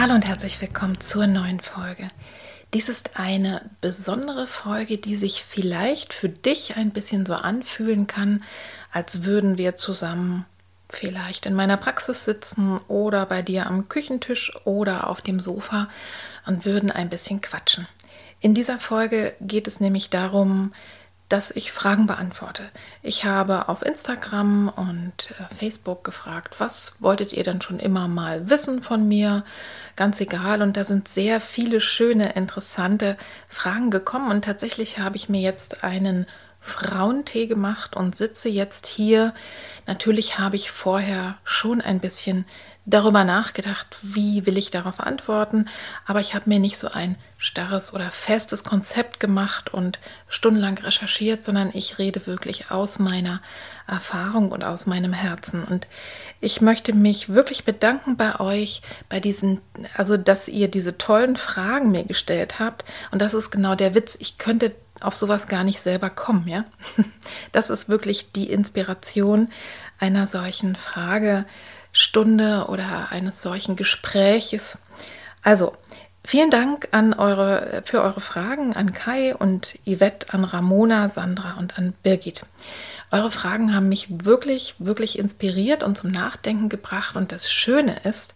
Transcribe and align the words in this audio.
Hallo 0.00 0.14
und 0.14 0.24
herzlich 0.24 0.60
willkommen 0.60 1.00
zur 1.00 1.26
neuen 1.26 1.58
Folge. 1.58 2.06
Dies 2.72 2.88
ist 2.88 3.18
eine 3.18 3.68
besondere 3.80 4.46
Folge, 4.46 4.96
die 4.96 5.16
sich 5.16 5.42
vielleicht 5.42 6.12
für 6.12 6.28
dich 6.28 6.76
ein 6.76 6.90
bisschen 6.90 7.26
so 7.26 7.34
anfühlen 7.34 8.06
kann, 8.06 8.44
als 8.92 9.24
würden 9.24 9.58
wir 9.58 9.74
zusammen 9.74 10.44
vielleicht 10.88 11.46
in 11.46 11.54
meiner 11.54 11.76
Praxis 11.76 12.24
sitzen 12.24 12.78
oder 12.86 13.26
bei 13.26 13.42
dir 13.42 13.66
am 13.66 13.88
Küchentisch 13.88 14.52
oder 14.64 15.10
auf 15.10 15.20
dem 15.20 15.40
Sofa 15.40 15.88
und 16.46 16.64
würden 16.64 16.92
ein 16.92 17.08
bisschen 17.08 17.40
quatschen. 17.40 17.88
In 18.38 18.54
dieser 18.54 18.78
Folge 18.78 19.34
geht 19.40 19.66
es 19.66 19.80
nämlich 19.80 20.10
darum, 20.10 20.72
dass 21.28 21.50
ich 21.50 21.72
Fragen 21.72 22.06
beantworte. 22.06 22.70
Ich 23.02 23.24
habe 23.24 23.68
auf 23.68 23.82
Instagram 23.82 24.68
und 24.68 25.34
äh, 25.38 25.54
Facebook 25.54 26.02
gefragt, 26.02 26.56
was 26.58 26.94
wolltet 27.00 27.32
ihr 27.32 27.42
denn 27.42 27.60
schon 27.60 27.78
immer 27.78 28.08
mal 28.08 28.48
wissen 28.48 28.82
von 28.82 29.06
mir? 29.06 29.44
Ganz 29.94 30.20
egal. 30.20 30.62
Und 30.62 30.76
da 30.76 30.84
sind 30.84 31.06
sehr 31.06 31.40
viele 31.40 31.80
schöne, 31.80 32.32
interessante 32.32 33.16
Fragen 33.46 33.90
gekommen. 33.90 34.30
Und 34.30 34.44
tatsächlich 34.44 34.98
habe 34.98 35.16
ich 35.16 35.28
mir 35.28 35.40
jetzt 35.40 35.84
einen 35.84 36.26
Frauentee 36.60 37.46
gemacht 37.46 37.96
und 37.96 38.16
sitze 38.16 38.48
jetzt 38.48 38.86
hier. 38.86 39.34
Natürlich 39.86 40.38
habe 40.38 40.56
ich 40.56 40.70
vorher 40.70 41.38
schon 41.44 41.80
ein 41.80 42.00
bisschen 42.00 42.44
darüber 42.88 43.22
nachgedacht, 43.22 43.98
wie 44.02 44.46
will 44.46 44.56
ich 44.56 44.70
darauf 44.70 45.00
antworten, 45.00 45.68
aber 46.06 46.20
ich 46.20 46.34
habe 46.34 46.48
mir 46.48 46.58
nicht 46.58 46.78
so 46.78 46.88
ein 46.88 47.16
starres 47.36 47.92
oder 47.92 48.10
festes 48.10 48.64
Konzept 48.64 49.20
gemacht 49.20 49.72
und 49.72 49.98
stundenlang 50.26 50.78
recherchiert, 50.78 51.44
sondern 51.44 51.70
ich 51.74 51.98
rede 51.98 52.26
wirklich 52.26 52.70
aus 52.70 52.98
meiner 52.98 53.42
Erfahrung 53.86 54.50
und 54.52 54.64
aus 54.64 54.86
meinem 54.86 55.12
Herzen. 55.12 55.64
Und 55.64 55.86
ich 56.40 56.62
möchte 56.62 56.94
mich 56.94 57.28
wirklich 57.28 57.64
bedanken 57.64 58.16
bei 58.16 58.40
euch, 58.40 58.80
bei 59.10 59.20
diesen, 59.20 59.60
also 59.94 60.16
dass 60.16 60.48
ihr 60.48 60.68
diese 60.68 60.96
tollen 60.96 61.36
Fragen 61.36 61.90
mir 61.90 62.04
gestellt 62.04 62.58
habt. 62.58 62.84
Und 63.10 63.20
das 63.20 63.34
ist 63.34 63.50
genau 63.50 63.74
der 63.74 63.94
Witz. 63.94 64.16
Ich 64.18 64.38
könnte 64.38 64.74
auf 65.00 65.14
sowas 65.14 65.46
gar 65.46 65.64
nicht 65.64 65.80
selber 65.80 66.10
kommen, 66.10 66.46
ja. 66.48 66.64
Das 67.52 67.70
ist 67.70 67.88
wirklich 67.88 68.32
die 68.32 68.50
Inspiration 68.50 69.50
einer 69.98 70.26
solchen 70.26 70.76
Frage 70.76 71.44
Stunde 71.92 72.66
oder 72.68 73.08
eines 73.10 73.42
solchen 73.42 73.76
Gespräches. 73.76 74.78
Also, 75.42 75.74
vielen 76.24 76.50
Dank 76.50 76.88
an 76.92 77.14
eure, 77.14 77.82
für 77.84 78.02
eure 78.02 78.20
Fragen 78.20 78.74
an 78.74 78.92
Kai 78.92 79.34
und 79.34 79.78
Yvette, 79.86 80.32
an 80.32 80.44
Ramona, 80.44 81.08
Sandra 81.08 81.54
und 81.58 81.78
an 81.78 81.94
Birgit. 82.02 82.42
Eure 83.10 83.30
Fragen 83.30 83.74
haben 83.74 83.88
mich 83.88 84.24
wirklich, 84.24 84.74
wirklich 84.78 85.18
inspiriert 85.18 85.82
und 85.82 85.96
zum 85.96 86.10
Nachdenken 86.10 86.68
gebracht. 86.68 87.16
Und 87.16 87.32
das 87.32 87.50
Schöne 87.50 87.96
ist, 88.04 88.34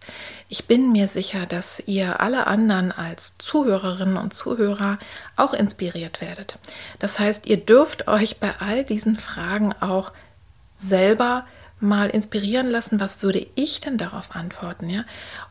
ich 0.48 0.66
bin 0.66 0.92
mir 0.92 1.08
sicher, 1.08 1.44
dass 1.44 1.82
ihr 1.86 2.20
alle 2.20 2.46
anderen 2.46 2.90
als 2.90 3.36
Zuhörerinnen 3.38 4.16
und 4.16 4.32
Zuhörer 4.32 4.98
auch 5.36 5.52
inspiriert 5.52 6.22
werdet. 6.22 6.58
Das 6.98 7.18
heißt, 7.18 7.46
ihr 7.46 7.58
dürft 7.58 8.08
euch 8.08 8.40
bei 8.40 8.54
all 8.60 8.82
diesen 8.84 9.18
Fragen 9.18 9.74
auch 9.80 10.12
selber 10.74 11.44
mal 11.82 12.10
inspirieren 12.10 12.70
lassen, 12.70 13.00
was 13.00 13.22
würde 13.22 13.44
ich 13.56 13.80
denn 13.80 13.98
darauf 13.98 14.36
antworten, 14.36 14.88
ja? 14.88 15.04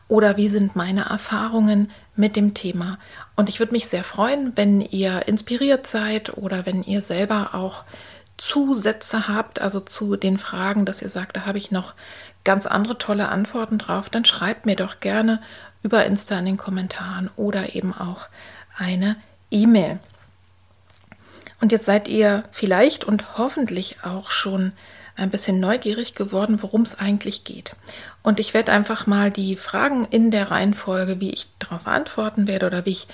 Oder 0.08 0.38
wie 0.38 0.48
sind 0.48 0.74
meine 0.74 1.04
Erfahrungen 1.04 1.90
mit 2.16 2.36
dem 2.36 2.54
Thema? 2.54 2.98
Und 3.36 3.50
ich 3.50 3.58
würde 3.58 3.72
mich 3.72 3.86
sehr 3.86 4.02
freuen, 4.02 4.52
wenn 4.56 4.80
ihr 4.80 5.28
inspiriert 5.28 5.86
seid 5.86 6.36
oder 6.36 6.64
wenn 6.64 6.82
ihr 6.82 7.02
selber 7.02 7.54
auch 7.54 7.84
Zusätze 8.42 9.28
habt, 9.28 9.60
also 9.60 9.78
zu 9.78 10.16
den 10.16 10.36
Fragen, 10.36 10.84
dass 10.84 11.00
ihr 11.00 11.08
sagt, 11.08 11.36
da 11.36 11.46
habe 11.46 11.58
ich 11.58 11.70
noch 11.70 11.94
ganz 12.42 12.66
andere 12.66 12.98
tolle 12.98 13.28
Antworten 13.28 13.78
drauf, 13.78 14.10
dann 14.10 14.24
schreibt 14.24 14.66
mir 14.66 14.74
doch 14.74 14.98
gerne 14.98 15.40
über 15.84 16.04
Insta 16.04 16.40
in 16.40 16.46
den 16.46 16.56
Kommentaren 16.56 17.30
oder 17.36 17.76
eben 17.76 17.94
auch 17.94 18.26
eine 18.76 19.14
E-Mail. 19.52 20.00
Und 21.60 21.70
jetzt 21.70 21.84
seid 21.84 22.08
ihr 22.08 22.42
vielleicht 22.50 23.04
und 23.04 23.38
hoffentlich 23.38 23.98
auch 24.02 24.28
schon 24.28 24.72
ein 25.14 25.30
bisschen 25.30 25.60
neugierig 25.60 26.16
geworden, 26.16 26.60
worum 26.62 26.82
es 26.82 26.98
eigentlich 26.98 27.44
geht. 27.44 27.76
Und 28.24 28.40
ich 28.40 28.54
werde 28.54 28.72
einfach 28.72 29.06
mal 29.06 29.30
die 29.30 29.54
Fragen 29.54 30.04
in 30.10 30.32
der 30.32 30.50
Reihenfolge, 30.50 31.20
wie 31.20 31.30
ich 31.30 31.46
darauf 31.60 31.86
antworten 31.86 32.48
werde 32.48 32.66
oder 32.66 32.86
wie 32.86 32.90
ich 32.90 33.06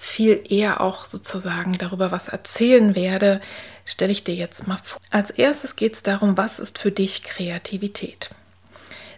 viel 0.00 0.44
eher 0.48 0.80
auch 0.80 1.06
sozusagen 1.06 1.76
darüber 1.76 2.12
was 2.12 2.28
erzählen 2.28 2.94
werde, 2.94 3.40
stelle 3.88 4.12
ich 4.12 4.22
dir 4.22 4.34
jetzt 4.34 4.68
mal 4.68 4.78
vor. 4.82 5.00
Als 5.10 5.30
erstes 5.30 5.74
geht 5.74 5.94
es 5.94 6.02
darum, 6.02 6.36
was 6.36 6.58
ist 6.58 6.78
für 6.78 6.92
dich 6.92 7.24
Kreativität? 7.24 8.30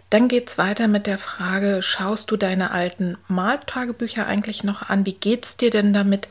Dann 0.09 0.27
geht 0.27 0.49
es 0.49 0.57
weiter 0.57 0.87
mit 0.87 1.07
der 1.07 1.17
Frage, 1.17 1.81
schaust 1.81 2.31
du 2.31 2.37
deine 2.37 2.71
alten 2.71 3.17
Maltagebücher 3.27 4.25
eigentlich 4.25 4.63
noch 4.63 4.89
an? 4.89 5.05
Wie 5.05 5.13
geht 5.13 5.45
es 5.45 5.57
dir 5.57 5.69
denn 5.69 5.93
damit? 5.93 6.27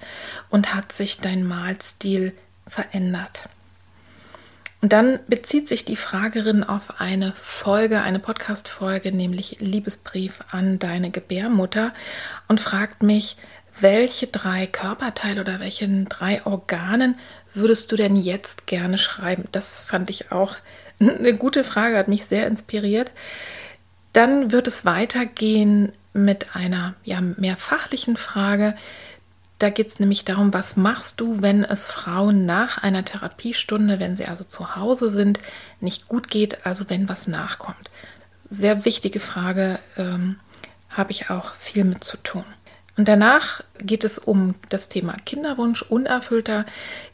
Und 0.51 0.75
hat 0.75 0.93
sich 0.93 1.19
dein 1.19 1.45
Malstil 1.45 2.35
verändert? 2.67 3.49
Und 4.83 4.93
dann 4.95 5.21
bezieht 5.29 5.69
sich 5.69 5.85
die 5.85 5.97
Fragerin 5.97 6.65
auf 6.65 7.01
eine 7.01 7.33
Folge, 7.33 8.01
eine 8.01 8.19
Podcast-Folge, 8.19 9.13
nämlich 9.13 9.59
Liebesbrief 9.61 10.41
an 10.51 10.79
deine 10.79 11.11
Gebärmutter 11.11 11.93
und 12.49 12.61
fragt 12.61 13.03
mich, 13.03 13.37
welche 13.79 14.27
drei 14.27 14.67
Körperteile 14.67 15.41
oder 15.41 15.61
welchen 15.61 16.07
drei 16.07 16.45
Organen 16.45 17.19
würdest 17.55 17.91
du 17.93 17.97
denn 17.97 18.17
jetzt 18.17 18.67
gerne 18.67 18.99
schreiben? 18.99 19.45
Das 19.53 19.81
fand 19.81 20.11
ich 20.11 20.33
auch 20.33 20.57
eine 21.01 21.35
gute 21.35 21.65
Frage, 21.65 21.97
hat 21.97 22.09
mich 22.09 22.27
sehr 22.27 22.47
inspiriert. 22.47 23.13
Dann 24.13 24.51
wird 24.53 24.67
es 24.67 24.85
weitergehen 24.85 25.93
mit 26.13 26.57
einer 26.57 26.95
ja, 27.05 27.21
mehr 27.21 27.57
fachlichen 27.57 28.17
Frage, 28.17 28.75
da 29.61 29.69
geht 29.69 29.89
es 29.89 30.01
nämlich 30.01 30.25
darum, 30.25 30.55
was 30.55 30.79
machst 30.79 31.21
du, 31.21 31.43
wenn 31.43 31.65
es 31.65 31.85
Frauen 31.85 32.47
nach 32.47 32.79
einer 32.79 33.05
Therapiestunde, 33.05 34.01
wenn 34.01 34.17
sie 34.17 34.25
also 34.25 34.43
zu 34.43 34.75
Hause 34.75 35.11
sind, 35.11 35.39
nicht 35.81 36.09
gut 36.09 36.29
geht, 36.29 36.65
also 36.65 36.89
wenn 36.89 37.11
was 37.11 37.29
nachkommt. 37.29 37.91
Sehr 38.49 38.87
wichtige 38.87 39.21
Frage, 39.21 39.79
ähm, 39.99 40.37
habe 40.89 41.11
ich 41.13 41.29
auch 41.29 41.53
viel 41.55 41.85
mit 41.85 42.03
zu 42.03 42.17
tun. 42.17 42.45
Und 42.97 43.09
danach 43.09 43.63
geht 43.79 44.05
es 44.05 44.19
um 44.19 44.55
das 44.69 44.89
Thema 44.89 45.15
Kinderwunsch, 45.25 45.83
unerfüllter 45.83 46.67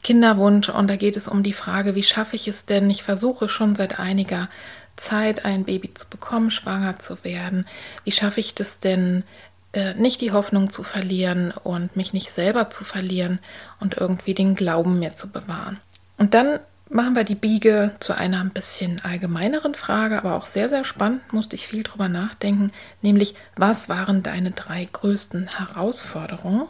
Kinderwunsch. 0.02 0.68
Und 0.68 0.88
da 0.88 0.96
geht 0.96 1.16
es 1.16 1.28
um 1.28 1.42
die 1.42 1.52
Frage, 1.52 1.94
wie 1.94 2.02
schaffe 2.02 2.36
ich 2.36 2.48
es 2.48 2.66
denn? 2.66 2.90
Ich 2.90 3.02
versuche 3.02 3.48
schon 3.48 3.76
seit 3.76 3.98
einiger 3.98 4.48
Zeit 4.96 5.44
ein 5.44 5.64
Baby 5.64 5.92
zu 5.94 6.08
bekommen, 6.08 6.50
schwanger 6.50 6.98
zu 6.98 7.22
werden. 7.22 7.66
Wie 8.04 8.12
schaffe 8.12 8.40
ich 8.40 8.54
das 8.54 8.78
denn, 8.78 9.24
äh, 9.72 9.94
nicht 9.94 10.22
die 10.22 10.32
Hoffnung 10.32 10.70
zu 10.70 10.82
verlieren 10.82 11.52
und 11.52 11.96
mich 11.96 12.14
nicht 12.14 12.30
selber 12.30 12.70
zu 12.70 12.82
verlieren 12.82 13.38
und 13.78 13.96
irgendwie 13.96 14.32
den 14.32 14.54
Glauben 14.54 14.98
mir 14.98 15.14
zu 15.14 15.30
bewahren. 15.30 15.78
Und 16.16 16.32
dann 16.32 16.60
machen 16.88 17.16
wir 17.16 17.24
die 17.24 17.34
Biege 17.34 17.94
zu 18.00 18.16
einer 18.16 18.40
ein 18.40 18.50
bisschen 18.50 19.00
allgemeineren 19.04 19.74
Frage, 19.74 20.18
aber 20.18 20.34
auch 20.34 20.46
sehr, 20.46 20.68
sehr 20.68 20.84
spannend, 20.84 21.32
musste 21.32 21.56
ich 21.56 21.68
viel 21.68 21.82
drüber 21.82 22.08
nachdenken, 22.08 22.70
nämlich 23.02 23.34
was 23.56 23.88
waren 23.88 24.22
deine 24.22 24.52
drei 24.52 24.86
größten 24.90 25.48
Herausforderungen? 25.58 26.64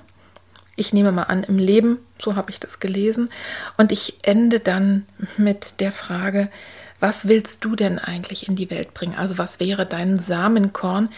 Ich 0.78 0.92
nehme 0.92 1.10
mal 1.10 1.22
an, 1.22 1.42
im 1.42 1.58
Leben, 1.58 1.98
so 2.20 2.36
habe 2.36 2.50
ich 2.50 2.60
das 2.60 2.80
gelesen. 2.80 3.30
Und 3.78 3.92
ich 3.92 4.18
ende 4.22 4.60
dann 4.60 5.06
mit 5.38 5.80
der 5.80 5.90
Frage, 5.90 6.50
Was 7.00 7.28
willst 7.28 7.64
du 7.64 7.76
denn 7.76 7.98
eigentlich 7.98 8.48
in 8.48 8.56
die 8.56 8.70
Welt 8.70 8.94
bringen? 8.94 9.16
Also 9.16 9.38
was 9.38 9.60
wäre 9.60 9.86
dein 9.86 10.18
Samenkorn? 10.18 11.10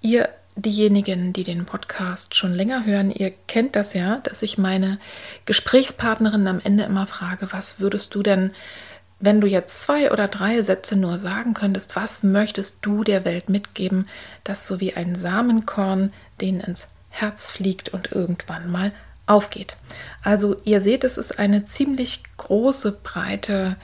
Ihr 0.00 0.28
diejenigen, 0.62 1.32
die 1.32 1.44
den 1.44 1.64
Podcast 1.64 2.34
schon 2.34 2.52
länger 2.52 2.84
hören, 2.84 3.10
ihr 3.10 3.32
kennt 3.46 3.76
das 3.76 3.94
ja, 3.94 4.18
dass 4.24 4.42
ich 4.42 4.58
meine 4.58 4.98
Gesprächspartnerin 5.46 6.46
am 6.46 6.60
Ende 6.62 6.84
immer 6.84 7.06
frage, 7.06 7.52
was 7.52 7.78
würdest 7.80 8.14
du 8.14 8.22
denn, 8.22 8.52
wenn 9.20 9.40
du 9.40 9.46
jetzt 9.46 9.82
zwei 9.82 10.12
oder 10.12 10.28
drei 10.28 10.62
Sätze 10.62 10.96
nur 10.96 11.18
sagen 11.18 11.54
könntest, 11.54 11.96
was 11.96 12.22
möchtest 12.22 12.78
du 12.82 13.04
der 13.04 13.24
Welt 13.24 13.48
mitgeben, 13.48 14.08
das 14.44 14.66
so 14.66 14.80
wie 14.80 14.94
ein 14.94 15.16
Samenkorn 15.16 16.12
denen 16.40 16.60
ins 16.60 16.86
Herz 17.10 17.46
fliegt 17.46 17.88
und 17.88 18.12
irgendwann 18.12 18.70
mal 18.70 18.92
aufgeht. 19.26 19.76
Also 20.22 20.56
ihr 20.64 20.80
seht, 20.80 21.04
es 21.04 21.18
ist 21.18 21.38
eine 21.38 21.64
ziemlich 21.64 22.22
große, 22.36 22.92
breite 22.92 23.76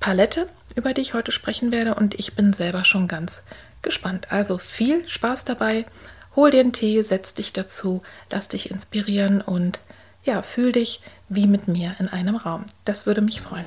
Palette, 0.00 0.46
über 0.74 0.92
die 0.92 1.00
ich 1.00 1.14
heute 1.14 1.32
sprechen 1.32 1.72
werde 1.72 1.94
und 1.94 2.14
ich 2.14 2.34
bin 2.34 2.52
selber 2.52 2.84
schon 2.84 3.08
ganz 3.08 3.42
gespannt. 3.86 4.30
Also 4.30 4.58
viel 4.58 5.08
Spaß 5.08 5.46
dabei. 5.46 5.86
Hol 6.34 6.50
dir 6.50 6.60
einen 6.60 6.74
Tee, 6.74 7.00
setz 7.02 7.32
dich 7.32 7.54
dazu, 7.54 8.02
lass 8.30 8.48
dich 8.48 8.70
inspirieren 8.70 9.40
und 9.40 9.80
ja, 10.24 10.42
fühl 10.42 10.72
dich 10.72 11.00
wie 11.30 11.46
mit 11.46 11.68
mir 11.68 11.94
in 11.98 12.08
einem 12.08 12.36
Raum. 12.36 12.66
Das 12.84 13.06
würde 13.06 13.22
mich 13.22 13.40
freuen. 13.40 13.66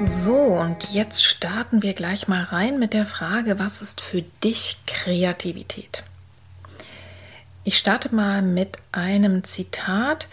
So, 0.00 0.34
und 0.34 0.90
jetzt 0.90 1.22
starten 1.22 1.82
wir 1.82 1.92
gleich 1.92 2.28
mal 2.28 2.42
rein 2.42 2.78
mit 2.78 2.94
der 2.94 3.04
Frage, 3.04 3.58
was 3.58 3.82
ist 3.82 4.00
für 4.00 4.22
dich 4.22 4.78
Kreativität? 4.86 6.02
Ich 7.68 7.76
starte 7.76 8.14
mal 8.14 8.40
mit 8.40 8.78
einem 8.92 9.44
Zitat 9.44 10.28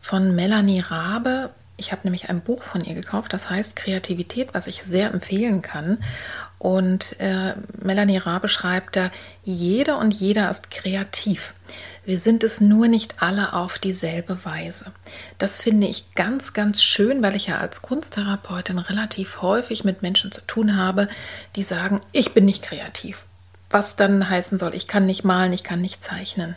von 0.00 0.34
Melanie 0.34 0.80
Rabe. 0.80 1.50
Ich 1.76 1.92
habe 1.92 2.00
nämlich 2.02 2.28
ein 2.28 2.40
Buch 2.40 2.64
von 2.64 2.84
ihr 2.84 2.96
gekauft, 2.96 3.32
das 3.32 3.48
heißt 3.48 3.76
Kreativität, 3.76 4.48
was 4.50 4.66
ich 4.66 4.82
sehr 4.82 5.12
empfehlen 5.12 5.62
kann. 5.62 6.02
Und 6.58 7.14
äh, 7.20 7.54
Melanie 7.80 8.16
Rabe 8.16 8.48
schreibt 8.48 8.96
da, 8.96 9.12
jeder 9.44 9.98
und 9.98 10.12
jeder 10.12 10.50
ist 10.50 10.72
kreativ. 10.72 11.54
Wir 12.04 12.18
sind 12.18 12.42
es 12.42 12.60
nur 12.60 12.88
nicht 12.88 13.22
alle 13.22 13.52
auf 13.52 13.78
dieselbe 13.78 14.44
Weise. 14.44 14.86
Das 15.38 15.60
finde 15.60 15.86
ich 15.86 16.16
ganz, 16.16 16.52
ganz 16.52 16.82
schön, 16.82 17.22
weil 17.22 17.36
ich 17.36 17.46
ja 17.46 17.58
als 17.58 17.82
Kunsttherapeutin 17.82 18.78
relativ 18.78 19.40
häufig 19.40 19.84
mit 19.84 20.02
Menschen 20.02 20.32
zu 20.32 20.40
tun 20.40 20.76
habe, 20.76 21.06
die 21.54 21.62
sagen, 21.62 22.00
ich 22.10 22.34
bin 22.34 22.44
nicht 22.44 22.64
kreativ. 22.64 23.24
Was 23.70 23.94
dann 23.94 24.28
heißen 24.28 24.58
soll, 24.58 24.74
ich 24.74 24.88
kann 24.88 25.06
nicht 25.06 25.22
malen, 25.22 25.52
ich 25.52 25.62
kann 25.62 25.80
nicht 25.80 26.02
zeichnen. 26.02 26.56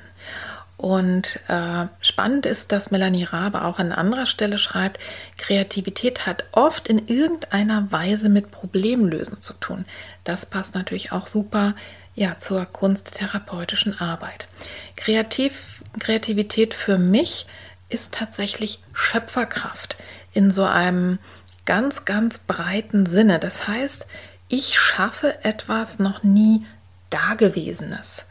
Und 0.77 1.39
äh, 1.47 1.87
spannend 2.01 2.45
ist, 2.45 2.71
dass 2.71 2.91
Melanie 2.91 3.23
Rabe 3.23 3.63
auch 3.63 3.79
an 3.79 3.93
anderer 3.93 4.25
Stelle 4.25 4.57
schreibt, 4.57 4.99
Kreativität 5.37 6.25
hat 6.25 6.43
oft 6.51 6.89
in 6.89 7.07
irgendeiner 7.07 7.91
Weise 7.91 8.27
mit 8.27 8.51
Problemlösen 8.51 9.37
zu 9.37 9.53
tun. 9.53 9.85
Das 10.25 10.45
passt 10.45 10.75
natürlich 10.75 11.11
auch 11.13 11.27
super 11.27 11.75
ja, 12.13 12.37
zur 12.37 12.65
kunsttherapeutischen 12.65 13.99
Arbeit. 13.99 14.47
Kreativ, 14.95 15.81
Kreativität 15.99 16.73
für 16.73 16.97
mich 16.97 17.47
ist 17.89 18.13
tatsächlich 18.13 18.81
Schöpferkraft 18.93 19.95
in 20.33 20.51
so 20.51 20.65
einem 20.65 21.19
ganz, 21.65 22.05
ganz 22.05 22.39
breiten 22.39 23.05
Sinne. 23.05 23.39
Das 23.39 23.67
heißt, 23.67 24.07
ich 24.47 24.79
schaffe 24.79 25.43
etwas 25.43 25.99
noch 25.99 26.23
nie 26.23 26.65
Dagewesenes. 27.09 28.25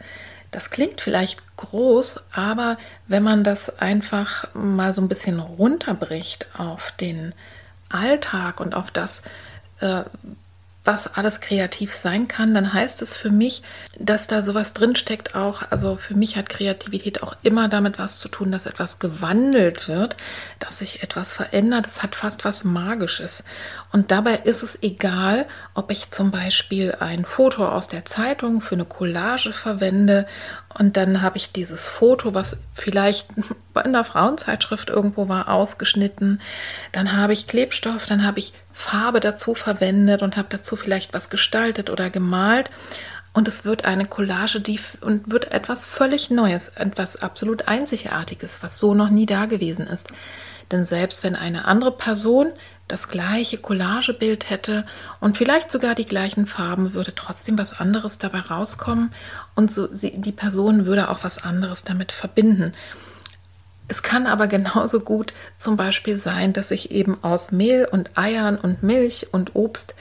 Das 0.55 0.71
klingt 0.71 1.01
vielleicht 1.01 1.57
groß, 1.57 2.21
aber 2.33 2.77
wenn 3.09 3.25
man 3.25 3.43
das 3.43 3.81
einfach 3.81 4.55
mal 4.55 4.95
so 4.95 5.01
ein 5.01 5.09
bisschen 5.09 5.41
runterbricht 5.41 6.47
auf 6.57 6.93
den 6.93 7.35
Alltag 7.89 8.61
und 8.61 8.77
auf 8.77 8.93
das, 8.93 9.23
äh, 9.81 10.05
was 10.85 11.07
alles 11.15 11.41
kreativ 11.41 11.95
sein 11.95 12.29
kann, 12.29 12.53
dann 12.53 12.73
heißt 12.73 13.01
es 13.03 13.17
für 13.17 13.31
mich, 13.31 13.63
dass 13.99 14.27
da 14.27 14.43
sowas 14.43 14.75
drinsteckt 14.75 15.35
auch, 15.35 15.63
also 15.71 15.97
für 15.97 16.15
mich 16.15 16.37
hat 16.37 16.49
Kreativität 16.49 17.23
auch 17.23 17.37
immer 17.43 17.69
damit 17.69 17.99
was 17.99 18.19
zu 18.19 18.29
tun, 18.29 18.53
dass 18.53 18.67
etwas 18.67 18.99
gewandelt 18.99 19.89
wird, 19.89 20.17
dass 20.59 20.79
sich 20.79 21.03
etwas 21.03 21.33
verändert. 21.33 21.87
Es 21.87 22.03
hat 22.03 22.15
fast 22.15 22.45
was 22.45 22.65
Magisches. 22.65 23.45
Und 23.93 24.11
dabei 24.11 24.37
ist 24.37 24.63
es 24.63 24.83
egal, 24.83 25.47
ob 25.73 25.91
ich 25.91 26.11
zum 26.11 26.31
Beispiel 26.31 26.97
ein 27.01 27.25
Foto 27.25 27.67
aus 27.67 27.89
der 27.89 28.05
Zeitung 28.05 28.61
für 28.61 28.75
eine 28.75 28.85
Collage 28.85 29.53
verwende 29.53 30.27
und 30.79 30.97
dann 30.97 31.23
habe 31.23 31.39
ich 31.39 31.53
dieses 31.53 31.89
Foto, 31.89 32.35
was 32.35 32.57
vielleicht 32.75 33.29
in 33.83 33.93
der 33.93 34.05
Frauenzeitschrift 34.05 34.91
irgendwo 34.91 35.29
war, 35.29 35.49
ausgeschnitten. 35.49 36.41
Dann 36.93 37.17
habe 37.17 37.33
ich 37.33 37.47
Klebstoff, 37.47 38.07
dann 38.07 38.27
habe 38.27 38.39
ich 38.39 38.53
Farbe 38.73 39.21
dazu 39.21 39.55
verwendet 39.55 40.23
und 40.23 40.37
habe 40.37 40.49
dazu 40.51 40.77
vielleicht 40.77 41.15
was 41.15 41.31
gestaltet 41.31 41.91
oder 41.91 42.11
gemalt. 42.11 42.71
Und 43.33 43.49
es 43.49 43.65
wird 43.65 43.85
eine 43.85 44.07
Collage, 44.07 44.61
die 44.61 44.79
und 45.01 45.31
wird 45.31 45.53
etwas 45.53 45.85
völlig 45.85 46.31
Neues, 46.31 46.69
etwas 46.69 47.17
absolut 47.17 47.67
Einzigartiges, 47.67 48.63
was 48.63 48.79
so 48.79 48.95
noch 48.95 49.11
nie 49.11 49.27
da 49.27 49.47
gewesen 49.47 49.89
ist. 49.89 50.09
Denn 50.71 50.85
selbst 50.85 51.25
wenn 51.25 51.37
eine 51.37 51.65
andere 51.67 51.93
Person 51.93 52.53
das 52.89 53.09
gleiche 53.09 53.59
Collagebild 53.59 54.51
hätte 54.51 54.85
und 55.21 55.37
vielleicht 55.37 55.71
sogar 55.71 55.95
die 55.95 56.05
gleichen 56.05 56.47
Farben, 56.47 56.95
würde 56.95 57.15
trotzdem 57.15 57.59
was 57.59 57.79
anderes 57.79 58.19
dabei 58.19 58.41
rauskommen 58.41 59.13
und 59.55 59.73
so 59.73 59.89
sie, 59.93 60.13
die 60.21 60.33
Person 60.33 60.87
würde 60.87 61.09
auch 61.11 61.25
was 61.25 61.39
anderes 61.39 61.85
damit 61.85 62.13
verbinden. 62.13 62.73
Es 63.87 64.03
kann 64.03 64.27
aber 64.27 64.47
genauso 64.47 65.01
gut 65.01 65.35
zum 65.57 65.77
Beispiel 65.77 66.17
sein, 66.17 66.53
dass 66.53 66.71
ich 66.71 66.91
eben 66.91 67.23
aus 67.23 67.53
Mehl 67.53 67.87
und 67.91 68.17
Eiern 68.17 68.57
und 68.57 68.83
Milch 68.83 69.29
und 69.33 69.55
Obst 69.55 69.95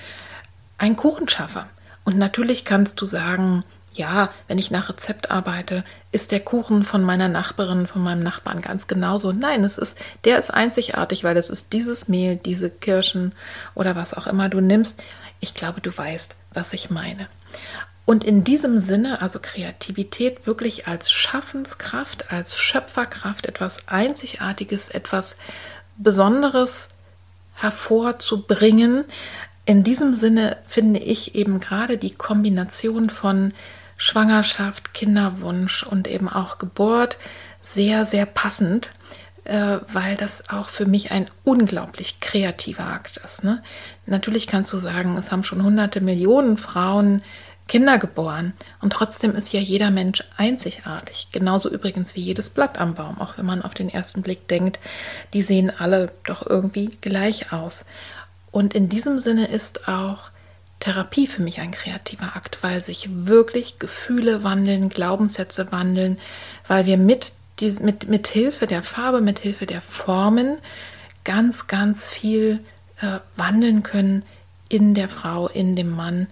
einen 0.78 0.96
Kuchen 0.96 1.28
schaffe. 1.28 1.66
Und 2.06 2.18
natürlich 2.18 2.66
kannst 2.66 3.00
du 3.02 3.06
sagen, 3.06 3.64
ja, 3.94 4.30
wenn 4.48 4.58
ich 4.58 4.72
nach 4.72 4.90
Rezept 4.90 5.32
arbeite, 5.32 5.84
ist 6.12 6.32
der 6.32 6.40
Kuchen 6.40 6.84
von 6.84 7.04
meiner 7.04 7.28
Nachbarin, 7.28 7.88
von 7.88 8.02
meinem 8.02 8.24
Nachbarn 8.24 8.62
ganz 8.62 8.88
genauso. 8.88 9.32
Nein, 9.32 9.64
es 9.64 9.78
ist, 9.78 9.98
der 10.26 10.40
ist 10.40 10.52
einzigartig, 10.52 11.24
weil 11.24 11.38
es 11.38 11.50
ist 11.50 11.74
dieses 11.74 12.08
Mehl, 12.08 12.36
diese 12.38 12.70
Kirschen 12.70 13.34
oder 13.76 13.96
was 13.96 14.14
auch 14.14 14.28
immer 14.28 14.50
du 14.50 14.62
nimmst. 14.62 15.00
Ich 15.40 15.54
glaube, 15.54 15.80
du 15.82 15.96
weißt, 15.96 16.36
was 16.54 16.74
ich 16.74 16.90
meine. 16.90 17.28
Und 18.06 18.24
in 18.24 18.44
diesem 18.44 18.78
Sinne, 18.78 19.22
also 19.22 19.40
Kreativität 19.42 20.46
wirklich 20.46 20.88
als 20.88 21.12
Schaffenskraft, 21.12 22.32
als 22.32 22.58
Schöpferkraft, 22.58 23.46
etwas 23.46 23.88
Einzigartiges, 23.88 24.90
etwas 24.90 25.38
Besonderes 25.98 26.90
hervorzubringen. 27.56 29.06
In 29.66 29.84
diesem 29.84 30.14
Sinne 30.14 30.58
finde 30.66 31.00
ich 31.00 31.36
eben 31.36 31.60
gerade 31.60 31.98
die 31.98 32.14
Kombination 32.14 33.10
von 33.10 33.54
Schwangerschaft, 33.96 34.94
Kinderwunsch 34.94 35.84
und 35.84 36.08
eben 36.08 36.28
auch 36.28 36.58
Geburt 36.58 37.18
sehr, 37.62 38.06
sehr 38.06 38.26
passend, 38.26 38.92
äh, 39.46 39.78
weil 39.88 40.18
das 40.18 40.50
auch 40.50 40.68
für 40.68 40.86
mich 40.86 41.12
ein 41.12 41.28
unglaublich 41.46 42.20
kreativer 42.20 42.88
Akt 42.88 43.18
ist. 43.24 43.46
Ne? 43.46 43.64
Natürlich 44.06 44.48
kannst 44.48 44.74
du 44.74 44.78
sagen, 44.78 45.18
es 45.18 45.32
haben 45.32 45.46
schon 45.46 45.64
hunderte 45.64 46.02
Millionen 46.02 46.58
Frauen 46.58 47.24
Kinder 47.68 47.98
geboren. 47.98 48.54
Und 48.82 48.94
trotzdem 48.94 49.36
ist 49.36 49.54
ja 49.54 49.60
jeder 49.60 49.90
Mensch 49.90 50.24
einzigartig. 50.38 51.30
Genauso 51.32 51.70
übrigens 51.70 52.16
wie 52.16 52.22
jedes 52.22 52.50
Blatt 52.50 52.78
am 52.78 52.96
Baum, 52.96 53.20
auch 53.20 53.38
wenn 53.38 53.46
man 53.46 53.62
auf 53.62 53.74
den 53.74 53.90
ersten 53.90 54.22
Blick 54.22 54.48
denkt, 54.48 54.80
die 55.34 55.42
sehen 55.42 55.72
alle 55.78 56.12
doch 56.26 56.46
irgendwie 56.46 56.92
gleich 57.02 57.52
aus. 57.52 57.86
Und 58.52 58.74
in 58.74 58.90
diesem 58.90 59.18
Sinne 59.18 59.48
ist 59.48 59.88
auch 59.88 60.30
Therapie 60.80 61.28
für 61.28 61.42
mich 61.42 61.62
ein 61.62 61.72
kreativer 61.72 62.36
Akt, 62.36 62.58
weil 62.62 62.82
sich 62.82 63.08
wirklich 63.10 63.80
Gefühle 63.80 64.44
wandeln, 64.44 64.90
Glaubenssätze 64.90 65.72
wandeln, 65.72 66.20
weil 66.68 66.86
wir 66.86 66.98
mit, 66.98 67.32
mit, 67.80 68.10
mit 68.10 68.28
Hilfe 68.28 68.68
der 68.68 68.84
Farbe, 68.84 69.22
mit 69.22 69.40
Hilfe 69.40 69.66
der 69.66 69.82
Formen 69.82 70.58
ganz, 71.24 71.68
ganz 71.68 72.06
viel 72.06 72.60
äh, 73.02 73.20
wandeln 73.38 73.84
können 73.84 74.24
in 74.68 74.94
der 74.94 75.08
Frau, 75.08 75.48
in 75.48 75.78
dem 75.78 75.90
Mann, 75.90 76.28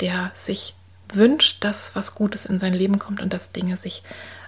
der 0.00 0.30
sich 0.34 0.74
wünscht, 1.12 1.64
dass 1.64 1.94
was 1.94 2.14
Gutes 2.14 2.46
in 2.46 2.58
sein 2.58 2.74
Leben 2.74 2.98
kommt 2.98 3.20
und 3.20 3.32
dass 3.32 3.52
Dinge 3.52 3.76
sich 3.76 4.02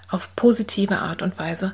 auf 0.09 0.35
positive 0.35 0.99
Art 0.99 1.21
und 1.21 1.37
Weise 1.39 1.73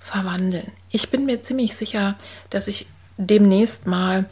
verwandeln. 0.00 0.70
Ich 0.90 1.10
bin 1.10 1.26
mir 1.26 1.42
ziemlich 1.42 1.76
sicher, 1.76 2.16
dass 2.50 2.68
ich 2.68 2.86
demnächst 3.16 3.86
mal 3.86 4.26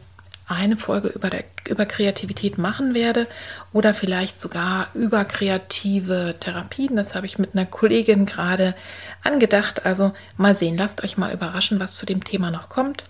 eine 0.46 0.76
Folge 0.76 1.08
über, 1.08 1.30
der, 1.30 1.44
über 1.68 1.86
Kreativität 1.86 2.58
machen 2.58 2.94
werde 2.94 3.26
oder 3.72 3.94
vielleicht 3.94 4.38
sogar 4.38 4.88
über 4.94 5.24
kreative 5.24 6.36
Therapien. 6.38 6.96
Das 6.96 7.14
habe 7.14 7.26
ich 7.26 7.38
mit 7.38 7.54
einer 7.54 7.64
Kollegin 7.64 8.26
gerade 8.26 8.74
angedacht. 9.22 9.86
Also 9.86 10.12
mal 10.36 10.54
sehen, 10.54 10.76
lasst 10.76 11.04
euch 11.04 11.16
mal 11.16 11.32
überraschen, 11.32 11.80
was 11.80 11.94
zu 11.94 12.06
dem 12.06 12.22
Thema 12.22 12.50
noch 12.50 12.68
kommt. 12.68 13.04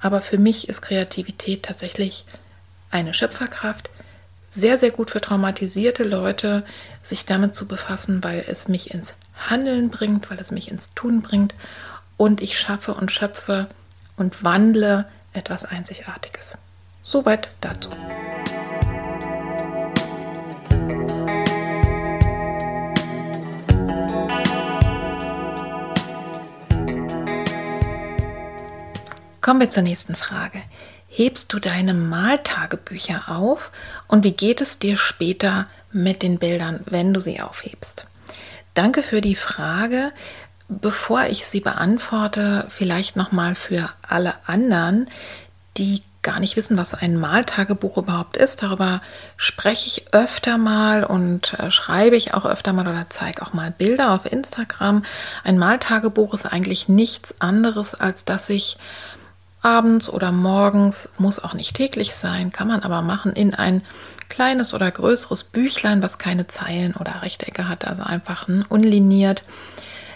Aber 0.00 0.20
für 0.20 0.38
mich 0.38 0.68
ist 0.68 0.82
Kreativität 0.82 1.64
tatsächlich 1.64 2.24
eine 2.90 3.14
Schöpferkraft, 3.14 3.90
sehr, 4.50 4.76
sehr 4.78 4.90
gut 4.90 5.10
für 5.10 5.20
traumatisierte 5.20 6.04
Leute, 6.04 6.64
sich 7.02 7.24
damit 7.24 7.54
zu 7.54 7.66
befassen, 7.66 8.22
weil 8.22 8.44
es 8.46 8.68
mich 8.68 8.92
ins 8.92 9.14
Handeln 9.48 9.90
bringt, 9.90 10.30
weil 10.30 10.38
es 10.38 10.50
mich 10.50 10.70
ins 10.70 10.92
Tun 10.94 11.22
bringt 11.22 11.54
und 12.16 12.42
ich 12.42 12.58
schaffe 12.58 12.92
und 12.94 13.10
schöpfe 13.10 13.68
und 14.16 14.44
wandle 14.44 15.06
etwas 15.32 15.64
Einzigartiges. 15.64 16.58
Soweit 17.02 17.48
dazu. 17.60 17.90
Kommen 29.40 29.60
wir 29.60 29.70
zur 29.70 29.82
nächsten 29.82 30.16
Frage. 30.16 30.60
Hebst 31.12 31.52
du 31.52 31.58
deine 31.58 31.92
Maltagebücher 31.92 33.24
auf 33.26 33.72
und 34.06 34.22
wie 34.22 34.30
geht 34.30 34.60
es 34.60 34.78
dir 34.78 34.96
später 34.96 35.66
mit 35.90 36.22
den 36.22 36.38
Bildern, 36.38 36.80
wenn 36.86 37.12
du 37.12 37.20
sie 37.20 37.40
aufhebst? 37.40 38.06
Danke 38.74 39.02
für 39.02 39.20
die 39.20 39.34
Frage. 39.34 40.12
Bevor 40.68 41.24
ich 41.24 41.46
sie 41.46 41.58
beantworte, 41.58 42.64
vielleicht 42.68 43.16
noch 43.16 43.32
mal 43.32 43.56
für 43.56 43.90
alle 44.08 44.34
anderen, 44.46 45.10
die 45.76 46.02
gar 46.22 46.38
nicht 46.38 46.56
wissen, 46.56 46.76
was 46.76 46.94
ein 46.94 47.16
Maltagebuch 47.16 47.96
überhaupt 47.96 48.36
ist. 48.36 48.62
Darüber 48.62 49.00
spreche 49.36 49.88
ich 49.88 50.14
öfter 50.14 50.58
mal 50.58 51.02
und 51.02 51.54
äh, 51.54 51.72
schreibe 51.72 52.14
ich 52.14 52.34
auch 52.34 52.44
öfter 52.44 52.72
mal 52.72 52.86
oder 52.86 53.06
zeige 53.08 53.42
auch 53.42 53.52
mal 53.52 53.72
Bilder 53.72 54.12
auf 54.12 54.30
Instagram. 54.30 55.04
Ein 55.42 55.58
Maltagebuch 55.58 56.34
ist 56.34 56.46
eigentlich 56.46 56.88
nichts 56.88 57.40
anderes, 57.40 57.96
als 57.96 58.24
dass 58.24 58.48
ich 58.48 58.76
abends 59.62 60.08
oder 60.08 60.32
morgens, 60.32 61.10
muss 61.18 61.38
auch 61.42 61.54
nicht 61.54 61.74
täglich 61.74 62.14
sein, 62.14 62.52
kann 62.52 62.68
man 62.68 62.82
aber 62.82 63.02
machen, 63.02 63.32
in 63.32 63.54
ein 63.54 63.82
kleines 64.28 64.74
oder 64.74 64.90
größeres 64.90 65.44
Büchlein, 65.44 66.02
was 66.02 66.18
keine 66.18 66.46
Zeilen 66.46 66.94
oder 66.94 67.22
Rechtecke 67.22 67.68
hat, 67.68 67.84
also 67.84 68.02
einfach 68.02 68.46
unliniert, 68.68 69.42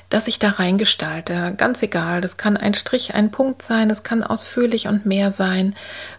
dass 0.09 0.29
ich 0.29 0.39
da 0.39 0.51
reingestalte. 0.51 1.55
Ganz 1.57 1.83
egal, 1.83 2.21
das 2.21 2.37
kann 2.37 2.57
ein 2.57 2.75
Strich, 2.75 3.15
ein 3.15 3.31
Punkt 3.33 3.63
sein, 3.63 3.89
das 3.89 4.03
kann 4.03 4.23
ausführlich 4.23 4.87
und 4.87 5.07
mehr 5.07 5.33
sein, 5.33 5.75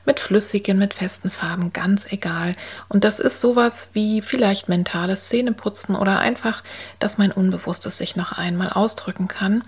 mit 0.06 0.20
flüssigen, 0.20 0.78
mit 0.78 0.94
festen 0.94 1.30
Farben, 1.30 1.72
ganz 1.72 2.12
egal. 2.12 2.52
Und 2.90 3.06
das 3.06 3.20
ist 3.20 3.40
sowas 3.40 3.92
wie 3.94 4.22
vielleicht 4.22 4.68
mentales 4.68 5.30
Zähneputzen 5.30 5.96
oder 5.96 6.20
einfach, 6.20 6.64
dass 7.00 7.18
mein 7.18 7.32
Unbewusstes 7.32 7.98
sich 7.98 8.16
noch 8.16 8.34
einmal 8.34 8.70
ausdrücken 8.70 9.28
kann. 9.28 9.64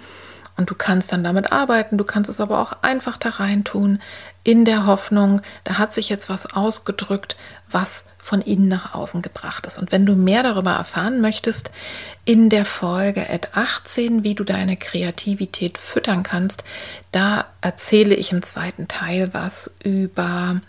Und 0.57 0.71
du 0.71 0.75
kannst 0.75 1.11
dann 1.11 1.23
damit 1.23 1.51
arbeiten, 1.51 1.97
du 1.97 2.03
kannst 2.03 2.29
es 2.29 2.41
aber 2.41 2.59
auch 2.59 2.73
einfach 2.81 3.17
da 3.17 3.29
rein 3.29 3.63
tun, 3.63 4.01
in 4.43 4.65
der 4.65 4.85
Hoffnung, 4.87 5.41
da 5.63 5.77
hat 5.77 5.93
sich 5.93 6.09
jetzt 6.09 6.29
was 6.29 6.53
ausgedrückt, 6.53 7.37
was 7.69 8.05
von 8.17 8.41
innen 8.41 8.67
nach 8.67 8.93
außen 8.93 9.21
gebracht 9.21 9.65
ist. 9.65 9.77
Und 9.77 9.91
wenn 9.91 10.05
du 10.05 10.15
mehr 10.15 10.43
darüber 10.43 10.71
erfahren 10.71 11.21
möchtest, 11.21 11.71
in 12.25 12.49
der 12.49 12.65
Folge 12.65 13.29
at 13.29 13.55
18, 13.55 14.23
wie 14.23 14.35
du 14.35 14.43
deine 14.43 14.75
Kreativität 14.75 15.77
füttern 15.77 16.23
kannst, 16.23 16.63
da 17.11 17.45
erzähle 17.61 18.15
ich 18.15 18.31
im 18.31 18.41
zweiten 18.41 18.87
Teil 18.87 19.33
was 19.33 19.75
über 19.83 20.59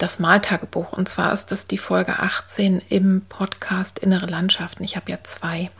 das 0.00 0.18
Maltagebuch. 0.18 0.92
Und 0.92 1.08
zwar 1.08 1.32
ist 1.32 1.52
das 1.52 1.66
die 1.66 1.78
Folge 1.78 2.18
18 2.18 2.82
im 2.88 3.22
Podcast 3.28 3.98
Innere 3.98 4.26
Landschaften. 4.26 4.82
Ich 4.82 4.96
habe 4.96 5.12
ja 5.12 5.18
zwei. 5.22 5.70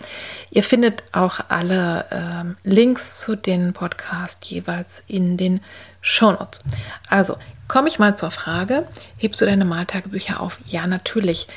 Ihr 0.50 0.62
findet 0.62 1.02
auch 1.12 1.40
alle 1.48 2.04
ähm, 2.10 2.56
Links 2.62 3.18
zu 3.18 3.34
den 3.34 3.72
Podcasts 3.72 4.48
jeweils 4.48 5.02
in 5.06 5.36
den 5.36 5.60
Shownotes. 6.02 6.60
Also 7.08 7.36
komme 7.66 7.88
ich 7.88 7.98
mal 7.98 8.16
zur 8.16 8.30
Frage: 8.30 8.86
Hebst 9.16 9.40
du 9.40 9.46
deine 9.46 9.64
Maltagebücher 9.64 10.40
auf? 10.40 10.58
Ja, 10.66 10.86
natürlich. 10.86 11.48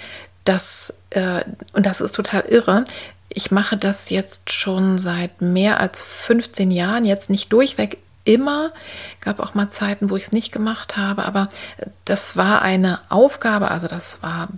Das, 0.45 0.93
äh, 1.11 1.43
und 1.73 1.85
das 1.85 2.01
ist 2.01 2.15
total 2.15 2.41
irre. 2.41 2.85
Ich 3.29 3.51
mache 3.51 3.77
das 3.77 4.09
jetzt 4.09 4.51
schon 4.51 4.99
seit 4.99 5.41
mehr 5.41 5.79
als 5.79 6.03
15 6.03 6.71
Jahren, 6.71 7.05
jetzt 7.05 7.29
nicht 7.29 7.51
durchweg 7.51 7.97
immer. 8.23 8.71
Gab 9.21 9.39
auch 9.39 9.53
mal 9.53 9.69
Zeiten, 9.69 10.09
wo 10.09 10.15
ich 10.15 10.23
es 10.23 10.31
nicht 10.31 10.51
gemacht 10.51 10.97
habe, 10.97 11.25
aber 11.25 11.49
das 12.05 12.37
war 12.37 12.61
eine 12.61 12.99
Aufgabe, 13.09 13.71
also 13.71 13.87
das 13.87 14.21
war 14.21 14.49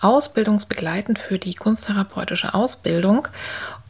ausbildungsbegleitend 0.00 1.18
für 1.18 1.38
die 1.38 1.54
kunsttherapeutische 1.54 2.54
Ausbildung 2.54 3.28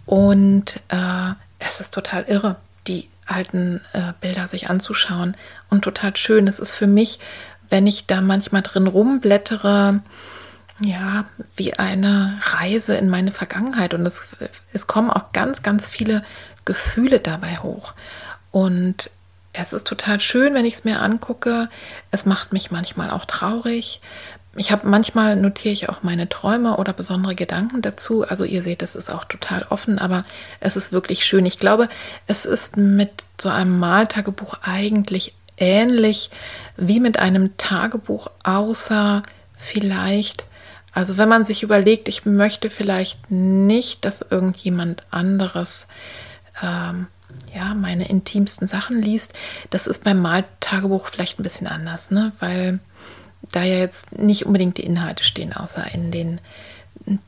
und 0.06 0.80
äh, 0.88 1.32
es 1.58 1.80
ist 1.80 1.94
total 1.94 2.24
irre, 2.24 2.56
die 2.86 3.08
alten 3.26 3.80
äh, 3.92 4.12
Bilder 4.20 4.46
sich 4.46 4.68
anzuschauen 4.68 5.36
und 5.70 5.82
total 5.82 6.16
schön. 6.16 6.46
Es 6.46 6.60
ist 6.60 6.72
für 6.72 6.86
mich, 6.86 7.18
wenn 7.70 7.86
ich 7.86 8.06
da 8.06 8.20
manchmal 8.20 8.62
drin 8.62 8.86
rumblättere, 8.86 10.00
ja, 10.80 11.24
wie 11.56 11.74
eine 11.74 12.38
Reise 12.42 12.96
in 12.96 13.08
meine 13.08 13.32
Vergangenheit 13.32 13.94
und 13.94 14.04
es, 14.04 14.28
es 14.72 14.86
kommen 14.86 15.10
auch 15.10 15.32
ganz, 15.32 15.62
ganz 15.62 15.88
viele 15.88 16.22
Gefühle 16.64 17.20
dabei 17.20 17.58
hoch. 17.58 17.94
Und 18.50 19.10
es 19.54 19.72
ist 19.72 19.86
total 19.86 20.20
schön, 20.20 20.54
wenn 20.54 20.64
ich 20.64 20.74
es 20.74 20.84
mir 20.84 21.00
angucke. 21.00 21.68
Es 22.10 22.26
macht 22.26 22.52
mich 22.52 22.70
manchmal 22.70 23.10
auch 23.10 23.24
traurig. 23.24 24.00
Ich 24.56 24.70
habe 24.70 24.88
manchmal 24.88 25.36
notiere 25.36 25.72
ich 25.72 25.88
auch 25.88 26.02
meine 26.02 26.28
Träume 26.28 26.76
oder 26.76 26.92
besondere 26.92 27.34
Gedanken 27.34 27.82
dazu. 27.82 28.24
Also 28.24 28.44
ihr 28.44 28.62
seht, 28.62 28.82
es 28.82 28.94
ist 28.94 29.10
auch 29.10 29.24
total 29.24 29.64
offen, 29.70 29.98
aber 29.98 30.24
es 30.60 30.76
ist 30.76 30.92
wirklich 30.92 31.24
schön. 31.24 31.46
Ich 31.46 31.58
glaube, 31.58 31.88
es 32.26 32.44
ist 32.44 32.76
mit 32.76 33.24
so 33.40 33.48
einem 33.48 33.78
Maltagebuch 33.78 34.58
eigentlich 34.62 35.34
ähnlich 35.56 36.30
wie 36.76 37.00
mit 37.00 37.18
einem 37.18 37.56
Tagebuch, 37.56 38.28
außer 38.42 39.22
vielleicht, 39.56 40.46
also 40.92 41.16
wenn 41.16 41.28
man 41.28 41.44
sich 41.44 41.62
überlegt, 41.62 42.08
ich 42.08 42.24
möchte 42.24 42.70
vielleicht 42.70 43.30
nicht, 43.30 44.04
dass 44.04 44.20
irgendjemand 44.22 45.04
anderes 45.10 45.86
ähm, 46.62 47.06
ja, 47.54 47.74
meine 47.74 48.08
intimsten 48.08 48.68
Sachen 48.68 48.98
liest, 48.98 49.32
das 49.70 49.86
ist 49.86 50.04
beim 50.04 50.20
Maltagebuch 50.20 51.08
vielleicht 51.08 51.38
ein 51.38 51.42
bisschen 51.42 51.66
anders, 51.66 52.10
ne? 52.10 52.32
weil 52.40 52.80
da 53.52 53.62
ja 53.62 53.78
jetzt 53.78 54.18
nicht 54.18 54.46
unbedingt 54.46 54.78
die 54.78 54.84
Inhalte 54.84 55.22
stehen, 55.22 55.52
außer 55.52 55.86
in 55.92 56.10
den 56.10 56.40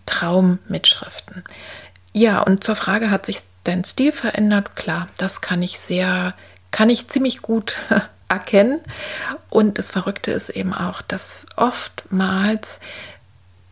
Traummitschriften. 0.07 1.45
Ja, 2.13 2.41
und 2.41 2.65
zur 2.65 2.77
Frage, 2.77 3.11
hat 3.11 3.27
sich 3.27 3.41
dein 3.65 3.85
Stil 3.85 4.13
verändert? 4.13 4.75
Klar, 4.75 5.09
das 5.19 5.41
kann 5.41 5.63
ich 5.63 5.79
sehr, 5.79 6.35
kann 6.71 6.89
ich 6.89 7.09
ziemlich 7.09 7.43
gut 7.43 7.77
erkennen. 8.29 8.81
Und 9.51 9.79
das 9.79 9.91
Verrückte 9.91 10.31
ist 10.33 10.49
eben 10.49 10.73
auch, 10.73 11.03
dass 11.03 11.47
oftmals 11.57 12.81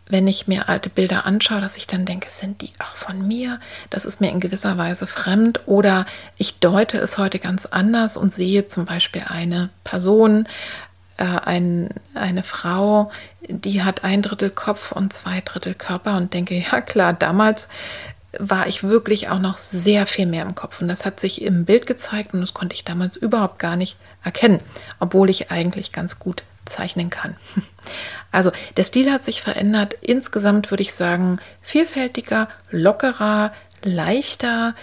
wenn 0.07 0.27
ich 0.27 0.47
mir 0.47 0.69
alte 0.69 0.89
Bilder 0.89 1.25
anschaue, 1.25 1.61
dass 1.61 1.77
ich 1.77 1.87
dann 1.87 2.05
denke, 2.05 2.29
sind 2.29 2.61
die 2.61 2.71
auch 2.79 2.95
von 2.95 3.27
mir? 3.27 3.59
Das 3.89 4.05
ist 4.05 4.21
mir 4.21 4.31
in 4.31 4.39
gewisser 4.39 4.77
Weise 4.77 5.07
fremd. 5.07 5.61
Oder 5.65 6.05
ich 6.37 6.59
deute 6.59 6.99
es 6.99 7.17
heute 7.17 7.39
ganz 7.39 7.65
anders 7.65 8.15
und 8.15 8.31
sehe 8.31 8.67
zum 8.67 8.85
Beispiel 8.85 9.23
eine 9.27 9.69
Person, 9.83 10.47
äh, 11.17 11.23
ein, 11.23 11.89
eine 12.13 12.43
Frau, 12.43 13.11
die 13.47 13.83
hat 13.83 14.03
ein 14.03 14.21
Drittel 14.21 14.51
Kopf 14.51 14.91
und 14.91 15.11
zwei 15.11 15.41
Drittel 15.41 15.73
Körper 15.73 16.17
und 16.17 16.33
denke, 16.33 16.55
ja 16.71 16.81
klar, 16.81 17.13
damals 17.13 17.67
war 18.37 18.67
ich 18.67 18.83
wirklich 18.83 19.29
auch 19.29 19.39
noch 19.39 19.57
sehr 19.57 20.05
viel 20.05 20.25
mehr 20.25 20.43
im 20.43 20.55
Kopf. 20.55 20.81
Und 20.81 20.87
das 20.87 21.05
hat 21.05 21.19
sich 21.19 21.41
im 21.41 21.65
Bild 21.65 21.87
gezeigt 21.87 22.33
und 22.33 22.41
das 22.41 22.53
konnte 22.53 22.75
ich 22.75 22.83
damals 22.83 23.15
überhaupt 23.15 23.59
gar 23.59 23.75
nicht 23.75 23.97
erkennen, 24.23 24.59
obwohl 24.99 25.29
ich 25.29 25.51
eigentlich 25.51 25.91
ganz 25.91 26.19
gut 26.19 26.43
zeichnen 26.65 27.09
kann. 27.09 27.35
Also 28.35 28.51
der 28.75 28.83
Stil 28.83 29.11
hat 29.11 29.23
sich 29.23 29.41
verändert. 29.41 29.95
Insgesamt 30.01 30.69
würde 30.69 30.83
ich 30.83 30.93
sagen, 30.93 31.39
vielfältiger, 31.61 32.49
lockerer, 32.69 33.53
leichter. 33.81 34.75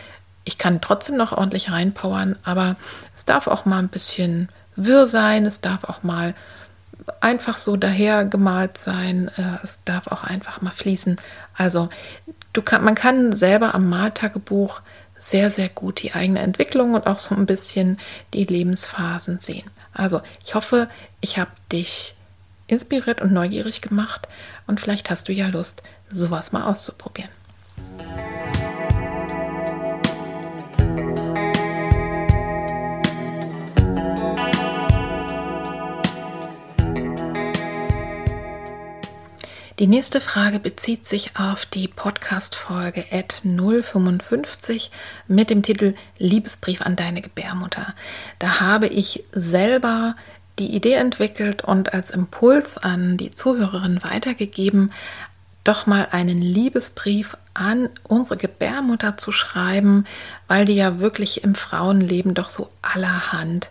Ich 0.44 0.56
kann 0.56 0.80
trotzdem 0.80 1.16
noch 1.18 1.32
ordentlich 1.32 1.71
reinpowern, 1.71 2.37
aber 2.44 2.76
es 3.14 3.26
darf 3.26 3.49
auch 3.49 3.66
mal 3.66 3.78
ein 3.78 3.88
bisschen 3.88 4.49
wirr 4.75 5.06
sein. 5.06 5.44
Es 5.44 5.61
darf 5.61 5.85
auch 5.85 6.02
mal 6.02 6.35
einfach 7.21 7.59
so 7.59 7.76
daher 7.76 8.25
gemalt 8.25 8.78
sein. 8.78 9.30
Äh, 9.37 9.62
es 9.62 9.80
darf 9.85 10.06
auch 10.06 10.25
einfach 10.25 10.62
mal 10.62 10.71
fließen. 10.71 11.16
Also 11.54 11.90
du 12.54 12.62
kann, 12.62 12.82
man 12.82 12.94
kann 12.94 13.35
selber 13.35 13.75
am 13.75 13.87
Maltagebuch 13.90 14.80
sehr, 15.18 15.50
sehr 15.50 15.68
gut 15.68 16.02
die 16.02 16.14
eigene 16.14 16.40
Entwicklung 16.40 16.94
und 16.94 17.06
auch 17.06 17.18
so 17.18 17.35
ein 17.35 17.44
bisschen 17.44 17.99
die 18.32 18.44
Lebensphasen 18.44 19.40
sehen. 19.40 19.71
Also 19.92 20.23
ich 20.42 20.54
hoffe, 20.54 20.88
ich 21.21 21.38
habe 21.38 21.50
dich 21.71 22.14
inspiriert 22.73 23.21
und 23.21 23.33
neugierig 23.33 23.81
gemacht 23.81 24.26
und 24.67 24.81
vielleicht 24.81 25.11
hast 25.11 25.29
du 25.29 25.33
ja 25.33 25.47
Lust, 25.47 25.83
sowas 26.11 26.52
mal 26.52 26.64
auszuprobieren. 26.64 27.31
Die 39.79 39.88
nächste 39.88 40.21
Frage 40.21 40.61
bezieht 40.61 41.09
sich 41.09 41.37
auf 41.37 41.67
die 41.67 41.88
Podcast-Folge 41.88 43.05
at 43.11 43.43
055 43.43 44.93
mit 45.26 45.50
dem 45.50 45.64
Titel 45.64 45.95
Liebesbrief 46.19 46.83
an 46.83 46.95
deine 46.95 47.21
Gebärmutter. 47.21 47.93
Da 48.38 48.61
habe 48.61 48.87
ich 48.87 49.25
selber 49.33 50.14
die 50.59 50.75
Idee 50.75 50.94
entwickelt 50.94 51.64
und 51.64 51.94
als 51.94 52.11
Impuls 52.11 52.78
an 52.78 53.16
die 53.16 53.30
Zuhörerin 53.30 54.02
weitergegeben, 54.02 54.92
doch 55.64 55.87
mal 55.87 56.09
einen 56.11 56.42
Liebesbrief 56.42 57.37
an 57.54 57.88
unsere 58.09 58.37
Gebärmutter 58.37 59.16
zu 59.16 59.32
schreiben, 59.32 60.06
weil 60.49 60.64
die 60.64 60.75
ja 60.75 60.99
wirklich 60.99 61.44
im 61.44 61.54
Frauenleben 61.54 62.35
doch 62.35 62.49
so 62.49 62.71
allerhand 62.82 63.71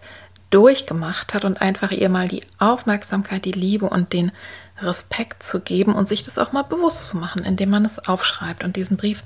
durchgemacht 0.52 1.34
hat 1.34 1.46
und 1.46 1.62
einfach 1.62 1.92
ihr 1.92 2.10
mal 2.10 2.28
die 2.28 2.44
Aufmerksamkeit, 2.60 3.46
die 3.46 3.52
Liebe 3.52 3.90
und 3.90 4.14
den 4.14 4.32
Respekt 4.80 5.44
zu 5.44 5.60
geben 5.60 5.94
und 5.94 6.08
sich 6.08 6.24
das 6.24 6.38
auch 6.38 6.52
mal 6.52 6.64
bewusst 6.64 7.08
zu 7.08 7.18
machen, 7.18 7.44
indem 7.44 7.70
man 7.70 7.86
es 7.86 8.08
aufschreibt. 8.08 8.64
Und 8.64 8.76
diesen 8.76 8.98
Brief 8.98 9.24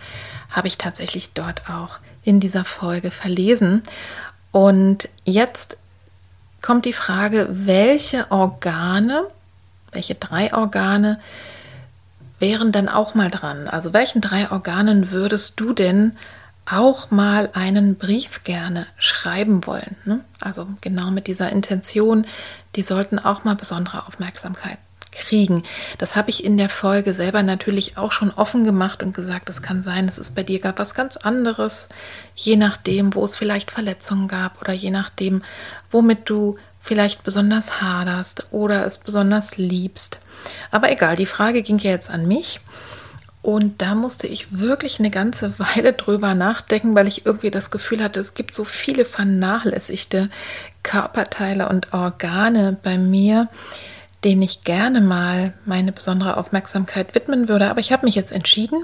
habe 0.51 0.67
ich 0.67 0.77
tatsächlich 0.77 1.33
dort 1.33 1.69
auch 1.69 1.99
in 2.23 2.39
dieser 2.39 2.65
Folge 2.65 3.11
verlesen. 3.11 3.81
Und 4.51 5.09
jetzt 5.23 5.77
kommt 6.65 6.85
die 6.85 6.93
Frage, 6.93 7.47
welche 7.51 8.31
Organe, 8.31 9.27
welche 9.91 10.15
drei 10.15 10.51
Organe 10.51 11.19
wären 12.39 12.71
dann 12.71 12.89
auch 12.89 13.13
mal 13.13 13.29
dran? 13.29 13.67
Also 13.67 13.93
welchen 13.93 14.19
drei 14.19 14.49
Organen 14.49 15.11
würdest 15.11 15.59
du 15.59 15.73
denn 15.73 16.17
auch 16.65 17.11
mal 17.11 17.51
einen 17.53 17.97
Brief 17.97 18.43
gerne 18.43 18.87
schreiben 18.97 19.67
wollen? 19.67 19.95
Ne? 20.05 20.21
Also 20.41 20.67
genau 20.81 21.11
mit 21.11 21.27
dieser 21.27 21.51
Intention, 21.51 22.25
die 22.75 22.81
sollten 22.81 23.19
auch 23.19 23.43
mal 23.43 23.55
besondere 23.55 24.07
Aufmerksamkeit 24.07 24.79
kriegen. 25.15 25.63
Das 25.97 26.15
habe 26.15 26.29
ich 26.29 26.43
in 26.43 26.57
der 26.57 26.69
Folge 26.69 27.13
selber 27.13 27.41
natürlich 27.41 27.97
auch 27.97 28.11
schon 28.11 28.31
offen 28.31 28.63
gemacht 28.63 29.01
und 29.01 29.13
gesagt, 29.13 29.49
es 29.49 29.61
kann 29.61 29.81
sein, 29.81 30.07
es 30.07 30.17
ist 30.17 30.35
bei 30.35 30.43
dir 30.43 30.59
gar 30.59 30.77
was 30.77 30.93
ganz 30.93 31.17
anderes, 31.17 31.89
je 32.35 32.57
nachdem, 32.57 33.15
wo 33.15 33.23
es 33.23 33.35
vielleicht 33.35 33.71
Verletzungen 33.71 34.27
gab 34.27 34.61
oder 34.61 34.73
je 34.73 34.91
nachdem, 34.91 35.41
womit 35.95 36.29
du 36.29 36.57
vielleicht 36.81 37.23
besonders 37.23 37.81
haderst 37.81 38.47
oder 38.51 38.85
es 38.85 38.97
besonders 38.97 39.55
liebst. 39.57 40.19
Aber 40.69 40.91
egal, 40.91 41.15
die 41.15 41.25
Frage 41.25 41.63
ging 41.63 41.79
ja 41.79 41.91
jetzt 41.91 42.09
an 42.09 42.27
mich. 42.27 42.59
Und 43.41 43.81
da 43.81 43.95
musste 43.95 44.27
ich 44.27 44.59
wirklich 44.59 44.99
eine 44.99 45.09
ganze 45.09 45.57
Weile 45.59 45.93
drüber 45.93 46.35
nachdenken, 46.35 46.95
weil 46.95 47.07
ich 47.07 47.25
irgendwie 47.25 47.49
das 47.49 47.71
Gefühl 47.71 48.03
hatte, 48.03 48.19
es 48.19 48.33
gibt 48.33 48.53
so 48.53 48.65
viele 48.65 49.05
vernachlässigte 49.05 50.29
Körperteile 50.83 51.69
und 51.69 51.93
Organe 51.93 52.75
bei 52.83 52.97
mir, 52.97 53.47
denen 54.25 54.41
ich 54.41 54.65
gerne 54.65 54.99
mal 54.99 55.53
meine 55.65 55.93
besondere 55.93 56.35
Aufmerksamkeit 56.35 57.15
widmen 57.15 57.47
würde. 57.47 57.69
Aber 57.69 57.79
ich 57.79 57.93
habe 57.93 58.05
mich 58.05 58.15
jetzt 58.15 58.33
entschieden. 58.33 58.83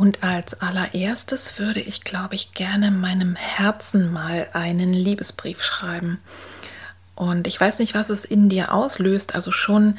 Und 0.00 0.24
als 0.24 0.62
allererstes 0.62 1.58
würde 1.58 1.80
ich, 1.80 2.04
glaube 2.04 2.34
ich, 2.34 2.54
gerne 2.54 2.90
meinem 2.90 3.36
Herzen 3.36 4.10
mal 4.10 4.48
einen 4.54 4.94
Liebesbrief 4.94 5.62
schreiben. 5.62 6.18
Und 7.14 7.46
ich 7.46 7.60
weiß 7.60 7.80
nicht, 7.80 7.94
was 7.94 8.08
es 8.08 8.24
in 8.24 8.48
dir 8.48 8.72
auslöst. 8.72 9.34
Also 9.34 9.52
schon 9.52 9.98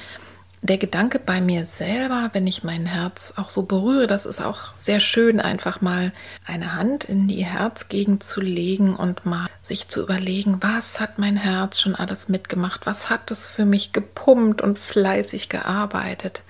der 0.63 0.79
Gedanke 0.79 1.19
bei 1.19 1.39
mir 1.39 1.67
selber, 1.67 2.31
wenn 2.33 2.47
ich 2.47 2.63
mein 2.63 2.87
Herz 2.87 3.35
auch 3.37 3.51
so 3.51 3.67
berühre, 3.67 4.07
das 4.07 4.25
ist 4.25 4.41
auch 4.41 4.73
sehr 4.75 4.99
schön, 4.99 5.39
einfach 5.39 5.81
mal 5.81 6.11
eine 6.47 6.73
Hand 6.73 7.03
in 7.03 7.27
die 7.27 7.45
Herzgegend 7.45 8.23
zu 8.23 8.41
legen 8.41 8.95
und 8.95 9.27
mal 9.27 9.45
sich 9.61 9.87
zu 9.87 10.01
überlegen, 10.01 10.57
was 10.61 10.99
hat 10.99 11.19
mein 11.19 11.37
Herz 11.37 11.79
schon 11.79 11.93
alles 11.93 12.27
mitgemacht, 12.27 12.87
was 12.87 13.11
hat 13.11 13.29
es 13.29 13.49
für 13.49 13.65
mich 13.65 13.93
gepumpt 13.93 14.63
und 14.63 14.79
fleißig 14.79 15.47
gearbeitet, 15.47 16.41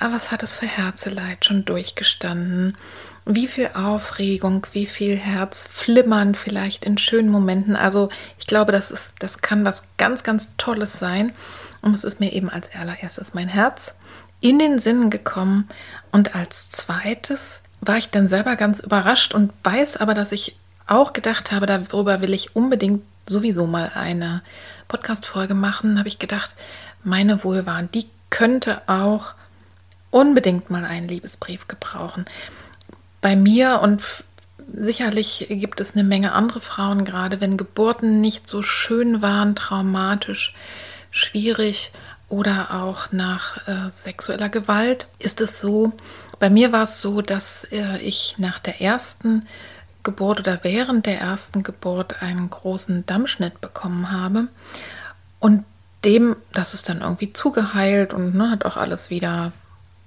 was 0.00 0.30
hat 0.30 0.42
es 0.42 0.54
für 0.54 0.66
Herzeleid 0.66 1.44
schon 1.44 1.64
durchgestanden, 1.64 2.76
wie 3.26 3.46
viel 3.46 3.70
Aufregung, 3.74 4.66
wie 4.72 4.86
viel 4.86 5.16
Herzflimmern 5.16 6.34
vielleicht 6.34 6.84
in 6.84 6.98
schönen 6.98 7.28
Momenten. 7.28 7.76
Also 7.76 8.08
ich 8.38 8.46
glaube, 8.46 8.72
das 8.72 8.90
ist, 8.90 9.16
das 9.18 9.42
kann 9.42 9.64
was 9.64 9.82
ganz, 9.98 10.22
ganz 10.22 10.48
Tolles 10.56 10.98
sein. 10.98 11.32
Und 11.82 11.94
es 11.94 12.04
ist 12.04 12.20
mir 12.20 12.32
eben 12.32 12.50
als 12.50 12.74
allererstes 12.74 13.34
mein 13.34 13.48
Herz 13.48 13.94
in 14.40 14.58
den 14.58 14.78
Sinn 14.80 15.10
gekommen. 15.10 15.68
Und 16.12 16.34
als 16.34 16.70
zweites 16.70 17.60
war 17.80 17.98
ich 17.98 18.10
dann 18.10 18.26
selber 18.26 18.56
ganz 18.56 18.80
überrascht 18.80 19.34
und 19.34 19.52
weiß 19.64 19.98
aber, 19.98 20.14
dass 20.14 20.32
ich 20.32 20.56
auch 20.86 21.12
gedacht 21.12 21.52
habe, 21.52 21.66
darüber 21.66 22.20
will 22.20 22.34
ich 22.34 22.56
unbedingt 22.56 23.02
sowieso 23.26 23.66
mal 23.66 23.92
eine 23.94 24.42
Podcast-Folge 24.88 25.54
machen. 25.54 25.98
Habe 25.98 26.08
ich 26.08 26.18
gedacht, 26.18 26.54
meine 27.04 27.44
Wohlwahn, 27.44 27.90
die 27.92 28.06
könnte 28.28 28.82
auch 28.88 29.34
unbedingt 30.10 30.70
mal 30.70 30.84
einen 30.84 31.08
Liebesbrief 31.08 31.68
gebrauchen. 31.68 32.24
Bei 33.20 33.36
mir 33.36 33.80
und 33.82 34.02
sicherlich 34.72 35.46
gibt 35.48 35.80
es 35.80 35.94
eine 35.94 36.04
Menge 36.04 36.32
andere 36.32 36.60
Frauen, 36.60 37.04
gerade 37.04 37.40
wenn 37.40 37.56
Geburten 37.56 38.20
nicht 38.20 38.48
so 38.48 38.62
schön 38.62 39.22
waren, 39.22 39.54
traumatisch, 39.54 40.54
schwierig 41.10 41.92
oder 42.28 42.82
auch 42.82 43.10
nach 43.10 43.66
äh, 43.66 43.90
sexueller 43.90 44.48
Gewalt 44.48 45.08
ist 45.18 45.40
es 45.40 45.60
so, 45.60 45.92
bei 46.38 46.48
mir 46.48 46.72
war 46.72 46.84
es 46.84 47.00
so, 47.00 47.20
dass 47.20 47.64
äh, 47.64 47.98
ich 47.98 48.36
nach 48.38 48.58
der 48.58 48.80
ersten 48.80 49.46
Geburt 50.02 50.40
oder 50.40 50.60
während 50.62 51.04
der 51.06 51.20
ersten 51.20 51.62
Geburt 51.62 52.22
einen 52.22 52.48
großen 52.48 53.04
Dammschnitt 53.04 53.60
bekommen 53.60 54.10
habe 54.10 54.48
und 55.38 55.64
dem, 56.04 56.36
das 56.54 56.72
ist 56.72 56.88
dann 56.88 57.02
irgendwie 57.02 57.34
zugeheilt 57.34 58.14
und 58.14 58.34
ne, 58.34 58.50
hat 58.50 58.64
auch 58.64 58.78
alles 58.78 59.10
wieder 59.10 59.52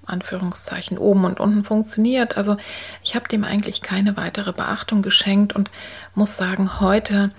Anführungszeichen 0.05 0.97
oben 0.97 1.25
und 1.25 1.39
unten 1.39 1.63
funktioniert. 1.63 2.37
Also 2.37 2.57
ich 3.03 3.15
habe 3.15 3.27
dem 3.27 3.43
eigentlich 3.43 3.81
keine 3.81 4.17
weitere 4.17 4.53
Beachtung 4.53 5.01
geschenkt 5.01 5.53
und 5.53 5.71
muss 6.15 6.37
sagen, 6.37 6.79
heute, 6.79 7.31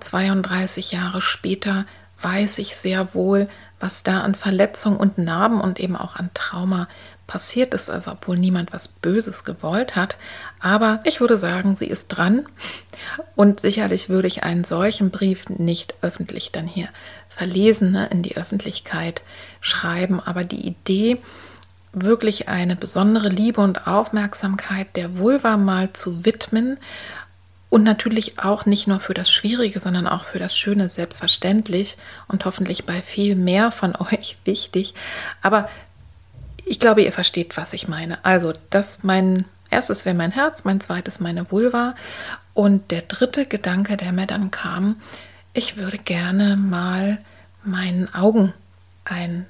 32 0.00 0.92
Jahre 0.92 1.20
später, 1.20 1.84
weiß 2.20 2.58
ich 2.58 2.76
sehr 2.76 3.14
wohl, 3.14 3.48
was 3.80 4.02
da 4.02 4.22
an 4.22 4.34
Verletzung 4.34 4.96
und 4.96 5.18
Narben 5.18 5.60
und 5.60 5.78
eben 5.78 5.96
auch 5.96 6.16
an 6.16 6.30
Trauma 6.34 6.88
passiert 7.28 7.74
ist, 7.74 7.90
also 7.90 8.12
obwohl 8.12 8.36
niemand 8.36 8.72
was 8.72 8.88
Böses 8.88 9.44
gewollt 9.44 9.94
hat. 9.94 10.16
Aber 10.58 11.00
ich 11.04 11.20
würde 11.20 11.38
sagen, 11.38 11.76
sie 11.76 11.86
ist 11.86 12.08
dran 12.08 12.46
und 13.36 13.60
sicherlich 13.60 14.08
würde 14.08 14.26
ich 14.26 14.42
einen 14.42 14.64
solchen 14.64 15.10
Brief 15.10 15.48
nicht 15.48 15.94
öffentlich 16.00 16.50
dann 16.50 16.66
hier 16.66 16.88
verlesen, 17.28 17.92
ne, 17.92 18.08
in 18.10 18.22
die 18.22 18.36
Öffentlichkeit 18.36 19.22
schreiben. 19.60 20.20
Aber 20.20 20.42
die 20.42 20.66
Idee, 20.66 21.18
wirklich 21.92 22.48
eine 22.48 22.76
besondere 22.76 23.28
Liebe 23.28 23.60
und 23.60 23.86
Aufmerksamkeit 23.86 24.96
der 24.96 25.18
Vulva 25.18 25.56
mal 25.56 25.92
zu 25.92 26.24
widmen 26.24 26.78
und 27.70 27.82
natürlich 27.82 28.38
auch 28.38 28.66
nicht 28.66 28.86
nur 28.86 29.00
für 29.00 29.14
das 29.14 29.30
Schwierige, 29.30 29.78
sondern 29.80 30.06
auch 30.06 30.24
für 30.24 30.38
das 30.38 30.56
Schöne 30.56 30.88
selbstverständlich 30.88 31.96
und 32.26 32.44
hoffentlich 32.44 32.86
bei 32.86 33.02
viel 33.02 33.36
mehr 33.36 33.70
von 33.70 33.94
euch 34.12 34.38
wichtig. 34.44 34.94
Aber 35.42 35.68
ich 36.64 36.80
glaube, 36.80 37.02
ihr 37.02 37.12
versteht, 37.12 37.56
was 37.56 37.72
ich 37.72 37.88
meine. 37.88 38.24
Also, 38.24 38.52
das 38.70 39.02
mein 39.02 39.44
erstes 39.70 40.04
wäre 40.04 40.14
mein 40.14 40.30
Herz, 40.30 40.64
mein 40.64 40.80
zweites 40.80 41.20
meine 41.20 41.50
Vulva 41.50 41.94
und 42.54 42.90
der 42.90 43.02
dritte 43.02 43.46
Gedanke, 43.46 43.96
der 43.96 44.12
mir 44.12 44.26
dann 44.26 44.50
kam, 44.50 44.96
ich 45.52 45.76
würde 45.76 45.98
gerne 45.98 46.56
mal 46.56 47.18
meinen 47.64 48.12
Augen 48.14 48.54
ein 49.04 49.46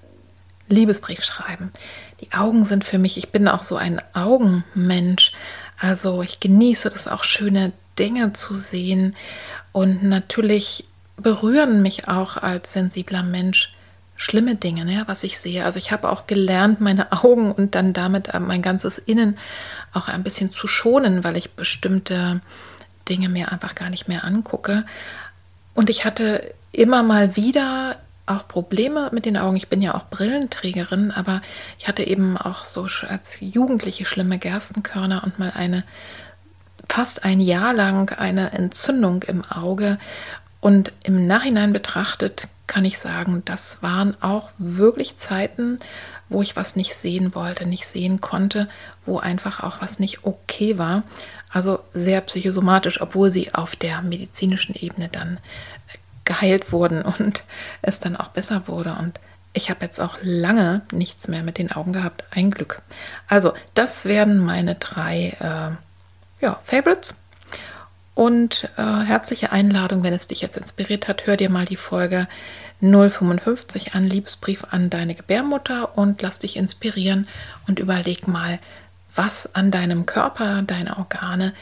Liebesbrief 0.68 1.24
schreiben. 1.24 1.72
Die 2.20 2.32
Augen 2.32 2.64
sind 2.64 2.84
für 2.84 2.98
mich, 2.98 3.16
ich 3.16 3.30
bin 3.30 3.48
auch 3.48 3.62
so 3.62 3.76
ein 3.76 4.00
Augenmensch. 4.12 5.32
Also 5.78 6.22
ich 6.22 6.40
genieße 6.40 6.90
das 6.90 7.06
auch, 7.06 7.22
schöne 7.22 7.72
Dinge 7.98 8.32
zu 8.32 8.54
sehen. 8.54 9.14
Und 9.72 10.02
natürlich 10.02 10.84
berühren 11.16 11.82
mich 11.82 12.08
auch 12.08 12.36
als 12.36 12.72
sensibler 12.72 13.22
Mensch 13.22 13.72
schlimme 14.16 14.56
Dinge, 14.56 14.84
ne, 14.84 15.04
was 15.06 15.22
ich 15.22 15.38
sehe. 15.38 15.64
Also 15.64 15.78
ich 15.78 15.92
habe 15.92 16.10
auch 16.10 16.26
gelernt, 16.26 16.80
meine 16.80 17.12
Augen 17.24 17.52
und 17.52 17.74
dann 17.74 17.92
damit 17.92 18.30
mein 18.40 18.62
ganzes 18.62 18.98
Innen 18.98 19.38
auch 19.94 20.08
ein 20.08 20.24
bisschen 20.24 20.52
zu 20.52 20.66
schonen, 20.66 21.24
weil 21.24 21.36
ich 21.36 21.52
bestimmte 21.52 22.40
Dinge 23.08 23.28
mir 23.28 23.52
einfach 23.52 23.74
gar 23.74 23.88
nicht 23.88 24.08
mehr 24.08 24.24
angucke. 24.24 24.84
Und 25.74 25.88
ich 25.88 26.04
hatte 26.04 26.52
immer 26.72 27.02
mal 27.04 27.36
wieder 27.36 27.96
auch 28.30 28.48
Probleme 28.48 29.10
mit 29.12 29.24
den 29.24 29.36
Augen. 29.36 29.56
Ich 29.56 29.68
bin 29.68 29.82
ja 29.82 29.94
auch 29.94 30.06
Brillenträgerin, 30.10 31.10
aber 31.10 31.42
ich 31.78 31.88
hatte 31.88 32.04
eben 32.04 32.36
auch 32.36 32.64
so 32.64 32.86
als 33.06 33.38
Jugendliche 33.40 34.04
schlimme 34.04 34.38
Gerstenkörner 34.38 35.22
und 35.24 35.38
mal 35.38 35.52
eine 35.54 35.84
fast 36.88 37.24
ein 37.24 37.40
Jahr 37.40 37.74
lang 37.74 38.16
eine 38.18 38.52
Entzündung 38.52 39.22
im 39.24 39.44
Auge. 39.44 39.98
Und 40.60 40.92
im 41.04 41.26
Nachhinein 41.26 41.72
betrachtet 41.72 42.48
kann 42.66 42.84
ich 42.84 42.98
sagen, 42.98 43.42
das 43.44 43.82
waren 43.82 44.20
auch 44.20 44.50
wirklich 44.58 45.16
Zeiten, 45.16 45.78
wo 46.28 46.42
ich 46.42 46.56
was 46.56 46.76
nicht 46.76 46.94
sehen 46.94 47.34
wollte, 47.34 47.66
nicht 47.66 47.86
sehen 47.86 48.20
konnte, 48.20 48.68
wo 49.06 49.18
einfach 49.18 49.62
auch 49.62 49.80
was 49.80 49.98
nicht 49.98 50.24
okay 50.24 50.78
war. 50.78 51.04
Also 51.50 51.80
sehr 51.94 52.20
psychosomatisch, 52.20 53.00
obwohl 53.00 53.30
sie 53.30 53.54
auf 53.54 53.74
der 53.74 54.02
medizinischen 54.02 54.74
Ebene 54.74 55.08
dann 55.08 55.38
geheilt 56.28 56.70
wurden 56.70 57.02
und 57.02 57.42
es 57.82 57.98
dann 57.98 58.14
auch 58.14 58.28
besser 58.28 58.68
wurde. 58.68 58.96
Und 59.00 59.18
ich 59.54 59.70
habe 59.70 59.84
jetzt 59.84 59.98
auch 59.98 60.18
lange 60.22 60.82
nichts 60.92 61.26
mehr 61.26 61.42
mit 61.42 61.58
den 61.58 61.72
Augen 61.72 61.92
gehabt. 61.92 62.24
Ein 62.30 62.52
Glück. 62.52 62.82
Also, 63.26 63.54
das 63.74 64.04
werden 64.04 64.38
meine 64.38 64.76
drei 64.76 65.36
äh, 65.40 66.44
ja, 66.44 66.60
Favorites. 66.64 67.16
Und 68.14 68.68
äh, 68.76 68.82
herzliche 68.82 69.52
Einladung, 69.52 70.02
wenn 70.02 70.12
es 70.12 70.26
dich 70.26 70.40
jetzt 70.40 70.56
inspiriert 70.56 71.08
hat, 71.08 71.26
hör 71.26 71.36
dir 71.36 71.50
mal 71.50 71.64
die 71.64 71.76
Folge 71.76 72.26
055 72.80 73.94
an, 73.94 74.04
Liebesbrief 74.06 74.64
an 74.70 74.90
deine 74.90 75.14
Gebärmutter 75.14 75.96
und 75.96 76.20
lass 76.20 76.40
dich 76.40 76.56
inspirieren 76.56 77.28
und 77.66 77.78
überleg 77.78 78.28
mal, 78.28 78.58
was 79.14 79.54
an 79.54 79.70
deinem 79.70 80.04
Körper, 80.04 80.62
deine 80.62 80.96
Organe, 80.96 81.54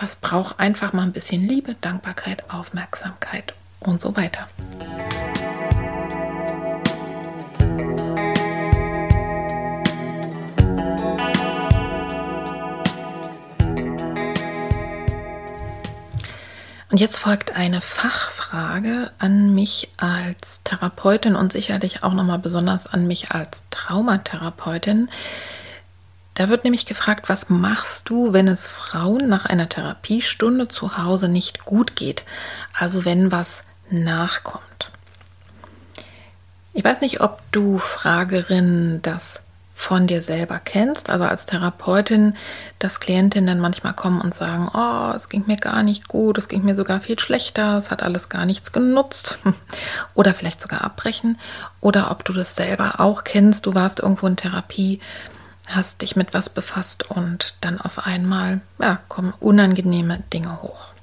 was 0.00 0.16
braucht 0.16 0.58
einfach 0.58 0.92
mal 0.92 1.02
ein 1.02 1.12
bisschen 1.12 1.46
Liebe, 1.46 1.74
Dankbarkeit, 1.80 2.48
Aufmerksamkeit 2.50 3.54
und 3.86 4.00
so 4.00 4.16
weiter. 4.16 4.48
Und 16.94 17.00
jetzt 17.00 17.18
folgt 17.18 17.56
eine 17.56 17.80
Fachfrage 17.80 19.10
an 19.18 19.52
mich 19.52 19.90
als 19.96 20.62
Therapeutin 20.62 21.34
und 21.34 21.52
sicherlich 21.52 22.04
auch 22.04 22.12
nochmal 22.12 22.38
besonders 22.38 22.86
an 22.86 23.08
mich 23.08 23.32
als 23.32 23.64
Traumatherapeutin. 23.70 25.10
Da 26.34 26.48
wird 26.48 26.62
nämlich 26.62 26.86
gefragt, 26.86 27.28
was 27.28 27.50
machst 27.50 28.10
du, 28.10 28.32
wenn 28.32 28.46
es 28.46 28.68
Frauen 28.68 29.28
nach 29.28 29.44
einer 29.44 29.68
Therapiestunde 29.68 30.68
zu 30.68 30.96
Hause 30.96 31.28
nicht 31.28 31.64
gut 31.64 31.96
geht? 31.96 32.22
Also 32.78 33.04
wenn 33.04 33.32
was 33.32 33.64
nachkommt. 34.02 34.90
Ich 36.72 36.82
weiß 36.82 37.02
nicht, 37.02 37.20
ob 37.20 37.40
du 37.52 37.78
Fragerin 37.78 39.00
das 39.02 39.44
von 39.76 40.06
dir 40.06 40.20
selber 40.20 40.60
kennst, 40.60 41.10
also 41.10 41.24
als 41.24 41.46
Therapeutin, 41.46 42.34
dass 42.78 43.00
Klientinnen 43.00 43.46
dann 43.46 43.60
manchmal 43.60 43.92
kommen 43.92 44.20
und 44.20 44.32
sagen, 44.32 44.70
oh, 44.72 45.12
es 45.14 45.28
ging 45.28 45.44
mir 45.46 45.56
gar 45.56 45.82
nicht 45.82 46.08
gut, 46.08 46.38
es 46.38 46.48
ging 46.48 46.64
mir 46.64 46.76
sogar 46.76 47.00
viel 47.00 47.18
schlechter, 47.18 47.76
es 47.76 47.90
hat 47.90 48.02
alles 48.02 48.28
gar 48.28 48.46
nichts 48.46 48.72
genutzt 48.72 49.38
oder 50.14 50.32
vielleicht 50.32 50.60
sogar 50.60 50.82
abbrechen 50.82 51.38
oder 51.80 52.10
ob 52.12 52.24
du 52.24 52.32
das 52.32 52.54
selber 52.54 53.00
auch 53.00 53.24
kennst, 53.24 53.66
du 53.66 53.74
warst 53.74 53.98
irgendwo 53.98 54.26
in 54.28 54.36
Therapie, 54.36 55.00
hast 55.68 56.02
dich 56.02 56.16
mit 56.16 56.34
was 56.34 56.48
befasst 56.48 57.10
und 57.10 57.54
dann 57.60 57.80
auf 57.80 58.06
einmal 58.06 58.60
ja, 58.78 59.00
kommen 59.08 59.34
unangenehme 59.38 60.22
Dinge 60.32 60.62
hoch. 60.62 60.93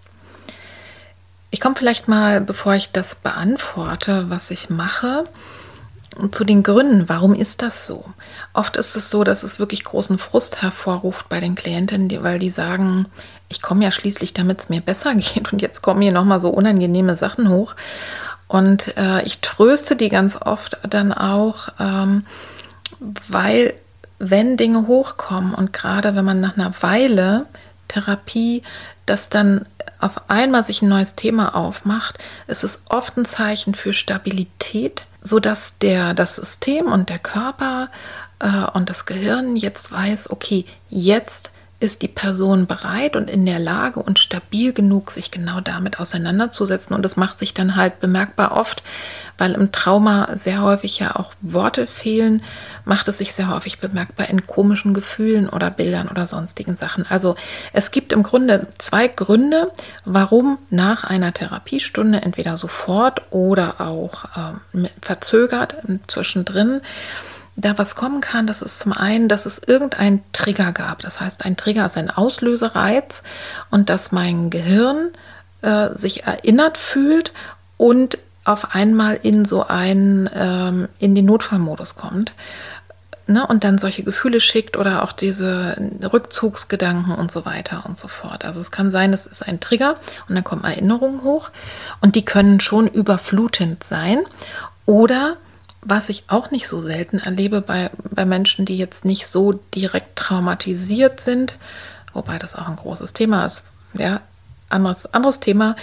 Ich 1.51 1.59
komme 1.59 1.75
vielleicht 1.75 2.07
mal, 2.07 2.39
bevor 2.39 2.73
ich 2.75 2.91
das 2.91 3.15
beantworte, 3.15 4.29
was 4.29 4.51
ich 4.51 4.69
mache, 4.69 5.25
zu 6.31 6.43
den 6.43 6.63
Gründen, 6.63 7.07
warum 7.07 7.35
ist 7.35 7.61
das 7.61 7.87
so? 7.87 8.05
Oft 8.53 8.77
ist 8.77 8.95
es 8.95 9.09
so, 9.09 9.23
dass 9.23 9.43
es 9.43 9.59
wirklich 9.59 9.83
großen 9.83 10.17
Frust 10.17 10.61
hervorruft 10.61 11.29
bei 11.29 11.39
den 11.39 11.55
Klientinnen, 11.55 12.23
weil 12.23 12.39
die 12.39 12.49
sagen, 12.49 13.05
ich 13.49 13.61
komme 13.61 13.83
ja 13.83 13.91
schließlich, 13.91 14.33
damit 14.33 14.61
es 14.61 14.69
mir 14.69 14.81
besser 14.81 15.13
geht 15.15 15.51
und 15.51 15.61
jetzt 15.61 15.81
kommen 15.81 16.01
hier 16.01 16.11
nochmal 16.11 16.39
so 16.39 16.49
unangenehme 16.49 17.15
Sachen 17.15 17.49
hoch. 17.49 17.75
Und 18.47 18.97
äh, 18.97 19.23
ich 19.23 19.39
tröste 19.39 19.95
die 19.95 20.09
ganz 20.09 20.35
oft 20.35 20.77
dann 20.89 21.13
auch, 21.13 21.69
ähm, 21.79 22.25
weil 23.27 23.73
wenn 24.19 24.57
Dinge 24.57 24.87
hochkommen 24.87 25.53
und 25.53 25.73
gerade 25.73 26.15
wenn 26.15 26.25
man 26.25 26.41
nach 26.41 26.57
einer 26.57 26.73
Weile 26.81 27.45
Therapie, 27.87 28.63
dass 29.05 29.29
dann 29.29 29.65
auf 30.01 30.29
einmal 30.29 30.63
sich 30.63 30.81
ein 30.81 30.89
neues 30.89 31.15
Thema 31.15 31.55
aufmacht, 31.55 32.17
ist 32.47 32.63
es 32.63 32.81
oft 32.89 33.17
ein 33.17 33.25
Zeichen 33.25 33.75
für 33.75 33.93
Stabilität 33.93 35.05
so 35.21 35.39
dass 35.39 35.77
der, 35.77 36.13
das 36.13 36.35
System 36.35 36.87
und 36.87 37.09
der 37.09 37.19
Körper 37.19 37.89
äh, 38.39 38.65
und 38.73 38.89
das 38.89 39.05
Gehirn 39.05 39.55
jetzt 39.55 39.91
weiß, 39.91 40.31
okay, 40.31 40.65
jetzt 40.89 41.51
ist 41.81 42.03
die 42.03 42.07
Person 42.07 42.67
bereit 42.67 43.15
und 43.15 43.29
in 43.29 43.45
der 43.45 43.59
Lage 43.59 44.01
und 44.01 44.19
stabil 44.19 44.71
genug, 44.71 45.11
sich 45.11 45.31
genau 45.31 45.61
damit 45.61 45.99
auseinanderzusetzen. 45.99 46.95
Und 46.95 47.05
es 47.05 47.17
macht 47.17 47.39
sich 47.39 47.53
dann 47.53 47.75
halt 47.75 47.99
bemerkbar 47.99 48.51
oft, 48.51 48.83
weil 49.37 49.53
im 49.53 49.71
Trauma 49.71 50.29
sehr 50.35 50.61
häufig 50.61 50.99
ja 50.99 51.15
auch 51.15 51.33
Worte 51.41 51.87
fehlen, 51.87 52.43
macht 52.85 53.07
es 53.07 53.17
sich 53.17 53.33
sehr 53.33 53.49
häufig 53.49 53.79
bemerkbar 53.79 54.29
in 54.29 54.45
komischen 54.45 54.93
Gefühlen 54.93 55.49
oder 55.49 55.71
Bildern 55.71 56.07
oder 56.07 56.27
sonstigen 56.27 56.77
Sachen. 56.77 57.07
Also 57.09 57.35
es 57.73 57.89
gibt 57.89 58.13
im 58.13 58.21
Grunde 58.21 58.67
zwei 58.77 59.07
Gründe, 59.07 59.71
warum 60.05 60.59
nach 60.69 61.03
einer 61.03 61.33
Therapiestunde 61.33 62.21
entweder 62.21 62.57
sofort 62.57 63.23
oder 63.31 63.81
auch 63.81 64.25
äh, 64.25 64.87
verzögert 65.01 65.77
zwischendrin 66.07 66.81
da 67.55 67.77
was 67.77 67.95
kommen 67.95 68.21
kann, 68.21 68.47
das 68.47 68.61
ist 68.61 68.79
zum 68.79 68.93
einen, 68.93 69.27
dass 69.27 69.45
es 69.45 69.59
irgendeinen 69.59 70.23
Trigger 70.31 70.71
gab. 70.71 70.99
Das 70.99 71.19
heißt, 71.19 71.45
ein 71.45 71.57
Trigger 71.57 71.85
ist 71.85 71.97
ein 71.97 72.09
Auslösereiz 72.09 73.23
und 73.69 73.89
dass 73.89 74.11
mein 74.11 74.49
Gehirn 74.49 75.09
äh, 75.61 75.89
sich 75.93 76.23
erinnert 76.23 76.77
fühlt 76.77 77.33
und 77.77 78.17
auf 78.45 78.73
einmal 78.73 79.19
in 79.21 79.45
so 79.45 79.67
einen, 79.67 80.29
ähm, 80.33 80.87
in 80.99 81.13
den 81.13 81.25
Notfallmodus 81.25 81.95
kommt. 81.95 82.31
Ne, 83.27 83.45
und 83.45 83.63
dann 83.63 83.77
solche 83.77 84.03
Gefühle 84.03 84.41
schickt 84.41 84.75
oder 84.75 85.03
auch 85.03 85.11
diese 85.11 85.77
Rückzugsgedanken 86.11 87.13
und 87.13 87.31
so 87.31 87.45
weiter 87.45 87.83
und 87.85 87.97
so 87.97 88.07
fort. 88.07 88.43
Also 88.43 88.59
es 88.59 88.71
kann 88.71 88.91
sein, 88.91 89.13
es 89.13 89.27
ist 89.27 89.47
ein 89.47 89.59
Trigger 89.59 89.95
und 90.27 90.35
dann 90.35 90.43
kommen 90.43 90.63
Erinnerungen 90.63 91.23
hoch 91.23 91.51
und 92.01 92.15
die 92.15 92.25
können 92.25 92.59
schon 92.59 92.87
überflutend 92.87 93.83
sein. 93.83 94.21
Oder 94.85 95.37
was 95.81 96.09
ich 96.09 96.25
auch 96.27 96.51
nicht 96.51 96.67
so 96.67 96.79
selten 96.81 97.19
erlebe 97.19 97.61
bei, 97.61 97.89
bei 98.09 98.25
Menschen, 98.25 98.65
die 98.65 98.77
jetzt 98.77 99.05
nicht 99.05 99.27
so 99.27 99.53
direkt 99.75 100.15
traumatisiert 100.15 101.19
sind, 101.19 101.57
wobei 102.13 102.37
das 102.37 102.55
auch 102.55 102.67
ein 102.67 102.75
großes 102.75 103.13
Thema 103.13 103.45
ist, 103.45 103.63
ja, 103.93 104.21
anderes, 104.69 105.11
anderes 105.13 105.39
Thema, 105.39 105.75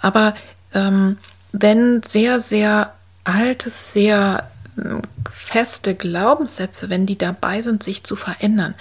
aber 0.00 0.34
ähm, 0.74 1.18
wenn 1.52 2.02
sehr, 2.02 2.40
sehr 2.40 2.92
altes, 3.22 3.92
sehr 3.92 4.50
ähm, 4.76 5.02
feste 5.30 5.94
Glaubenssätze, 5.94 6.90
wenn 6.90 7.06
die 7.06 7.16
dabei 7.16 7.62
sind, 7.62 7.82
sich 7.82 8.04
zu 8.04 8.16
verändern. 8.16 8.74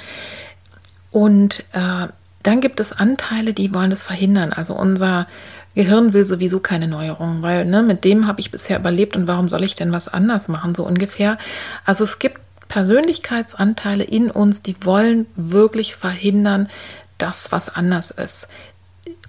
Und 1.11 1.63
äh, 1.73 2.07
dann 2.41 2.61
gibt 2.61 2.79
es 2.79 2.91
Anteile, 2.91 3.53
die 3.53 3.73
wollen 3.73 3.91
das 3.91 4.03
verhindern. 4.03 4.51
Also 4.51 4.73
unser 4.73 5.27
Gehirn 5.75 6.13
will 6.13 6.25
sowieso 6.25 6.59
keine 6.59 6.87
Neuerungen, 6.87 7.41
weil 7.41 7.65
ne, 7.65 7.81
mit 7.81 8.03
dem 8.03 8.27
habe 8.27 8.39
ich 8.39 8.51
bisher 8.51 8.79
überlebt 8.79 9.15
und 9.15 9.27
warum 9.27 9.47
soll 9.47 9.63
ich 9.63 9.75
denn 9.75 9.91
was 9.91 10.07
anders 10.07 10.47
machen, 10.47 10.75
so 10.75 10.85
ungefähr. 10.85 11.37
Also 11.85 12.03
es 12.03 12.19
gibt 12.19 12.39
Persönlichkeitsanteile 12.67 14.03
in 14.03 14.31
uns, 14.31 14.61
die 14.61 14.75
wollen 14.83 15.25
wirklich 15.35 15.95
verhindern, 15.95 16.69
dass 17.17 17.51
was 17.51 17.69
anders 17.69 18.11
ist. 18.11 18.47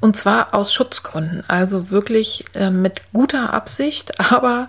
Und 0.00 0.16
zwar 0.16 0.54
aus 0.54 0.72
Schutzgründen, 0.72 1.44
also 1.48 1.90
wirklich 1.90 2.44
äh, 2.54 2.70
mit 2.70 3.12
guter 3.12 3.54
Absicht, 3.54 4.20
aber 4.32 4.68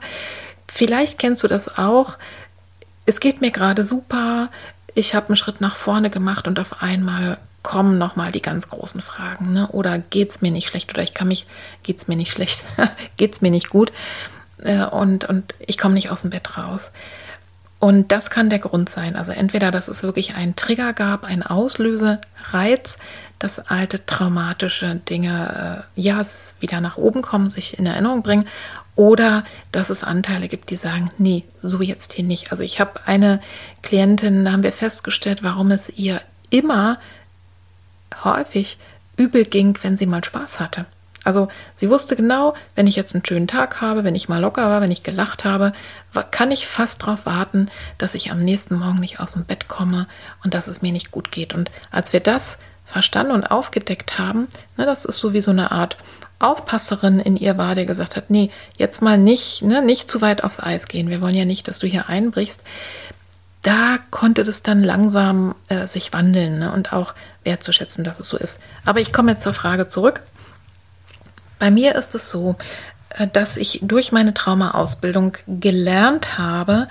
vielleicht 0.68 1.20
kennst 1.20 1.44
du 1.44 1.48
das 1.48 1.78
auch. 1.78 2.18
Es 3.06 3.20
geht 3.20 3.42
mir 3.42 3.52
gerade 3.52 3.86
super, 3.86 4.50
ich 4.94 5.14
habe 5.14 5.28
einen 5.28 5.36
Schritt 5.36 5.62
nach 5.62 5.76
vorne 5.76 6.10
gemacht 6.10 6.48
und 6.48 6.58
auf 6.60 6.82
einmal 6.82 7.38
kommen 7.66 7.98
nochmal 7.98 8.32
die 8.32 8.44
ganz 8.44 8.70
großen 8.70 9.02
Fragen. 9.02 9.52
Ne? 9.52 9.68
Oder 9.70 9.98
geht 9.98 10.30
es 10.30 10.42
mir 10.42 10.52
nicht 10.52 10.68
schlecht? 10.68 10.92
Oder 10.92 11.02
ich 11.02 11.16
kann 11.16 11.28
mich, 11.28 11.48
geht 11.82 11.98
es 11.98 12.08
mir 12.08 12.16
nicht 12.16 12.32
schlecht? 12.32 12.64
geht 13.18 13.34
es 13.34 13.42
mir 13.42 13.50
nicht 13.50 13.70
gut? 13.70 13.92
Äh, 14.64 14.86
und, 14.86 15.26
und 15.26 15.56
ich 15.58 15.80
komme 15.80 15.96
nicht 15.96 16.12
aus 16.12 16.22
dem 16.22 16.30
Bett 16.30 16.58
raus. 16.58 16.92
Und 17.80 18.12
das 18.12 18.30
kann 18.30 18.52
der 18.52 18.60
Grund 18.60 18.88
sein. 18.88 19.16
Also 19.16 19.32
entweder, 19.32 19.72
dass 19.72 19.88
es 19.88 20.04
wirklich 20.04 20.36
einen 20.36 20.56
Trigger 20.56 20.94
gab, 20.94 21.26
einen 21.26 21.42
Auslösereiz, 21.42 23.00
dass 23.40 23.60
alte 23.60 24.06
traumatische 24.06 24.96
Dinge 25.10 25.86
äh, 25.98 26.02
ja 26.02 26.22
wieder 26.60 26.82
nach 26.82 26.98
oben 26.98 27.24
kommen, 27.24 27.50
sich 27.50 27.80
in 27.80 27.88
Erinnerung 27.88 28.22
bringen, 28.22 28.48
oder 28.96 29.44
dass 29.72 29.90
es 29.90 30.04
Anteile 30.04 30.48
gibt, 30.48 30.70
die 30.70 30.78
sagen, 30.78 31.10
nee, 31.18 31.44
so 31.60 31.82
jetzt 31.82 32.14
hier 32.14 32.24
nicht. 32.24 32.52
Also 32.52 32.64
ich 32.64 32.80
habe 32.80 33.02
eine 33.08 33.42
Klientin, 33.82 34.46
da 34.46 34.52
haben 34.52 34.64
wir 34.64 34.72
festgestellt, 34.72 35.42
warum 35.42 35.72
es 35.72 35.90
ihr 35.90 36.22
immer 36.50 37.00
häufig 38.24 38.78
übel 39.18 39.46
ging, 39.46 39.78
wenn 39.82 39.98
sie 39.98 40.06
mal 40.06 40.24
Spaß 40.24 40.60
hatte. 40.60 40.86
Also 41.26 41.48
sie 41.74 41.90
wusste 41.90 42.16
genau, 42.16 42.54
wenn 42.76 42.86
ich 42.86 42.96
jetzt 42.96 43.16
einen 43.16 43.26
schönen 43.26 43.48
Tag 43.48 43.82
habe, 43.82 44.04
wenn 44.04 44.14
ich 44.14 44.30
mal 44.30 44.40
locker 44.40 44.70
war, 44.70 44.80
wenn 44.80 44.92
ich 44.92 45.02
gelacht 45.02 45.44
habe, 45.44 45.74
kann 46.30 46.52
ich 46.52 46.68
fast 46.68 47.02
darauf 47.02 47.26
warten, 47.26 47.70
dass 47.98 48.14
ich 48.14 48.32
am 48.32 48.44
nächsten 48.44 48.76
Morgen 48.76 49.00
nicht 49.00 49.20
aus 49.20 49.34
dem 49.34 49.44
Bett 49.44 49.68
komme 49.68 50.08
und 50.44 50.54
dass 50.54 50.68
es 50.68 50.84
mir 50.84 50.92
nicht 50.92 51.10
gut 51.10 51.32
geht. 51.32 51.54
Und 51.54 51.72
als 51.92 52.14
wir 52.14 52.20
das 52.20 52.60
verstanden 52.86 53.32
und 53.34 53.50
aufgedeckt 53.50 54.20
haben, 54.20 54.48
ne, 54.78 54.86
das 54.86 55.04
ist 55.04 55.18
so 55.18 55.34
wie 55.34 55.42
so 55.42 55.50
eine 55.50 55.72
Art 55.72 55.98
Aufpasserin 56.38 57.20
in 57.20 57.38
ihr 57.38 57.58
war, 57.58 57.74
der 57.74 57.86
gesagt 57.86 58.16
hat, 58.16 58.30
nee, 58.30 58.52
jetzt 58.78 59.02
mal 59.02 59.18
nicht, 59.18 59.64
ne, 59.64 59.82
nicht 59.82 60.10
zu 60.10 60.22
weit 60.22 60.44
aufs 60.44 60.60
Eis 60.60 60.88
gehen. 60.88 61.10
Wir 61.10 61.22
wollen 61.22 61.34
ja 61.34 61.46
nicht, 61.46 61.68
dass 61.68 61.80
du 61.80 61.88
hier 61.88 62.08
einbrichst 62.08 62.62
da 63.66 63.98
konnte 64.12 64.44
das 64.44 64.62
dann 64.62 64.84
langsam 64.84 65.56
äh, 65.70 65.88
sich 65.88 66.14
wandeln 66.14 66.60
ne? 66.60 66.72
und 66.72 66.94
auch 66.94 67.16
wertzuschätzen, 67.44 68.04
dass 68.04 68.20
es 68.20 68.30
so 68.30 68.38
ist. 68.38 68.60
Aber 68.86 69.00
ich 69.02 69.12
komme 69.12 69.32
jetzt 69.32 69.42
zur 69.42 69.56
Frage 69.56 69.88
zurück. 69.88 70.22
Bei 71.58 71.72
mir 71.72 71.96
ist 71.96 72.14
es 72.14 72.30
so, 72.30 72.58
äh, 73.10 73.26
dass 73.28 73.58
ich 73.58 73.80
durch 73.82 74.12
meine 74.12 74.36
Traumaausbildung 74.36 75.38
gelernt 75.48 76.38
habe, 76.38 76.88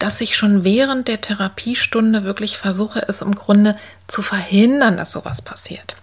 dass 0.00 0.20
ich 0.20 0.36
schon 0.36 0.64
während 0.64 1.06
der 1.06 1.20
Therapiestunde 1.20 2.24
wirklich 2.24 2.58
versuche, 2.58 3.04
es 3.06 3.22
im 3.22 3.36
Grunde 3.36 3.76
zu 4.08 4.20
verhindern, 4.20 4.96
dass 4.96 5.12
sowas 5.12 5.42
passiert. 5.42 5.94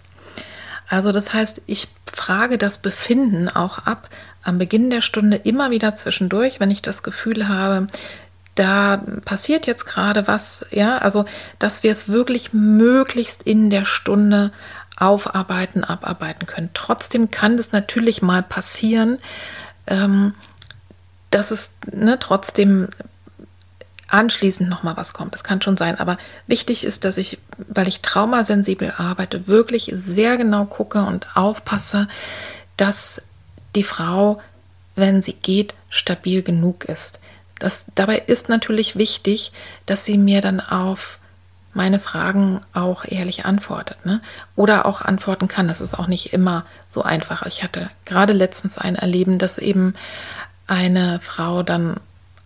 Also 0.88 1.12
das 1.12 1.34
heißt, 1.34 1.60
ich 1.66 1.88
frage 2.10 2.56
das 2.56 2.78
Befinden 2.78 3.50
auch 3.50 3.78
ab 3.78 4.08
am 4.42 4.58
Beginn 4.58 4.90
der 4.90 5.00
Stunde 5.00 5.36
immer 5.38 5.70
wieder 5.70 5.94
zwischendurch, 5.94 6.60
wenn 6.60 6.70
ich 6.70 6.82
das 6.82 7.02
Gefühl 7.02 7.48
habe, 7.48 7.86
da 8.54 9.02
passiert 9.24 9.66
jetzt 9.66 9.84
gerade 9.84 10.28
was, 10.28 10.64
ja, 10.70 10.98
also 10.98 11.24
dass 11.58 11.82
wir 11.82 11.92
es 11.92 12.08
wirklich 12.08 12.52
möglichst 12.52 13.42
in 13.42 13.70
der 13.70 13.84
Stunde 13.84 14.52
aufarbeiten, 14.96 15.82
abarbeiten 15.82 16.46
können. 16.46 16.70
Trotzdem 16.72 17.30
kann 17.30 17.56
das 17.56 17.72
natürlich 17.72 18.22
mal 18.22 18.42
passieren, 18.42 19.18
ähm, 19.86 20.34
dass 21.30 21.50
es 21.50 21.72
ne, 21.92 22.18
trotzdem 22.18 22.88
anschließend 24.08 24.68
noch 24.68 24.84
mal 24.84 24.96
was 24.96 25.12
kommt. 25.12 25.34
Das 25.34 25.42
kann 25.42 25.60
schon 25.60 25.76
sein, 25.76 25.98
aber 25.98 26.18
wichtig 26.46 26.84
ist, 26.84 27.04
dass 27.04 27.16
ich, 27.16 27.38
weil 27.68 27.88
ich 27.88 28.00
traumasensibel 28.00 28.92
arbeite, 28.96 29.48
wirklich 29.48 29.90
sehr 29.92 30.36
genau 30.36 30.66
gucke 30.66 31.02
und 31.02 31.26
aufpasse, 31.34 32.06
dass 32.76 33.22
die 33.74 33.82
Frau, 33.82 34.40
wenn 34.94 35.22
sie 35.22 35.32
geht, 35.32 35.74
stabil 35.90 36.42
genug 36.42 36.84
ist. 36.84 37.20
Das, 37.58 37.86
dabei 37.94 38.18
ist 38.26 38.48
natürlich 38.48 38.96
wichtig, 38.96 39.52
dass 39.86 40.04
sie 40.04 40.18
mir 40.18 40.40
dann 40.40 40.60
auf 40.60 41.18
meine 41.74 41.98
Fragen 41.98 42.60
auch 42.72 43.04
ehrlich 43.04 43.44
antwortet. 43.44 44.06
Ne? 44.06 44.20
Oder 44.56 44.86
auch 44.86 45.02
antworten 45.02 45.48
kann. 45.48 45.68
Das 45.68 45.80
ist 45.80 45.98
auch 45.98 46.06
nicht 46.06 46.32
immer 46.32 46.64
so 46.88 47.02
einfach. 47.02 47.44
Ich 47.46 47.62
hatte 47.62 47.90
gerade 48.04 48.32
letztens 48.32 48.78
ein 48.78 48.94
Erleben, 48.94 49.38
dass 49.38 49.58
eben 49.58 49.94
eine 50.66 51.20
Frau 51.20 51.62
dann 51.62 52.00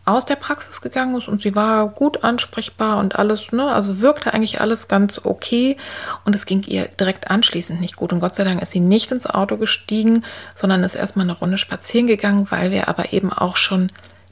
aus 0.09 0.25
der 0.25 0.37
Praxis 0.37 0.81
gegangen 0.81 1.16
ist 1.16 1.29
und 1.29 1.42
sie 1.42 1.55
war 1.55 1.87
gut 1.88 2.25
ansprechbar 2.25 2.97
und 2.97 3.18
alles, 3.18 3.53
ne, 3.53 3.71
also 3.71 4.01
wirkte 4.01 4.33
eigentlich 4.33 4.59
alles 4.59 4.88
ganz 4.88 5.21
okay 5.23 5.77
und 6.25 6.35
es 6.35 6.47
ging 6.47 6.62
ihr 6.62 6.88
direkt 6.99 7.31
anschließend 7.31 7.79
nicht 7.79 7.97
gut 7.97 8.14
und 8.14 8.21
Gott 8.21 8.35
sei 8.35 8.44
Dank 8.44 8.62
ist 8.62 8.71
sie 8.71 8.81
nicht 8.81 9.11
ins 9.11 9.27
Auto 9.27 9.59
gestiegen, 9.59 10.25
sondern 10.55 10.83
ist 10.83 10.94
erstmal 10.94 11.27
eine 11.27 11.38
Runde 11.38 11.59
spazieren 11.59 12.07
gegangen, 12.07 12.51
weil 12.51 12.71
wir 12.71 12.88
aber 12.88 13.12
eben 13.12 13.35
auch 13.35 13.57
schon 13.57 13.88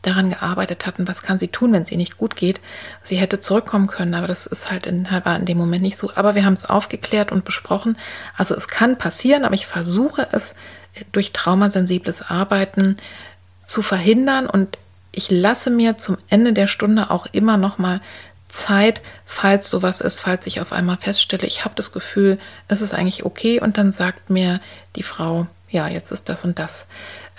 daran 0.06 0.30
gearbeitet 0.30 0.86
hatten, 0.86 1.08
was 1.08 1.22
kann 1.22 1.38
sie 1.38 1.48
tun, 1.48 1.72
wenn 1.72 1.82
es 1.82 1.90
ihr 1.90 1.96
nicht 1.96 2.16
gut 2.16 2.36
geht. 2.36 2.60
Sie 3.02 3.16
hätte 3.16 3.40
zurückkommen 3.40 3.86
können, 3.86 4.14
aber 4.14 4.26
das 4.26 4.46
ist 4.46 4.70
halt 4.70 4.86
in, 4.86 5.08
war 5.24 5.36
in 5.36 5.44
dem 5.46 5.58
Moment 5.58 5.82
nicht 5.82 5.98
so. 5.98 6.12
Aber 6.14 6.34
wir 6.34 6.44
haben 6.44 6.54
es 6.54 6.68
aufgeklärt 6.68 7.32
und 7.32 7.44
besprochen. 7.44 7.98
Also 8.36 8.54
es 8.54 8.68
kann 8.68 8.98
passieren, 8.98 9.44
aber 9.44 9.54
ich 9.54 9.66
versuche 9.66 10.28
es 10.32 10.54
durch 11.12 11.32
traumasensibles 11.32 12.22
Arbeiten 12.22 12.96
zu 13.64 13.82
verhindern 13.82 14.46
und 14.46 14.78
ich 15.12 15.30
lasse 15.30 15.70
mir 15.70 15.96
zum 15.96 16.18
Ende 16.28 16.52
der 16.52 16.66
Stunde 16.66 17.10
auch 17.10 17.26
immer 17.32 17.56
noch 17.56 17.78
mal 17.78 18.00
Zeit, 18.48 19.02
falls 19.24 19.68
sowas 19.68 20.00
ist, 20.00 20.20
falls 20.20 20.46
ich 20.46 20.60
auf 20.60 20.72
einmal 20.72 20.98
feststelle, 20.98 21.46
ich 21.46 21.64
habe 21.64 21.74
das 21.74 21.92
Gefühl, 21.92 22.38
es 22.68 22.80
ist 22.80 22.94
eigentlich 22.94 23.24
okay 23.24 23.60
und 23.60 23.76
dann 23.76 23.92
sagt 23.92 24.30
mir 24.30 24.60
die 24.94 25.02
Frau, 25.02 25.46
ja, 25.68 25.88
jetzt 25.88 26.12
ist 26.12 26.28
das 26.28 26.44
und 26.44 26.58
das. 26.58 26.86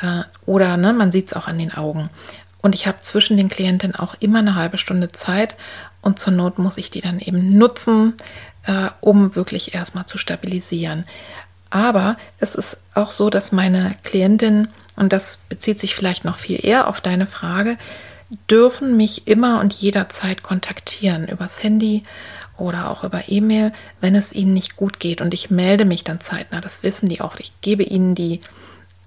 Äh, 0.01 0.23
oder 0.45 0.75
ne, 0.75 0.91
man 0.93 1.11
sieht 1.11 1.27
es 1.27 1.33
auch 1.33 1.47
an 1.47 1.57
den 1.57 1.73
Augen. 1.73 2.09
Und 2.61 2.75
ich 2.75 2.87
habe 2.87 2.99
zwischen 2.99 3.37
den 3.37 3.49
Klientinnen 3.49 3.95
auch 3.95 4.15
immer 4.19 4.39
eine 4.39 4.55
halbe 4.55 4.77
Stunde 4.77 5.11
Zeit 5.11 5.55
und 6.01 6.19
zur 6.19 6.33
Not 6.33 6.57
muss 6.59 6.77
ich 6.77 6.89
die 6.89 7.01
dann 7.01 7.19
eben 7.19 7.57
nutzen, 7.57 8.13
äh, 8.65 8.89
um 9.01 9.35
wirklich 9.35 9.73
erstmal 9.73 10.05
zu 10.05 10.17
stabilisieren. 10.17 11.05
Aber 11.69 12.17
es 12.39 12.55
ist 12.55 12.81
auch 12.93 13.11
so, 13.11 13.29
dass 13.29 13.51
meine 13.51 13.95
Klientinnen 14.03 14.69
und 14.95 15.13
das 15.13 15.37
bezieht 15.49 15.79
sich 15.79 15.95
vielleicht 15.95 16.25
noch 16.25 16.37
viel 16.37 16.65
eher 16.65 16.87
auf 16.87 17.01
deine 17.01 17.27
Frage, 17.27 17.77
dürfen 18.49 18.97
mich 18.97 19.27
immer 19.27 19.59
und 19.59 19.73
jederzeit 19.73 20.43
kontaktieren 20.43 21.27
übers 21.27 21.63
Handy 21.63 22.03
oder 22.57 22.89
auch 22.89 23.03
über 23.03 23.29
E-Mail, 23.29 23.71
wenn 24.01 24.15
es 24.15 24.33
ihnen 24.33 24.53
nicht 24.53 24.75
gut 24.75 24.99
geht. 24.99 25.21
Und 25.21 25.33
ich 25.33 25.49
melde 25.49 25.85
mich 25.85 26.03
dann 26.03 26.19
zeitnah. 26.19 26.59
Das 26.59 26.83
wissen 26.83 27.07
die 27.07 27.21
auch. 27.21 27.35
Ich 27.39 27.53
gebe 27.61 27.83
ihnen 27.83 28.15
die, 28.15 28.41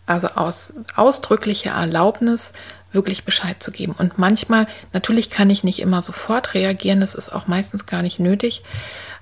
also 0.07 0.29
aus 0.29 0.75
ausdrückliche 0.95 1.71
Erlaubnis, 1.71 2.53
wirklich 2.93 3.25
Bescheid 3.25 3.63
zu 3.63 3.71
geben. 3.71 3.95
Und 3.97 4.19
manchmal, 4.19 4.67
natürlich 4.93 5.31
kann 5.31 5.51
ich 5.51 5.65
nicht 5.65 5.81
immer 5.81 6.03
sofort 6.03 6.55
reagieren. 6.55 7.01
Das 7.01 7.15
ist 7.15 7.33
auch 7.33 7.47
meistens 7.47 7.87
gar 7.87 8.03
nicht 8.03 8.19
nötig. 8.19 8.63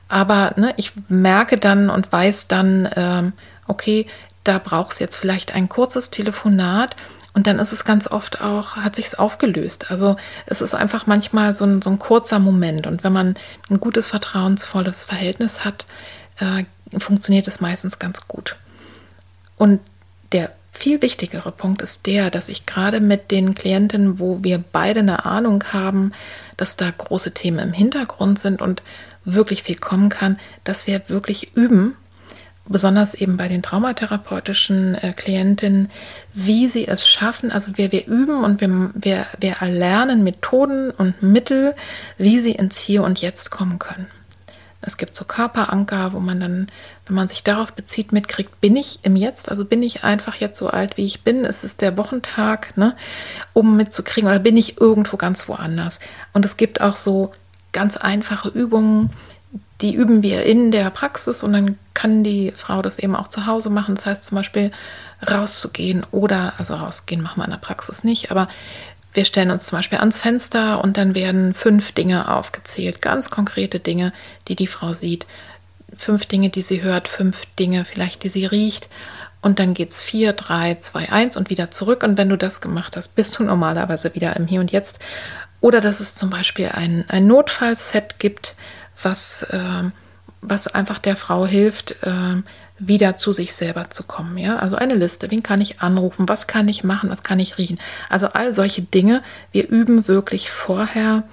Aber 0.09 0.55
ne, 0.57 0.73
ich 0.77 0.93
merke 1.09 1.59
dann 1.59 1.91
und 1.91 2.11
weiß 2.11 2.49
dann, 2.49 2.89
ähm, 2.97 3.33
okay, 3.67 4.07
da 4.45 4.59
braucht 4.59 4.93
es 4.93 4.99
jetzt 4.99 5.17
vielleicht 5.17 5.55
ein 5.55 5.69
kurzes 5.69 6.11
Telefonat 6.11 6.97
und 7.35 7.47
dann 7.47 7.59
ist 7.59 7.73
es 7.73 7.85
ganz 7.85 8.09
oft 8.09 8.41
auch, 8.41 8.77
hat 8.77 8.97
sich 8.97 9.07
es 9.07 9.15
aufgelöst. 9.15 9.91
Also 9.91 10.17
es 10.47 10.63
ist 10.63 10.75
einfach 10.75 11.07
manchmal 11.07 11.53
so 11.53 11.65
ein, 11.65 11.83
so 11.83 11.91
ein 11.91 11.99
kurzer 11.99 12.39
Moment 12.39 12.87
und 12.87 13.05
wenn 13.05 13.13
man 13.13 13.37
ein 13.69 13.79
gutes, 13.79 14.09
vertrauensvolles 14.09 15.05
Verhältnis 15.05 15.65
hat, 15.65 15.85
äh, 16.41 16.65
funktioniert 16.99 17.47
es 17.47 17.61
meistens 17.61 17.99
ganz 17.99 18.27
gut. 18.27 18.57
Und 19.57 19.81
der 20.33 20.53
viel 20.79 21.03
wichtigere 21.03 21.53
Punkt 21.53 21.83
ist 21.83 22.07
der, 22.07 22.31
dass 22.31 22.49
ich 22.49 22.64
gerade 22.64 23.01
mit 23.01 23.31
den 23.31 23.55
Klientinnen, 23.55 24.19
wo 24.19 24.43
wir 24.43 24.62
beide 24.73 25.01
eine 25.01 25.25
Ahnung 25.27 25.64
haben, 25.73 26.12
dass 26.57 26.77
da 26.77 26.91
große 26.91 27.35
Themen 27.35 27.59
im 27.59 27.73
Hintergrund 27.73 28.38
sind 28.38 28.62
und 28.62 28.83
wirklich 29.25 29.64
viel 29.64 29.77
kommen 29.77 30.09
kann, 30.09 30.38
dass 30.64 30.87
wir 30.87 31.09
wirklich 31.09 31.57
üben, 31.57 31.97
besonders 32.67 33.14
eben 33.14 33.37
bei 33.37 33.49
den 33.49 33.62
traumatherapeutischen 33.62 34.95
äh, 34.95 35.12
Klientinnen, 35.17 35.91
wie 36.35 36.69
sie 36.69 36.87
es 36.87 37.09
schaffen. 37.09 37.51
Also 37.51 37.77
wir, 37.77 37.93
wir 37.93 38.07
üben 38.07 38.45
und 38.45 38.61
wir, 38.61 38.91
wir, 38.95 39.27
wir 39.41 39.53
erlernen 39.61 40.23
Methoden 40.23 40.91
und 40.91 41.23
Mittel, 41.23 41.75
wie 42.19 42.41
sie 42.41 42.53
ins 42.53 42.79
Hier 42.79 43.03
und 43.03 43.21
Jetzt 43.21 43.51
kommen 43.51 43.79
können. 43.79 44.07
Es 44.81 44.97
gibt 44.97 45.14
so 45.14 45.25
Körperanker, 45.25 46.12
wo 46.12 46.21
man 46.21 46.38
dann, 46.38 46.69
wenn 47.07 47.17
man 47.17 47.29
sich 47.29 47.43
darauf 47.43 47.73
bezieht, 47.73 48.12
mitkriegt, 48.12 48.61
bin 48.61 48.77
ich 48.77 49.01
im 49.03 49.17
Jetzt, 49.17 49.49
also 49.49 49.64
bin 49.64 49.83
ich 49.83 50.05
einfach 50.05 50.37
jetzt 50.37 50.59
so 50.59 50.69
alt, 50.69 50.97
wie 50.97 51.05
ich 51.05 51.23
bin, 51.23 51.45
es 51.45 51.64
ist 51.64 51.81
der 51.81 51.97
Wochentag, 51.97 52.77
ne, 52.77 52.95
um 53.55 53.77
mitzukriegen, 53.77 54.29
oder 54.29 54.38
bin 54.38 54.57
ich 54.57 54.81
irgendwo 54.81 55.17
ganz 55.17 55.49
woanders. 55.49 55.99
Und 56.33 56.45
es 56.45 56.57
gibt 56.57 56.81
auch 56.81 56.97
so 56.97 57.33
ganz 57.73 57.97
einfache 57.97 58.49
Übungen, 58.49 59.11
die 59.81 59.95
üben 59.95 60.23
wir 60.23 60.45
in 60.45 60.71
der 60.71 60.91
Praxis 60.91 61.43
und 61.43 61.53
dann 61.53 61.79
kann 61.95 62.25
die 62.25 62.53
Frau 62.55 62.83
das 62.83 62.99
eben 62.99 63.14
auch 63.14 63.29
zu 63.29 63.47
Hause 63.47 63.71
machen. 63.71 63.95
Das 63.95 64.07
heißt 64.07 64.27
zum 64.27 64.37
Beispiel 64.37 64.73
rauszugehen 65.29 66.05
oder, 66.11 66.55
also 66.59 66.75
rausgehen 66.75 67.23
machen 67.23 67.41
wir 67.41 67.45
in 67.45 67.51
der 67.51 67.59
Praxis 67.59 68.05
nicht, 68.05 68.31
aber 68.31 68.49
wir 69.14 69.25
stellen 69.25 69.51
uns 69.51 69.66
zum 69.66 69.79
Beispiel 69.79 69.99
ans 69.99 70.21
Fenster 70.21 70.83
und 70.83 70.97
dann 70.97 71.14
werden 71.14 71.55
fünf 71.55 71.92
Dinge 71.92 72.35
aufgezählt, 72.35 73.03
ganz 73.03 73.31
konkrete 73.31 73.81
Dinge, 73.81 74.12
die 74.49 74.57
die 74.57 74.66
Frau 74.66 74.92
sieht. 74.92 75.27
Fünf 75.97 76.27
Dinge, 76.27 76.51
die 76.51 76.62
sie 76.62 76.83
hört, 76.83 77.09
fünf 77.09 77.47
Dinge 77.59 77.85
vielleicht, 77.85 78.23
die 78.23 78.29
sie 78.29 78.47
riecht. 78.47 78.88
Und 79.40 79.59
dann 79.59 79.73
geht 79.73 79.90
es 79.90 80.03
4, 80.03 80.33
3, 80.33 80.77
2, 80.81 81.12
1 81.12 81.37
und 81.37 81.49
wieder 81.49 81.71
zurück. 81.71 82.03
Und 82.03 82.18
wenn 82.18 82.29
du 82.29 82.37
das 82.37 82.61
gemacht 82.61 82.97
hast, 82.97 83.14
bist 83.14 83.38
du 83.38 83.44
normalerweise 83.44 84.14
wieder 84.14 84.37
im 84.37 84.47
Hier 84.47 84.61
und 84.61 84.73
Jetzt. 84.73 84.99
Oder 85.61 85.81
dass 85.81 86.01
es 86.01 86.14
zum 86.14 86.31
Beispiel 86.31 86.68
ein, 86.68 87.05
ein 87.09 87.27
Notfallset 87.27 88.18
gibt, 88.18 88.57
was, 89.03 89.44
äh, 89.44 89.90
was 90.40 90.66
einfach 90.68 90.99
der 90.99 91.16
Frau 91.16 91.47
hilft, 91.47 91.92
äh, 92.03 92.42
wieder 92.79 93.17
zu 93.17 93.33
sich 93.33 93.53
selber 93.53 93.91
zu 93.91 94.03
kommen. 94.05 94.38
Ja, 94.38 94.57
also 94.57 94.77
eine 94.77 94.95
Liste. 94.95 95.31
Wen 95.31 95.43
kann 95.43 95.61
ich 95.61 95.81
anrufen? 95.81 96.29
Was 96.29 96.47
kann 96.47 96.69
ich 96.69 96.85
machen? 96.85 97.11
Was 97.11 97.23
kann 97.23 97.41
ich 97.41 97.59
riechen? 97.59 97.81
Also 98.09 98.29
all 98.29 98.55
solche 98.55 98.83
Dinge. 98.83 99.23
Wir 99.53 99.69
üben 99.69 100.09
wirklich 100.09 100.51
vorher. 100.51 101.25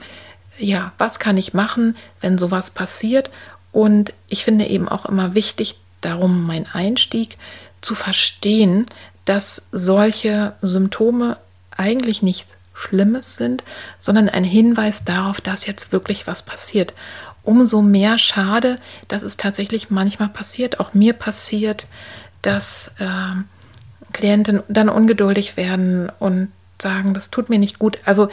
Ja, 0.58 0.94
was 0.98 1.20
kann 1.20 1.38
ich 1.38 1.54
machen, 1.54 1.98
wenn 2.22 2.38
sowas 2.38 2.72
passiert? 2.72 3.30
Und 3.72 4.14
ich 4.28 4.44
finde 4.44 4.66
eben 4.66 4.88
auch 4.88 5.06
immer 5.06 5.36
wichtig, 5.36 5.78
darum 6.02 6.46
mein 6.46 6.68
Einstieg, 6.72 7.38
zu 7.82 7.94
verstehen, 7.94 8.86
dass 9.26 9.64
solche 9.72 10.54
Symptome 10.62 11.38
eigentlich 11.76 12.22
nichts 12.22 12.54
Schlimmes 12.74 13.38
sind, 13.38 13.64
sondern 14.00 14.30
ein 14.30 14.44
Hinweis 14.44 15.04
darauf, 15.04 15.42
dass 15.42 15.66
jetzt 15.66 15.92
wirklich 15.92 16.28
was 16.28 16.44
passiert 16.44 16.94
umso 17.46 17.82
mehr 17.82 18.18
schade, 18.18 18.78
dass 19.08 19.24
es 19.24 19.38
tatsächlich 19.38 19.90
manchmal 19.90 20.30
passiert, 20.30 20.80
auch 20.80 20.94
mir 20.94 21.14
passiert, 21.14 21.88
dass 22.42 22.92
äh, 23.00 23.36
Klienten 24.14 24.64
dann 24.68 24.90
ungeduldig 24.90 25.58
werden 25.58 26.12
und 26.20 26.52
sagen, 26.82 27.14
das 27.14 27.32
tut 27.32 27.50
mir 27.50 27.60
nicht 27.60 27.80
gut. 27.80 28.00
Also 28.06 28.30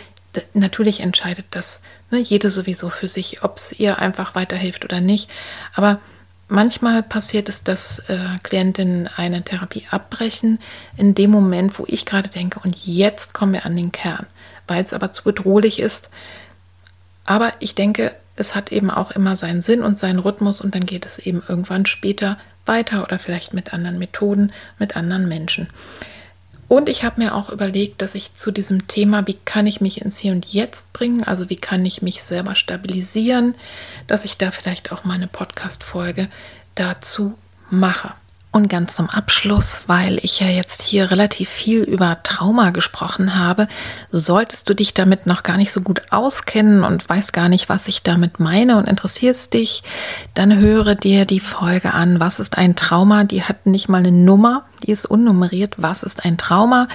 natürlich 0.55 1.01
entscheidet 1.01 1.46
das 1.51 1.81
ne, 2.11 2.18
jede 2.18 2.51
sowieso 2.51 2.90
für 2.90 3.09
sich, 3.09 3.42
ob 3.42 3.57
es 3.57 3.72
ihr 3.72 3.98
einfach 3.98 4.35
weiterhilft 4.35 4.85
oder 4.85 5.01
nicht. 5.01 5.29
Aber 5.75 6.01
manchmal 6.48 7.03
passiert 7.03 7.48
es, 7.48 7.64
dass 7.64 8.01
äh, 8.09 8.18
Klientinnen 8.42 9.09
eine 9.16 9.42
Therapie 9.42 9.87
abbrechen, 9.90 10.59
in 10.96 11.14
dem 11.14 11.31
Moment, 11.31 11.79
wo 11.79 11.85
ich 11.88 12.07
gerade 12.07 12.29
denke, 12.29 12.61
und 12.61 12.77
jetzt 12.85 13.35
kommen 13.35 13.53
wir 13.53 13.66
an 13.66 13.77
den 13.77 13.92
Kern, 13.92 14.27
weil 14.66 14.85
es 14.85 14.92
aber 14.92 15.12
zu 15.12 15.25
bedrohlich 15.25 15.79
ist. 15.79 16.11
Aber 17.25 17.53
ich 17.61 17.75
denke, 17.75 18.14
es 18.37 18.55
hat 18.55 18.73
eben 18.73 18.90
auch 18.90 19.11
immer 19.11 19.37
seinen 19.37 19.62
Sinn 19.62 19.83
und 19.83 19.99
seinen 19.99 20.18
Rhythmus 20.18 20.61
und 20.61 20.75
dann 20.75 20.87
geht 20.87 21.07
es 21.07 21.18
eben 21.18 21.42
irgendwann 21.47 21.87
später 21.87 22.38
weiter 22.64 23.03
oder 23.03 23.18
vielleicht 23.18 23.55
mit 23.55 23.73
anderen 23.75 23.99
Methoden, 23.99 24.53
mit 24.79 24.97
anderen 24.97 25.29
Menschen. 25.29 25.68
Und 26.68 26.88
ich 26.88 27.05
habe 27.05 27.21
mir 27.21 27.35
auch 27.35 27.51
überlegt, 27.51 28.01
dass 28.01 28.14
ich 28.14 28.35
zu 28.35 28.51
diesem 28.51 28.87
Thema, 28.87 29.27
wie 29.27 29.37
kann 29.45 29.66
ich 29.66 29.83
mich 29.83 30.01
ins 30.01 30.16
Hier 30.16 30.33
und 30.33 30.47
Jetzt 30.47 30.92
bringen, 30.95 31.23
also 31.23 31.51
wie 31.51 31.57
kann 31.57 31.85
ich 31.85 32.01
mich 32.01 32.23
selber 32.23 32.55
stabilisieren, 32.55 33.55
dass 34.07 34.25
ich 34.25 34.38
da 34.38 34.51
vielleicht 34.51 34.90
auch 34.90 35.05
mal 35.05 35.14
eine 35.14 35.27
Podcast-Folge 35.27 36.29
dazu 36.75 37.37
mache. 37.68 38.14
Und 38.55 38.69
ganz 38.69 38.97
zum 38.97 39.09
Abschluss, 39.09 39.85
weil 39.87 40.19
ich 40.23 40.38
ja 40.41 40.47
jetzt 40.47 40.83
hier 40.83 41.11
relativ 41.11 41.49
viel 41.49 41.85
über 41.85 42.23
Trauma 42.23 42.69
gesprochen 42.69 43.38
habe, 43.38 43.67
solltest 44.11 44.69
du 44.69 44.75
dich 44.75 44.93
damit 44.93 45.27
noch 45.27 45.43
gar 45.43 45.57
nicht 45.57 45.73
so 45.73 45.81
gut 45.81 46.03
auskennen 46.12 46.85
und 46.85 47.09
weißt 47.09 47.33
gar 47.33 47.49
nicht, 47.49 47.71
was 47.71 47.88
ich 47.88 48.03
damit 48.03 48.41
meine 48.41 48.77
und 48.77 48.87
interessierst 48.87 49.55
dich, 49.55 49.83
dann 50.35 50.59
höre 50.59 50.95
dir 50.95 51.25
die 51.25 51.41
Folge 51.41 51.95
an. 51.95 52.21
Was 52.21 52.41
ist 52.41 52.59
ein 52.59 52.77
Trauma? 52.77 53.25
Die 53.25 53.43
hat 53.43 53.65
nicht 53.65 53.88
mal 53.88 53.99
eine 53.99 54.12
Nummer, 54.12 54.67
die 54.83 54.91
ist 54.93 55.07
unnummeriert. 55.07 55.77
Was 55.79 56.03
ist 56.03 56.27
ein 56.27 56.37
Trauma? 56.37 56.88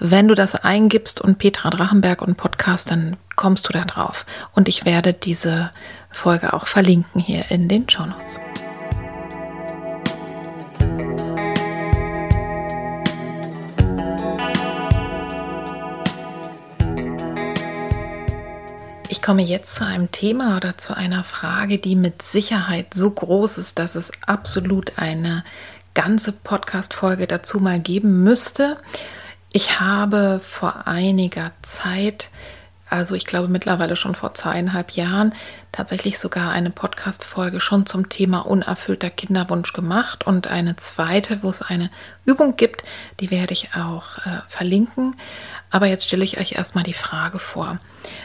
Wenn 0.00 0.26
du 0.26 0.34
das 0.34 0.56
eingibst 0.56 1.20
und 1.20 1.38
Petra 1.38 1.70
Drachenberg 1.70 2.20
und 2.20 2.36
Podcast, 2.36 2.90
dann 2.90 3.16
kommst 3.36 3.68
du 3.68 3.72
da 3.72 3.84
drauf. 3.84 4.26
Und 4.56 4.68
ich 4.68 4.84
werde 4.84 5.12
diese 5.12 5.70
Folge 6.10 6.52
auch 6.52 6.66
verlinken 6.66 7.20
hier 7.20 7.44
in 7.50 7.68
den 7.68 7.88
Show 7.88 8.06
Notes. 8.06 8.40
Ich 19.16 19.22
komme 19.22 19.40
jetzt 19.40 19.74
zu 19.74 19.86
einem 19.86 20.12
Thema 20.12 20.58
oder 20.58 20.76
zu 20.76 20.94
einer 20.94 21.24
Frage, 21.24 21.78
die 21.78 21.96
mit 21.96 22.20
Sicherheit 22.20 22.92
so 22.92 23.10
groß 23.10 23.56
ist, 23.56 23.78
dass 23.78 23.94
es 23.94 24.12
absolut 24.26 24.98
eine 24.98 25.42
ganze 25.94 26.32
Podcast-Folge 26.32 27.26
dazu 27.26 27.58
mal 27.58 27.80
geben 27.80 28.24
müsste. 28.24 28.76
Ich 29.52 29.80
habe 29.80 30.38
vor 30.44 30.86
einiger 30.86 31.52
Zeit, 31.62 32.28
also 32.90 33.14
ich 33.14 33.24
glaube 33.24 33.48
mittlerweile 33.48 33.96
schon 33.96 34.14
vor 34.14 34.34
zweieinhalb 34.34 34.90
Jahren, 34.90 35.34
tatsächlich 35.72 36.18
sogar 36.18 36.50
eine 36.50 36.70
Podcast-Folge 36.70 37.60
schon 37.60 37.86
zum 37.86 38.10
Thema 38.10 38.40
unerfüllter 38.40 39.08
Kinderwunsch 39.08 39.72
gemacht 39.72 40.26
und 40.26 40.46
eine 40.46 40.76
zweite, 40.76 41.42
wo 41.42 41.48
es 41.48 41.62
eine 41.62 41.90
Übung 42.26 42.56
gibt, 42.56 42.84
die 43.20 43.30
werde 43.30 43.54
ich 43.54 43.70
auch 43.74 44.18
äh, 44.18 44.42
verlinken. 44.46 45.16
Aber 45.76 45.84
jetzt 45.84 46.06
stelle 46.06 46.24
ich 46.24 46.38
euch 46.38 46.52
erstmal 46.52 46.84
die 46.84 46.94
Frage 46.94 47.38
vor. 47.38 47.76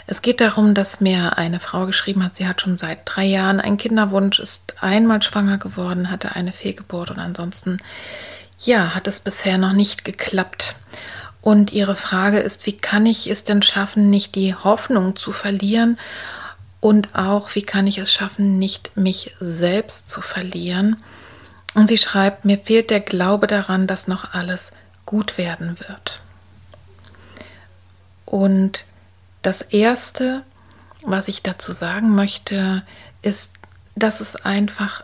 Es 0.07 0.21
geht 0.21 0.39
darum, 0.39 0.73
dass 0.73 1.01
mir 1.01 1.37
eine 1.37 1.59
Frau 1.59 1.85
geschrieben 1.85 2.23
hat, 2.23 2.37
sie 2.37 2.47
hat 2.47 2.61
schon 2.61 2.77
seit 2.77 2.99
drei 3.03 3.25
Jahren 3.25 3.59
einen 3.59 3.75
Kinderwunsch, 3.75 4.39
ist 4.39 4.75
einmal 4.79 5.21
schwanger 5.21 5.57
geworden, 5.57 6.09
hatte 6.09 6.33
eine 6.33 6.53
Fehlgeburt 6.53 7.11
und 7.11 7.19
ansonsten, 7.19 7.79
ja, 8.57 8.95
hat 8.95 9.05
es 9.05 9.19
bisher 9.19 9.57
noch 9.57 9.73
nicht 9.73 10.05
geklappt. 10.05 10.75
Und 11.41 11.73
ihre 11.73 11.97
Frage 11.97 12.39
ist, 12.39 12.65
wie 12.67 12.77
kann 12.77 13.05
ich 13.05 13.29
es 13.29 13.43
denn 13.43 13.61
schaffen, 13.61 14.09
nicht 14.09 14.35
die 14.35 14.55
Hoffnung 14.55 15.17
zu 15.17 15.33
verlieren 15.33 15.99
und 16.79 17.15
auch, 17.15 17.53
wie 17.53 17.63
kann 17.63 17.85
ich 17.85 17.97
es 17.97 18.13
schaffen, 18.13 18.59
nicht 18.59 18.95
mich 18.95 19.35
selbst 19.41 20.09
zu 20.09 20.21
verlieren? 20.21 21.03
Und 21.73 21.89
sie 21.89 21.97
schreibt, 21.97 22.45
mir 22.45 22.59
fehlt 22.59 22.89
der 22.89 23.01
Glaube 23.01 23.47
daran, 23.47 23.87
dass 23.87 24.07
noch 24.07 24.33
alles 24.33 24.71
gut 25.05 25.37
werden 25.37 25.81
wird. 25.81 26.21
Und 28.31 28.85
das 29.41 29.61
Erste, 29.61 30.43
was 31.03 31.27
ich 31.27 31.43
dazu 31.43 31.73
sagen 31.73 32.15
möchte, 32.15 32.81
ist, 33.21 33.51
dass 33.97 34.21
es 34.21 34.37
einfach 34.37 35.03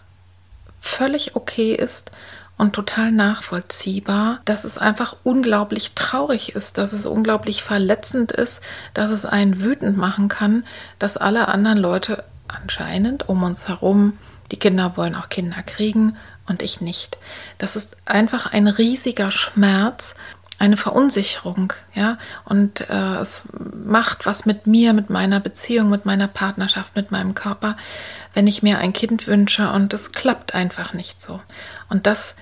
völlig 0.80 1.36
okay 1.36 1.74
ist 1.74 2.12
und 2.58 2.72
total 2.72 3.12
nachvollziehbar, 3.12 4.40
dass 4.46 4.63
es 4.63 4.78
einfach 4.78 5.18
unglaublich 5.26 5.92
traurig 5.94 6.56
ist, 6.56 6.78
dass 6.78 6.94
es 6.94 7.06
unglaublich 7.06 7.63
verletzend 7.63 8.32
ist, 8.32 8.62
dass 8.94 9.12
es 9.12 9.26
einen 9.26 9.60
wütend 9.60 9.98
machen 9.98 10.30
kann, 10.30 10.66
dass 10.98 11.18
alle 11.18 11.50
anderen 11.50 11.80
Leute 11.80 12.24
anscheinend 12.48 13.28
um 13.28 13.44
uns 13.44 13.68
herum, 13.68 14.18
die 14.54 14.58
Kinder 14.58 14.96
wollen 14.96 15.16
auch 15.16 15.28
Kinder 15.28 15.63
kriegen 15.63 16.16
und 16.48 16.62
ich 16.62 16.80
nicht. 16.80 17.18
Das 17.58 17.76
ist 17.76 17.98
einfach 18.06 18.54
ein 18.54 18.68
riesiger 18.68 19.32
Schmerz 19.32 20.16
eine 20.60 20.78
Verunsicherung, 20.78 21.74
ja, 21.93 22.17
und 22.46 22.89
äh, 22.89 23.17
es 23.17 23.43
macht 23.54 24.26
was 24.26 24.46
mit 24.46 24.65
mir, 24.65 24.93
mit 24.93 25.10
meiner 25.10 25.39
Beziehung, 25.39 25.89
mit 25.89 26.06
meiner 26.06 26.28
Partnerschaft, 26.28 26.96
mit 26.96 27.12
meinem 27.12 27.36
Körper, 27.36 27.78
wenn 28.34 28.48
ich 28.48 28.63
mir 28.63 28.80
ein 28.80 28.93
Kind 28.93 29.28
wünsche 29.28 29.72
und 29.72 29.93
es 29.93 30.12
klappt 30.12 30.56
einfach 30.56 30.93
nicht 30.93 31.22
so. 31.22 31.41
Und 31.89 32.08
das 32.08 32.36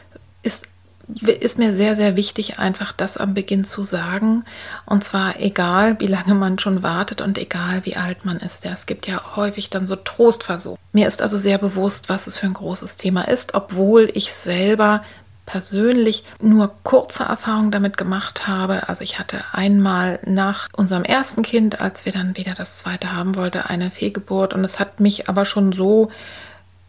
ist 0.44 0.68
ist 1.08 1.60
mir 1.60 1.74
sehr, 1.74 1.96
sehr 1.96 2.16
wichtig, 2.16 2.58
einfach 2.58 2.92
das 2.92 3.18
am 3.18 3.34
Beginn 3.34 3.64
zu 3.64 3.84
sagen. 3.84 4.44
Und 4.86 5.04
zwar 5.04 5.40
egal, 5.40 6.00
wie 6.00 6.08
lange 6.08 6.34
man 6.34 6.58
schon 6.58 6.84
wartet 6.84 7.22
und 7.22 7.38
egal, 7.38 7.86
wie 7.86 7.96
alt 7.96 8.26
man 8.26 8.38
ist. 8.40 8.66
Ja, 8.66 8.72
es 8.72 8.86
gibt 8.86 9.08
ja 9.08 9.36
häufig 9.36 9.70
dann 9.70 9.86
so 9.86 9.96
Trostversuche. 9.96 10.80
Mir 10.94 11.08
ist 11.08 11.22
also 11.22 11.38
sehr 11.38 11.58
bewusst, 11.58 12.10
was 12.10 12.28
es 12.28 12.38
für 12.38 12.48
ein 12.48 12.54
großes 12.54 12.96
Thema 12.96 13.28
ist, 13.28 13.54
obwohl 13.54 14.10
ich 14.14 14.34
selber 14.34 15.04
persönlich 15.46 16.24
nur 16.42 16.74
kurze 16.84 17.24
Erfahrungen 17.24 17.72
damit 17.72 17.98
gemacht 17.98 18.48
habe. 18.48 18.90
Also 18.90 19.04
ich 19.04 19.20
hatte 19.20 19.44
einmal 19.52 20.20
nach 20.26 20.68
unserem 20.76 21.04
ersten 21.04 21.44
Kind, 21.44 21.82
als 21.82 22.06
wir 22.06 22.12
dann 22.12 22.38
wieder 22.38 22.54
das 22.54 22.78
zweite 22.78 23.14
haben 23.14 23.36
wollten, 23.36 23.60
eine 23.60 23.92
Fehlgeburt 23.92 24.54
und 24.54 24.64
es 24.64 24.80
hat 24.80 25.00
mich 25.00 25.30
aber 25.30 25.46
schon 25.46 25.72
so 25.72 26.12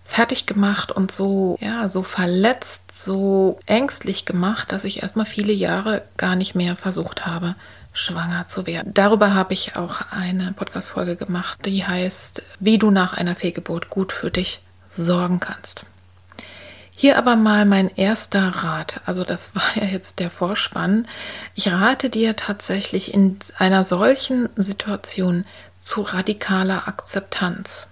fertig 0.05 0.47
gemacht 0.47 0.93
und 0.93 1.11
so 1.11 1.59
ja 1.61 1.89
so 1.89 2.03
verletzt, 2.03 2.95
so 2.95 3.59
ängstlich 3.67 4.25
gemacht, 4.25 4.71
dass 4.71 4.85
ich 4.85 5.03
erstmal 5.03 5.27
viele 5.27 5.53
Jahre 5.53 6.03
gar 6.17 6.37
nicht 6.37 6.55
mehr 6.55 6.77
versucht 6.77 7.27
habe 7.27 7.57
schwanger 7.97 8.47
zu 8.47 8.67
werden. 8.67 8.93
Darüber 8.95 9.35
habe 9.35 9.55
ich 9.55 9.77
auch 9.77 10.03
eine 10.11 10.53
Podcast 10.53 10.91
Folge 10.91 11.17
gemacht, 11.17 11.65
die 11.65 11.85
heißt 11.85 12.43
Wie 12.61 12.79
du 12.79 12.91
nach 12.91 13.15
einer 13.15 13.35
Fehlgeburt 13.35 13.91
gut 13.91 14.13
für 14.13 14.31
dich 14.31 14.61
sorgen 14.87 15.41
kannst. 15.41 15.85
Hier 16.99 17.19
aber 17.19 17.37
mal 17.37 17.67
mein 17.67 17.95
erster 17.95 18.49
Rat. 18.49 19.03
Also 19.05 19.23
das 19.23 19.51
war 19.55 19.77
ja 19.77 19.85
jetzt 19.85 20.19
der 20.19 20.31
Vorspann. 20.31 21.07
Ich 21.55 21.71
rate 21.71 22.09
dir 22.09 22.35
tatsächlich 22.37 23.13
in 23.13 23.39
einer 23.59 23.85
solchen 23.85 24.49
Situation 24.57 25.45
zu 25.79 26.01
radikaler 26.01 26.89
Akzeptanz. 26.89 27.89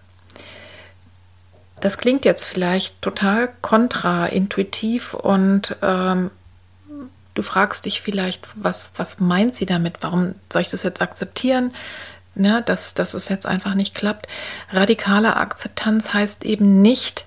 Das 1.80 1.98
klingt 1.98 2.24
jetzt 2.24 2.46
vielleicht 2.46 3.02
total 3.02 3.50
kontraintuitiv 3.60 5.12
und 5.12 5.76
ähm, 5.82 6.30
du 7.34 7.42
fragst 7.42 7.84
dich 7.84 8.00
vielleicht, 8.00 8.48
was, 8.54 8.92
was 8.96 9.20
meint 9.20 9.54
sie 9.54 9.66
damit? 9.66 9.98
Warum 10.00 10.34
soll 10.50 10.62
ich 10.62 10.70
das 10.70 10.82
jetzt 10.82 11.02
akzeptieren? 11.02 11.74
Ne, 12.36 12.62
dass, 12.66 12.94
dass 12.94 13.14
es 13.14 13.28
jetzt 13.28 13.46
einfach 13.46 13.74
nicht 13.74 13.94
klappt. 13.94 14.26
Radikale 14.72 15.36
Akzeptanz 15.36 16.14
heißt 16.14 16.44
eben 16.44 16.82
nicht, 16.82 17.26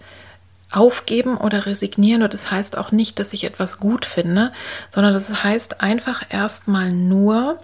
aufgeben 0.71 1.37
oder 1.37 1.65
resignieren. 1.65 2.23
Und 2.23 2.33
das 2.33 2.51
heißt 2.51 2.77
auch 2.77 2.91
nicht, 2.91 3.19
dass 3.19 3.33
ich 3.33 3.43
etwas 3.43 3.79
gut 3.79 4.05
finde, 4.05 4.51
sondern 4.91 5.13
das 5.13 5.43
heißt 5.43 5.81
einfach 5.81 6.23
erstmal 6.29 6.91
nur, 6.91 7.59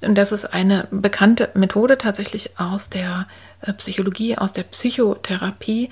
und 0.00 0.16
das 0.16 0.32
ist 0.32 0.46
eine 0.46 0.86
bekannte 0.90 1.50
Methode 1.54 1.98
tatsächlich 1.98 2.58
aus 2.58 2.88
der 2.88 3.26
äh, 3.62 3.72
Psychologie, 3.72 4.36
aus 4.36 4.52
der 4.52 4.64
Psychotherapie. 4.64 5.90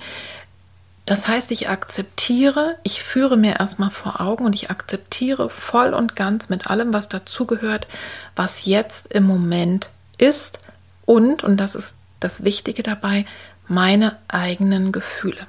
Das 1.05 1.27
heißt, 1.27 1.51
ich 1.51 1.69
akzeptiere, 1.69 2.77
ich 2.83 3.03
führe 3.03 3.37
mir 3.37 3.59
erstmal 3.59 3.91
vor 3.91 4.21
Augen 4.21 4.45
und 4.45 4.53
ich 4.53 4.69
akzeptiere 4.69 5.49
voll 5.49 5.93
und 5.93 6.15
ganz 6.15 6.49
mit 6.49 6.67
allem, 6.67 6.93
was 6.93 7.09
dazugehört, 7.09 7.87
was 8.35 8.65
jetzt 8.65 9.07
im 9.07 9.23
Moment 9.23 9.89
ist 10.17 10.59
und, 11.05 11.43
und 11.43 11.57
das 11.57 11.75
ist 11.75 11.97
das 12.19 12.45
Wichtige 12.45 12.83
dabei, 12.83 13.25
meine 13.67 14.17
eigenen 14.29 14.93
Gefühle 14.93 15.47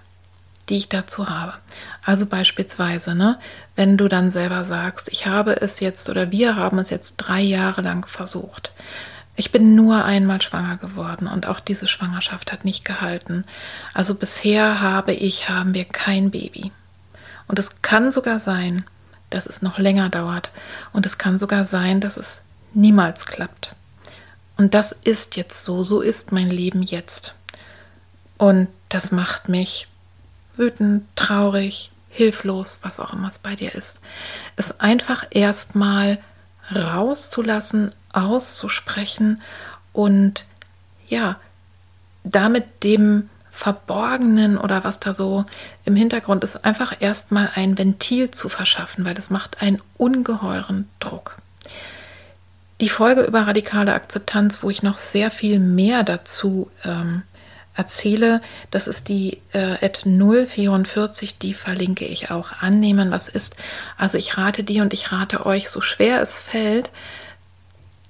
die 0.66 0.77
ich 0.77 0.88
dazu 0.88 1.29
habe. 1.29 1.55
Also 2.05 2.27
beispielsweise, 2.27 3.14
ne, 3.14 3.38
wenn 3.77 3.96
du 3.96 4.09
dann 4.09 4.31
selber 4.31 4.64
sagst, 4.64 5.09
ich 5.11 5.27
habe 5.27 5.61
es 5.61 5.81
jetzt 5.81 6.09
oder 6.09 6.31
wir 6.31 6.57
haben 6.57 6.79
es 6.79 6.90
jetzt 6.90 7.16
drei 7.16 7.40
Jahre 7.40 7.83
lang 7.83 8.07
versucht. 8.07 8.72
Ich 9.37 9.50
bin 9.50 9.74
nur 9.74 10.05
einmal 10.05 10.40
schwanger 10.40 10.77
geworden 10.77 11.27
und 11.27 11.46
auch 11.46 11.59
diese 11.59 11.88
Schwangerschaft 11.88 12.53
hat 12.53 12.64
nicht 12.64 12.85
gehalten. 12.85 13.44
Also 13.92 14.14
bisher 14.14 14.81
habe 14.81 15.12
ich, 15.12 15.48
haben 15.48 15.74
wir 15.74 15.85
kein 15.85 16.31
Baby. 16.31 16.70
Und 17.48 17.59
es 17.59 17.83
kann 17.83 18.12
sogar 18.12 18.38
sein, 18.38 18.85
dass 19.31 19.46
es 19.46 19.61
noch 19.61 19.79
länger 19.79 20.09
dauert. 20.09 20.50
Und 20.92 21.05
es 21.05 21.18
kann 21.18 21.38
sogar 21.38 21.64
sein, 21.64 22.00
dass 22.00 22.16
es 22.16 22.42
niemals 22.72 23.27
klappt. 23.27 23.72
Und 24.57 24.74
das 24.74 24.92
ist 24.92 25.37
jetzt 25.37 25.65
so, 25.65 25.83
so 25.83 26.00
ist 26.00 26.31
mein 26.31 26.50
Leben 26.50 26.83
jetzt. 26.83 27.35
Und 28.38 28.69
das 28.88 29.10
macht 29.10 29.48
mich 29.48 29.88
wütend, 30.57 31.05
traurig, 31.17 31.90
hilflos, 32.09 32.79
was 32.83 33.00
auch 33.00 33.13
immer 33.13 33.29
es 33.29 33.38
bei 33.38 33.57
dir 33.57 33.75
ist. 33.75 34.00
Es 34.57 34.81
einfach 34.81 35.27
erstmal 35.31 36.19
rauszulassen, 36.75 37.90
auszusprechen 38.13 39.42
und 39.92 40.46
ja, 41.09 41.37
damit 42.23 42.83
dem 42.83 43.29
Verborgenen 43.50 44.59
oder 44.59 44.83
was 44.83 44.98
da 44.98 45.15
so 45.15 45.44
im 45.85 45.94
Hintergrund 45.94 46.42
ist, 46.42 46.65
einfach 46.65 46.94
erstmal 47.00 47.50
ein 47.55 47.79
Ventil 47.79 48.31
zu 48.31 48.48
verschaffen, 48.48 49.05
weil 49.05 49.15
das 49.15 49.31
macht 49.31 49.63
einen 49.63 49.81
ungeheuren 49.96 50.88
Druck. 50.98 51.37
Die 52.81 52.88
Folge 52.88 53.23
über 53.23 53.46
radikale 53.46 53.94
Akzeptanz, 53.94 54.63
wo 54.63 54.71
ich 54.71 54.83
noch 54.83 54.98
sehr 54.98 55.31
viel 55.31 55.61
mehr 55.61 56.02
dazu 56.02 56.69
ähm, 56.85 57.23
erzähle. 57.75 58.40
Das 58.70 58.87
ist 58.87 59.08
die 59.08 59.40
äh, 59.52 59.77
044, 59.88 61.38
die 61.38 61.54
verlinke 61.54 62.04
ich 62.04 62.31
auch. 62.31 62.52
Annehmen, 62.60 63.10
was 63.10 63.29
ist. 63.29 63.56
Also 63.98 64.18
ich 64.18 64.37
rate 64.38 64.64
dir 64.64 64.83
und 64.83 64.92
ich 64.92 65.12
rate 65.12 65.46
euch, 65.46 65.68
so 65.68 65.81
schwer 65.81 66.20
es 66.20 66.38
fällt, 66.38 66.90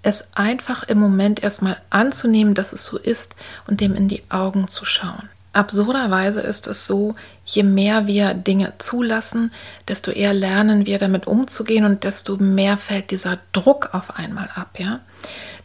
es 0.02 0.28
einfach 0.34 0.82
im 0.82 0.98
Moment 0.98 1.42
erstmal 1.42 1.78
anzunehmen, 1.90 2.54
dass 2.54 2.72
es 2.72 2.84
so 2.84 2.98
ist 2.98 3.34
und 3.66 3.80
dem 3.80 3.94
in 3.94 4.08
die 4.08 4.22
Augen 4.28 4.68
zu 4.68 4.84
schauen. 4.84 5.28
Absurderweise 5.54 6.40
ist 6.40 6.66
es 6.66 6.86
so, 6.86 7.14
je 7.44 7.62
mehr 7.62 8.08
wir 8.08 8.34
Dinge 8.34 8.72
zulassen, 8.78 9.52
desto 9.86 10.10
eher 10.10 10.34
lernen 10.34 10.84
wir 10.84 10.98
damit 10.98 11.26
umzugehen 11.28 11.84
und 11.84 12.02
desto 12.02 12.36
mehr 12.36 12.76
fällt 12.76 13.12
dieser 13.12 13.38
Druck 13.52 13.90
auf 13.92 14.16
einmal 14.18 14.50
ab, 14.54 14.78
ja? 14.78 15.00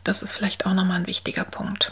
Das 0.03 0.21
ist 0.21 0.31
vielleicht 0.31 0.65
auch 0.65 0.73
nochmal 0.73 0.97
ein 0.97 1.07
wichtiger 1.07 1.43
Punkt. 1.43 1.91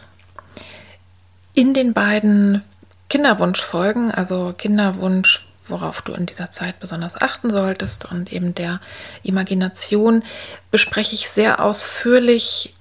In 1.57 1.73
den 1.73 1.93
beiden 1.93 2.61
Kinderwunschfolgen, 3.09 4.11
also 4.11 4.53
Kinderwunsch, 4.55 5.47
worauf 5.67 6.03
du 6.03 6.13
in 6.13 6.27
dieser 6.27 6.51
Zeit 6.51 6.79
besonders 6.79 7.19
achten 7.19 7.49
solltest 7.49 8.05
und 8.05 8.31
eben 8.31 8.53
der 8.53 8.79
Imagination, 9.23 10.21
bespreche 10.69 11.15
ich 11.15 11.31
sehr 11.31 11.63
ausführlich, 11.63 12.75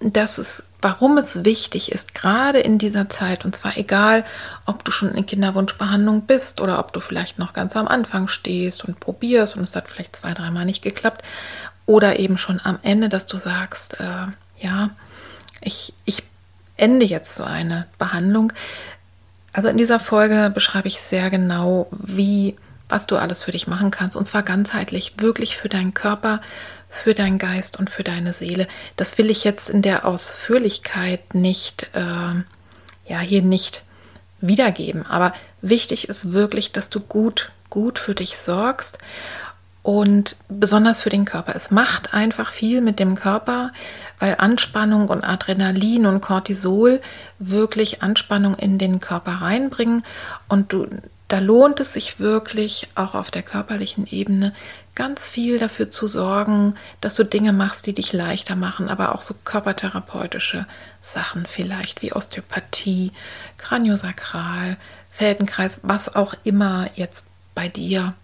dass 0.00 0.38
es 0.38 0.64
warum 0.82 1.16
es 1.16 1.44
wichtig 1.44 1.92
ist, 1.92 2.12
gerade 2.12 2.58
in 2.58 2.78
dieser 2.78 3.08
Zeit, 3.08 3.44
und 3.44 3.54
zwar 3.54 3.76
egal, 3.76 4.24
ob 4.66 4.84
du 4.84 4.90
schon 4.90 5.14
in 5.14 5.24
Kinderwunschbehandlung 5.24 6.22
bist 6.22 6.60
oder 6.60 6.80
ob 6.80 6.92
du 6.92 6.98
vielleicht 6.98 7.38
noch 7.38 7.52
ganz 7.52 7.76
am 7.76 7.86
Anfang 7.86 8.26
stehst 8.26 8.84
und 8.84 8.98
probierst 8.98 9.56
und 9.56 9.62
es 9.62 9.76
hat 9.76 9.86
vielleicht 9.86 10.16
zwei, 10.16 10.34
dreimal 10.34 10.64
nicht 10.64 10.82
geklappt, 10.82 11.22
oder 11.86 12.18
eben 12.18 12.36
schon 12.36 12.60
am 12.64 12.80
Ende, 12.82 13.08
dass 13.08 13.26
du 13.26 13.38
sagst, 13.38 14.00
äh, 14.00 14.26
ja, 14.60 14.90
ich, 15.60 15.94
ich 16.04 16.24
ende 16.78 17.04
jetzt 17.04 17.36
so 17.36 17.44
eine 17.44 17.86
Behandlung. 17.98 18.52
Also 19.52 19.68
in 19.68 19.76
dieser 19.76 20.00
Folge 20.00 20.50
beschreibe 20.52 20.88
ich 20.88 21.00
sehr 21.00 21.30
genau, 21.30 21.88
wie, 21.90 22.56
was 22.88 23.06
du 23.06 23.16
alles 23.16 23.42
für 23.42 23.52
dich 23.52 23.66
machen 23.66 23.90
kannst, 23.90 24.16
und 24.16 24.24
zwar 24.24 24.42
ganzheitlich, 24.42 25.14
wirklich 25.18 25.56
für 25.56 25.68
deinen 25.68 25.94
Körper, 25.94 26.40
für 26.88 27.14
deinen 27.14 27.38
Geist 27.38 27.78
und 27.78 27.90
für 27.90 28.04
deine 28.04 28.32
Seele. 28.32 28.66
Das 28.96 29.18
will 29.18 29.30
ich 29.30 29.44
jetzt 29.44 29.68
in 29.68 29.82
der 29.82 30.06
Ausführlichkeit 30.06 31.34
nicht, 31.34 31.90
äh, 31.94 33.10
ja, 33.10 33.20
hier 33.20 33.42
nicht 33.42 33.82
wiedergeben. 34.40 35.04
Aber 35.06 35.34
wichtig 35.60 36.08
ist 36.08 36.32
wirklich, 36.32 36.72
dass 36.72 36.88
du 36.88 37.00
gut, 37.00 37.50
gut 37.70 37.98
für 37.98 38.14
dich 38.14 38.38
sorgst 38.38 38.98
und 39.82 40.36
besonders 40.48 41.02
für 41.02 41.10
den 41.10 41.24
Körper. 41.24 41.54
Es 41.54 41.70
macht 41.70 42.14
einfach 42.14 42.52
viel 42.52 42.80
mit 42.80 42.98
dem 42.98 43.14
Körper, 43.14 43.72
weil 44.18 44.36
Anspannung 44.38 45.08
und 45.08 45.24
Adrenalin 45.24 46.06
und 46.06 46.20
Cortisol 46.20 47.00
wirklich 47.38 48.02
Anspannung 48.02 48.54
in 48.54 48.78
den 48.78 49.00
Körper 49.00 49.32
reinbringen 49.40 50.04
und 50.48 50.72
du 50.72 50.86
da 51.28 51.40
lohnt 51.40 51.78
es 51.78 51.92
sich 51.92 52.18
wirklich 52.18 52.88
auch 52.94 53.14
auf 53.14 53.30
der 53.30 53.42
körperlichen 53.42 54.06
Ebene 54.06 54.54
ganz 54.94 55.28
viel 55.28 55.58
dafür 55.58 55.90
zu 55.90 56.06
sorgen, 56.06 56.74
dass 57.02 57.14
du 57.16 57.24
Dinge 57.24 57.52
machst, 57.52 57.86
die 57.86 57.92
dich 57.92 58.14
leichter 58.14 58.56
machen, 58.56 58.88
aber 58.88 59.14
auch 59.14 59.22
so 59.22 59.34
körpertherapeutische 59.44 60.66
Sachen 61.02 61.44
vielleicht 61.44 62.00
wie 62.00 62.14
Osteopathie, 62.14 63.12
Kraniosakral, 63.58 64.78
Feldenkreis, 65.10 65.80
was 65.82 66.16
auch 66.16 66.34
immer 66.44 66.88
jetzt 66.94 67.26
bei 67.54 67.68
dir, 67.68 68.14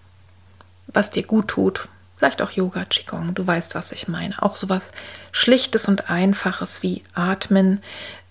was 0.87 1.11
dir 1.11 1.25
gut 1.25 1.49
tut. 1.49 1.89
Vielleicht 2.17 2.43
auch 2.43 2.51
Yoga, 2.51 2.85
Qigong, 2.85 3.35
du 3.35 3.47
weißt, 3.47 3.75
was 3.75 3.93
ich 3.93 4.09
meine. 4.09 4.41
Auch 4.43 4.57
sowas 4.57 4.93
Schlichtes 5.33 5.89
und 5.89 6.11
Einfaches 6.11 6.83
wie 6.83 7.03
Atmen. 7.15 7.83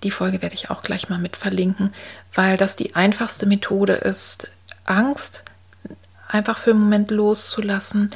Die 0.04 0.12
Folge 0.12 0.42
werde 0.42 0.56
ich 0.56 0.70
auch 0.70 0.84
gleich 0.84 1.10
mal 1.10 1.20
mit 1.20 1.36
verlinken, 1.36 1.94
weil 2.34 2.58
das 2.58 2.76
die 2.76 2.96
einfachste 2.96 3.46
Methode 3.46 3.94
ist, 3.94 4.50
Angst 4.86 5.44
einfach 6.28 6.58
für 6.58 6.72
einen 6.72 6.82
Moment 6.82 7.12
loszulassen 7.12 8.10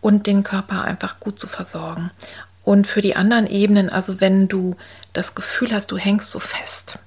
und 0.00 0.26
den 0.26 0.44
Körper 0.44 0.82
einfach 0.82 1.18
gut 1.20 1.38
zu 1.38 1.48
versorgen. 1.48 2.10
Und 2.62 2.86
für 2.86 3.02
die 3.02 3.16
anderen 3.16 3.46
Ebenen, 3.46 3.90
also 3.90 4.20
wenn 4.20 4.48
du 4.48 4.76
das 5.12 5.34
Gefühl 5.34 5.72
hast, 5.72 5.90
du 5.90 5.98
hängst 5.98 6.30
so 6.30 6.38
fest 6.38 6.98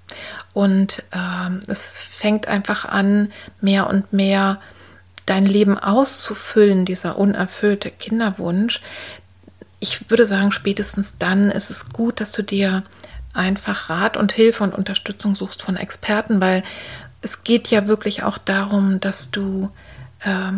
und 0.54 1.04
ähm, 1.14 1.62
es 1.68 1.88
fängt 1.88 2.48
einfach 2.48 2.86
an, 2.86 3.32
mehr 3.60 3.88
und 3.88 4.14
mehr 4.14 4.60
dein 5.28 5.46
Leben 5.46 5.78
auszufüllen, 5.78 6.86
dieser 6.86 7.20
unerfüllte 7.20 7.92
Kinderwunsch, 7.92 8.82
ich 9.80 10.10
würde 10.10 10.26
sagen, 10.26 10.52
spätestens 10.52 11.16
dann 11.20 11.52
ist 11.52 11.70
es 11.70 11.90
gut, 11.90 12.20
dass 12.20 12.32
du 12.32 12.42
dir 12.42 12.84
einfach 13.34 13.90
Rat 13.90 14.18
und 14.18 14.32
Hilfe 14.32 14.64
und 14.64 14.74
Unterstützung 14.74 15.36
suchst 15.36 15.62
von 15.62 15.78
Experten, 15.78 16.42
weil 16.42 16.64
es 17.22 17.44
geht 17.44 17.68
ja 17.68 17.88
wirklich 17.88 18.24
auch 18.24 18.40
darum, 18.40 19.00
dass 19.00 19.30
du 19.30 19.70
äh, 20.22 20.54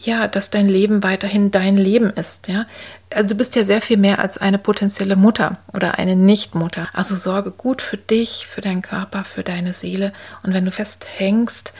ja, 0.00 0.28
dass 0.28 0.50
dein 0.50 0.68
Leben 0.68 1.02
weiterhin 1.02 1.50
dein 1.50 1.76
Leben 1.76 2.10
ist, 2.10 2.48
ja. 2.48 2.66
Also 3.14 3.30
du 3.30 3.34
bist 3.36 3.56
ja 3.56 3.64
sehr 3.64 3.80
viel 3.80 3.96
mehr 3.96 4.18
als 4.18 4.38
eine 4.38 4.58
potenzielle 4.58 5.16
Mutter 5.16 5.58
oder 5.72 5.98
eine 5.98 6.16
Nichtmutter. 6.16 6.88
Also 6.92 7.16
sorge 7.16 7.50
gut 7.52 7.80
für 7.80 7.96
dich, 7.96 8.46
für 8.46 8.60
deinen 8.60 8.82
Körper, 8.82 9.24
für 9.24 9.42
deine 9.42 9.72
Seele. 9.72 10.12
Und 10.42 10.52
wenn 10.52 10.64
du 10.64 10.70
festhängst, 10.70 11.72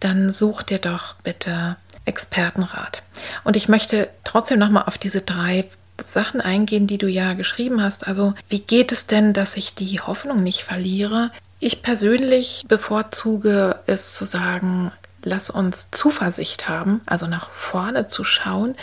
dann 0.00 0.30
such 0.30 0.62
dir 0.62 0.78
doch 0.78 1.14
bitte 1.22 1.76
Expertenrat. 2.04 3.02
Und 3.44 3.56
ich 3.56 3.68
möchte 3.68 4.08
trotzdem 4.24 4.58
nochmal 4.58 4.84
auf 4.86 4.98
diese 4.98 5.20
drei 5.20 5.66
Sachen 6.04 6.40
eingehen, 6.40 6.86
die 6.86 6.98
du 6.98 7.08
ja 7.08 7.34
geschrieben 7.34 7.82
hast. 7.82 8.06
Also, 8.06 8.34
wie 8.48 8.60
geht 8.60 8.92
es 8.92 9.06
denn, 9.06 9.32
dass 9.32 9.56
ich 9.56 9.74
die 9.74 10.00
Hoffnung 10.00 10.42
nicht 10.42 10.62
verliere? 10.62 11.30
Ich 11.58 11.82
persönlich 11.82 12.64
bevorzuge 12.68 13.78
es 13.86 14.14
zu 14.14 14.24
sagen, 14.24 14.92
lass 15.22 15.50
uns 15.50 15.90
Zuversicht 15.90 16.68
haben, 16.68 17.02
also 17.06 17.26
nach 17.26 17.50
vorne 17.50 18.06
zu 18.06 18.24
schauen. 18.24 18.74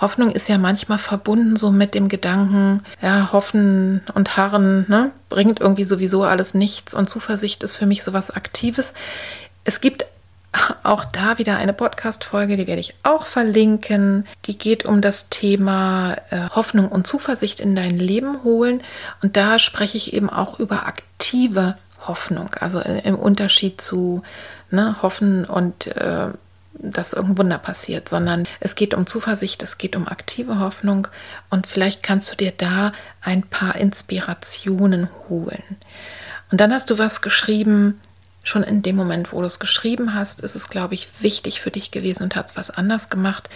Hoffnung 0.00 0.32
ist 0.32 0.48
ja 0.48 0.58
manchmal 0.58 0.98
verbunden 0.98 1.56
so 1.56 1.70
mit 1.70 1.94
dem 1.94 2.08
Gedanken, 2.08 2.82
ja, 3.00 3.30
hoffen 3.32 4.02
und 4.14 4.36
harren, 4.36 4.86
ne, 4.88 5.12
bringt 5.28 5.60
irgendwie 5.60 5.84
sowieso 5.84 6.24
alles 6.24 6.54
nichts 6.54 6.94
und 6.94 7.08
Zuversicht 7.08 7.62
ist 7.62 7.76
für 7.76 7.86
mich 7.86 8.02
sowas 8.02 8.30
Aktives. 8.32 8.94
Es 9.64 9.80
gibt 9.80 10.06
auch 10.82 11.04
da 11.04 11.38
wieder 11.38 11.56
eine 11.56 11.72
Podcast-Folge, 11.72 12.56
die 12.56 12.66
werde 12.66 12.80
ich 12.80 12.94
auch 13.02 13.26
verlinken. 13.26 14.26
Die 14.46 14.58
geht 14.58 14.84
um 14.84 15.00
das 15.00 15.28
Thema 15.28 16.16
äh, 16.30 16.48
Hoffnung 16.50 16.88
und 16.88 17.06
Zuversicht 17.06 17.60
in 17.60 17.76
dein 17.76 17.98
Leben 17.98 18.42
holen. 18.44 18.82
Und 19.22 19.36
da 19.36 19.58
spreche 19.58 19.96
ich 19.96 20.12
eben 20.12 20.30
auch 20.30 20.58
über 20.58 20.86
aktive 20.86 21.76
Hoffnung, 22.06 22.50
also 22.60 22.80
im 22.80 23.16
Unterschied 23.16 23.80
zu 23.80 24.22
ne, 24.70 24.96
Hoffen 25.02 25.44
und 25.44 25.88
äh, 25.88 26.28
dass 26.78 27.12
irgendein 27.12 27.38
Wunder 27.38 27.58
passiert, 27.58 28.08
sondern 28.08 28.46
es 28.60 28.74
geht 28.74 28.94
um 28.94 29.06
Zuversicht, 29.06 29.62
es 29.62 29.78
geht 29.78 29.96
um 29.96 30.06
aktive 30.06 30.60
Hoffnung 30.60 31.08
und 31.50 31.66
vielleicht 31.66 32.02
kannst 32.02 32.30
du 32.30 32.36
dir 32.36 32.52
da 32.52 32.92
ein 33.22 33.42
paar 33.42 33.76
Inspirationen 33.76 35.08
holen. 35.28 35.62
Und 36.50 36.60
dann 36.60 36.72
hast 36.72 36.90
du 36.90 36.98
was 36.98 37.22
geschrieben, 37.22 38.00
schon 38.48 38.62
in 38.62 38.82
dem 38.82 38.96
Moment, 38.96 39.32
wo 39.32 39.40
du 39.40 39.46
es 39.46 39.58
geschrieben 39.58 40.14
hast, 40.14 40.40
ist 40.40 40.54
es, 40.54 40.68
glaube 40.68 40.94
ich, 40.94 41.08
wichtig 41.20 41.60
für 41.60 41.70
dich 41.70 41.90
gewesen 41.90 42.22
und 42.22 42.36
hat 42.36 42.46
es 42.46 42.56
was 42.56 42.70
anders 42.70 43.10
gemacht. 43.10 43.48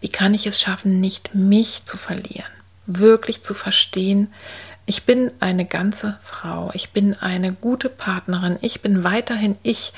Wie 0.00 0.08
kann 0.08 0.34
ich 0.34 0.46
es 0.46 0.60
schaffen, 0.60 1.00
nicht 1.00 1.34
mich 1.34 1.84
zu 1.84 1.96
verlieren? 1.96 2.50
Wirklich 2.86 3.42
zu 3.42 3.54
verstehen, 3.54 4.32
ich 4.88 5.02
bin 5.02 5.32
eine 5.40 5.64
ganze 5.64 6.16
Frau, 6.22 6.70
ich 6.72 6.90
bin 6.90 7.14
eine 7.14 7.52
gute 7.52 7.88
Partnerin, 7.88 8.56
ich 8.60 8.80
bin 8.82 9.02
weiterhin 9.02 9.56
ich, 9.64 9.92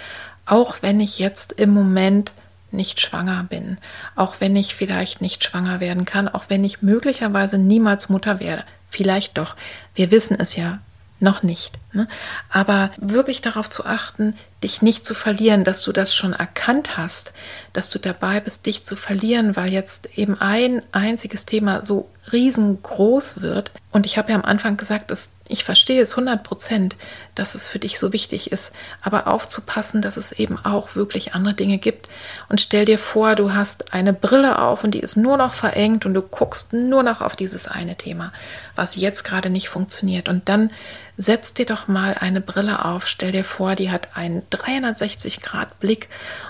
auch 0.47 0.77
wenn 0.81 0.99
ich 1.01 1.19
jetzt 1.19 1.53
im 1.53 1.71
Moment 1.71 2.33
nicht 2.71 3.01
schwanger 3.01 3.45
bin, 3.45 3.77
auch 4.17 4.37
wenn 4.41 4.57
ich 4.57 4.75
vielleicht 4.75 5.21
nicht 5.21 5.45
schwanger 5.45 5.81
werden 5.81 6.07
kann, 6.07 6.27
auch 6.29 6.45
wenn 6.49 6.65
ich 6.65 6.81
möglicherweise 6.81 7.59
niemals 7.59 8.09
Mutter 8.09 8.41
werde. 8.41 8.65
Vielleicht 8.89 9.37
doch. 9.37 9.57
Wir 9.95 10.11
wissen 10.11 10.39
es 10.41 10.57
ja 10.57 10.79
noch 11.21 11.43
nicht. 11.43 11.79
Ne? 11.99 12.07
Aber 12.49 12.91
wirklich 12.99 13.41
darauf 13.41 13.69
zu 13.69 13.85
achten, 13.85 14.37
dich 14.63 14.83
nicht 14.83 15.05
zu 15.05 15.15
verlieren, 15.15 15.65
dass 15.65 15.83
du 15.83 15.91
das 15.91 16.15
schon 16.15 16.33
erkannt 16.33 16.97
hast, 16.97 17.33
dass 17.73 17.91
du 17.91 17.99
dabei 17.99 18.39
bist, 18.39 18.67
dich 18.67 18.85
zu 18.85 18.95
verlieren, 18.95 19.57
weil 19.57 19.73
jetzt 19.73 20.17
eben 20.17 20.41
ein 20.41 20.83
einziges 20.93 21.45
Thema 21.45 21.83
so 21.83 22.09
riesengroß 22.33 23.41
wird. 23.41 23.73
Und 23.91 24.07
ich 24.07 24.17
habe 24.17 24.31
ja 24.31 24.37
am 24.37 24.45
Anfang 24.45 24.77
gesagt, 24.77 25.11
dass 25.11 25.31
ich 25.49 25.65
verstehe 25.65 26.03
es 26.03 26.13
100 26.13 26.43
Prozent, 26.43 26.97
dass 27.35 27.55
es 27.55 27.69
für 27.69 27.79
dich 27.79 27.99
so 27.99 28.13
wichtig 28.13 28.53
ist, 28.53 28.73
aber 29.01 29.27
aufzupassen, 29.27 30.03
dass 30.03 30.19
es 30.19 30.33
eben 30.33 30.59
auch 30.63 30.95
wirklich 30.95 31.35
andere 31.35 31.55
Dinge 31.55 31.79
gibt. 31.79 32.09
Und 32.49 32.61
stell 32.61 32.85
dir 32.85 32.99
vor, 32.99 33.35
du 33.35 33.55
hast 33.55 33.95
eine 33.95 34.13
Brille 34.13 34.61
auf 34.61 34.85
und 34.85 34.93
die 34.93 35.01
ist 35.01 35.17
nur 35.17 35.37
noch 35.39 35.55
verengt 35.55 36.05
und 36.05 36.15
du 36.15 36.21
guckst 36.23 36.75
nur 36.75 37.03
noch 37.03 37.23
auf 37.23 37.35
dieses 37.35 37.67
eine 37.67 37.97
Thema, 37.97 38.33
was 38.77 38.97
jetzt 38.97 39.25
gerade 39.25 39.49
nicht 39.49 39.71
funktioniert. 39.71 40.29
Und 40.29 40.49
dann 40.51 40.71
setz 41.17 41.55
dir 41.55 41.67
doch 41.67 41.88
mal 41.89 42.15
eine 42.15 42.41
Brille 42.41 42.85
auf, 42.85 43.07
stell 43.07 43.33
dir 43.33 43.45
vor, 43.45 43.75
die 43.75 43.91
hat 43.91 44.17
einen 44.17 44.43
360-Grad-Blick 44.51 46.09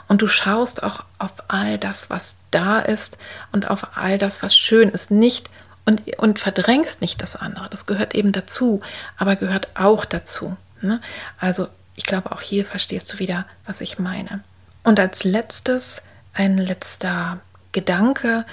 und 0.09 0.23
du 0.23 0.27
schaust 0.27 0.83
auch 0.83 1.05
auf 1.19 1.33
all 1.49 1.79
das, 1.79 2.11
was 2.11 2.37
da 2.51 2.79
ist 2.79 3.19
und 3.53 3.71
auf 3.71 3.97
all 3.97 4.19
das, 4.19 4.43
was 4.43 4.57
schön 4.57 4.89
ist. 4.89 5.11
Nicht 5.11 5.51
und, 5.85 6.19
und 6.19 6.39
verdrängst 6.39 7.01
nicht 7.01 7.23
das 7.23 7.37
andere. 7.37 7.69
Das 7.71 7.87
gehört 7.87 8.15
eben 8.15 8.33
dazu, 8.33 8.81
aber 9.17 9.37
gehört 9.37 9.69
auch 9.75 10.05
dazu. 10.05 10.57
Ne? 10.81 11.01
Also 11.39 11.69
ich 11.95 12.05
glaube, 12.05 12.33
auch 12.33 12.43
hier 12.43 12.65
verstehst 12.65 13.13
du 13.13 13.19
wieder, 13.19 13.47
was 13.67 13.81
ich 13.81 13.99
meine. 13.99 14.43
Und 14.85 15.01
als 15.01 15.25
letztes, 15.25 16.03
ein 16.35 16.59
letzter 16.59 17.41
Gedanke. 17.73 18.45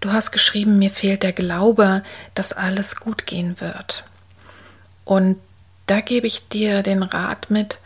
Du 0.00 0.12
hast 0.12 0.32
geschrieben, 0.32 0.78
mir 0.78 0.90
fehlt 0.90 1.22
der 1.22 1.32
Glaube, 1.32 2.02
dass 2.34 2.52
alles 2.52 2.96
gut 2.96 3.26
gehen 3.26 3.60
wird. 3.60 4.04
Und 5.04 5.36
da 5.86 6.00
gebe 6.00 6.26
ich 6.26 6.48
dir 6.48 6.82
den 6.82 7.02
Rat 7.02 7.50
mit, 7.50 7.78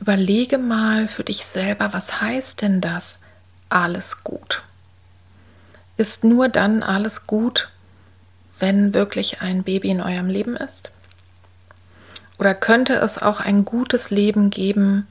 überlege 0.00 0.58
mal 0.58 1.06
für 1.08 1.24
dich 1.24 1.44
selber, 1.44 1.92
was 1.92 2.20
heißt 2.20 2.62
denn 2.62 2.80
das 2.80 3.20
alles 3.68 4.24
gut? 4.24 4.62
Ist 5.96 6.24
nur 6.24 6.48
dann 6.48 6.82
alles 6.82 7.26
gut, 7.26 7.70
wenn 8.58 8.94
wirklich 8.94 9.40
ein 9.40 9.62
Baby 9.62 9.90
in 9.90 10.00
eurem 10.00 10.28
Leben 10.28 10.56
ist? 10.56 10.90
Oder 12.38 12.54
könnte 12.54 12.94
es 12.94 13.18
auch 13.18 13.40
ein 13.40 13.64
gutes 13.64 14.10
Leben 14.10 14.50
geben 14.50 15.06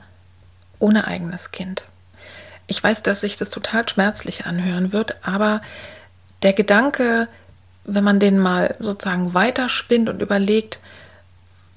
ohne 0.79 1.07
eigenes 1.07 1.51
Kind? 1.51 1.85
Ich 2.67 2.83
weiß, 2.83 3.03
dass 3.03 3.21
sich 3.21 3.37
das 3.37 3.49
total 3.49 3.87
schmerzlich 3.87 4.45
anhören 4.45 4.91
wird, 4.91 5.15
aber 5.25 5.61
der 6.41 6.53
Gedanke, 6.53 7.27
wenn 7.83 8.03
man 8.03 8.19
den 8.19 8.39
mal 8.39 8.75
sozusagen 8.79 9.33
weiterspinnt 9.33 10.09
und 10.09 10.21
überlegt, 10.21 10.79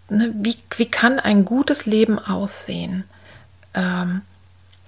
ne, 0.08 0.32
wie, 0.36 0.56
wie 0.76 0.90
kann 0.90 1.18
ein 1.18 1.44
gutes 1.44 1.86
Leben 1.86 2.18
aussehen, 2.18 3.04
ähm, 3.74 4.22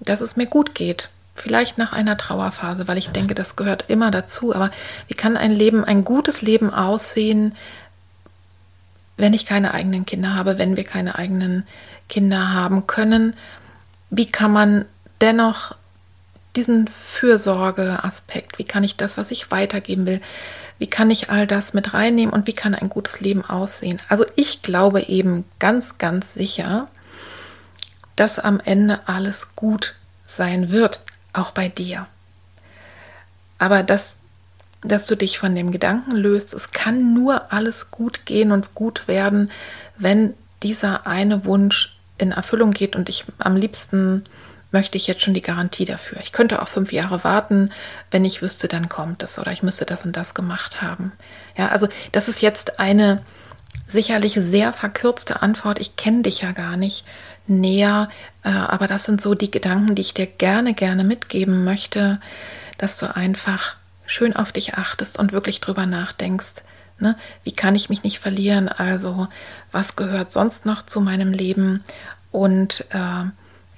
dass 0.00 0.20
es 0.20 0.36
mir 0.36 0.46
gut 0.46 0.74
geht, 0.74 1.10
vielleicht 1.34 1.78
nach 1.78 1.92
einer 1.92 2.16
Trauerphase, 2.16 2.88
weil 2.88 2.98
ich 2.98 3.10
denke, 3.10 3.34
das 3.34 3.56
gehört 3.56 3.84
immer 3.88 4.10
dazu, 4.10 4.54
aber 4.54 4.70
wie 5.08 5.14
kann 5.14 5.36
ein 5.36 5.52
Leben, 5.52 5.84
ein 5.84 6.04
gutes 6.04 6.42
Leben 6.42 6.72
aussehen, 6.72 7.54
wenn 9.16 9.34
ich 9.34 9.46
keine 9.46 9.72
eigenen 9.72 10.04
Kinder 10.04 10.34
habe, 10.34 10.58
wenn 10.58 10.76
wir 10.76 10.84
keine 10.84 11.16
eigenen 11.16 11.66
Kinder 12.08 12.52
haben 12.52 12.86
können? 12.86 13.34
Wie 14.10 14.26
kann 14.26 14.52
man 14.52 14.84
dennoch 15.20 15.74
diesen 16.56 16.88
Fürsorgeaspekt, 16.88 18.58
wie 18.58 18.64
kann 18.64 18.84
ich 18.84 18.96
das, 18.96 19.16
was 19.16 19.30
ich 19.30 19.50
weitergeben 19.50 20.06
will, 20.06 20.20
wie 20.78 20.86
kann 20.86 21.10
ich 21.10 21.30
all 21.30 21.46
das 21.46 21.74
mit 21.74 21.94
reinnehmen 21.94 22.34
und 22.34 22.46
wie 22.46 22.52
kann 22.52 22.74
ein 22.74 22.88
gutes 22.88 23.20
Leben 23.20 23.44
aussehen? 23.44 24.00
Also 24.08 24.26
ich 24.34 24.62
glaube 24.62 25.02
eben 25.02 25.44
ganz, 25.58 25.98
ganz 25.98 26.34
sicher, 26.34 26.88
dass 28.14 28.38
am 28.38 28.60
Ende 28.60 29.00
alles 29.06 29.54
gut 29.56 29.94
sein 30.26 30.70
wird, 30.70 31.00
auch 31.32 31.50
bei 31.50 31.68
dir. 31.68 32.06
Aber 33.58 33.82
dass, 33.82 34.18
dass 34.82 35.06
du 35.06 35.16
dich 35.16 35.38
von 35.38 35.54
dem 35.54 35.70
Gedanken 35.70 36.12
löst, 36.12 36.52
es 36.52 36.72
kann 36.72 37.14
nur 37.14 37.52
alles 37.52 37.90
gut 37.90 38.26
gehen 38.26 38.52
und 38.52 38.74
gut 38.74 39.08
werden, 39.08 39.50
wenn 39.96 40.34
dieser 40.62 41.06
eine 41.06 41.44
Wunsch 41.44 41.96
in 42.18 42.32
Erfüllung 42.32 42.72
geht 42.72 42.96
und 42.96 43.08
ich 43.08 43.24
am 43.38 43.56
liebsten 43.56 44.24
möchte 44.76 44.98
ich 44.98 45.06
jetzt 45.06 45.22
schon 45.22 45.32
die 45.32 45.40
Garantie 45.40 45.86
dafür. 45.86 46.18
Ich 46.22 46.32
könnte 46.32 46.60
auch 46.60 46.68
fünf 46.68 46.92
Jahre 46.92 47.24
warten, 47.24 47.70
wenn 48.10 48.26
ich 48.26 48.42
wüsste, 48.42 48.68
dann 48.68 48.90
kommt 48.90 49.22
es 49.22 49.38
oder 49.38 49.50
ich 49.50 49.62
müsste 49.62 49.86
das 49.86 50.04
und 50.04 50.14
das 50.14 50.34
gemacht 50.34 50.82
haben. 50.82 51.12
Ja, 51.56 51.68
also 51.68 51.88
das 52.12 52.28
ist 52.28 52.42
jetzt 52.42 52.78
eine 52.78 53.22
sicherlich 53.86 54.34
sehr 54.34 54.74
verkürzte 54.74 55.40
Antwort. 55.40 55.78
Ich 55.78 55.96
kenne 55.96 56.20
dich 56.22 56.42
ja 56.42 56.52
gar 56.52 56.76
nicht 56.76 57.06
näher, 57.46 58.10
äh, 58.44 58.50
aber 58.50 58.86
das 58.86 59.04
sind 59.04 59.18
so 59.18 59.34
die 59.34 59.50
Gedanken, 59.50 59.94
die 59.94 60.02
ich 60.02 60.12
dir 60.12 60.26
gerne, 60.26 60.74
gerne 60.74 61.04
mitgeben 61.04 61.64
möchte, 61.64 62.20
dass 62.76 62.98
du 62.98 63.16
einfach 63.16 63.76
schön 64.04 64.36
auf 64.36 64.52
dich 64.52 64.74
achtest 64.74 65.18
und 65.18 65.32
wirklich 65.32 65.62
drüber 65.62 65.86
nachdenkst. 65.86 66.64
Ne? 66.98 67.16
Wie 67.44 67.52
kann 67.52 67.74
ich 67.74 67.88
mich 67.88 68.02
nicht 68.02 68.18
verlieren? 68.18 68.68
Also, 68.68 69.28
was 69.72 69.96
gehört 69.96 70.32
sonst 70.32 70.66
noch 70.66 70.82
zu 70.82 71.00
meinem 71.00 71.32
Leben? 71.32 71.82
Und 72.30 72.84
äh, 72.90 73.24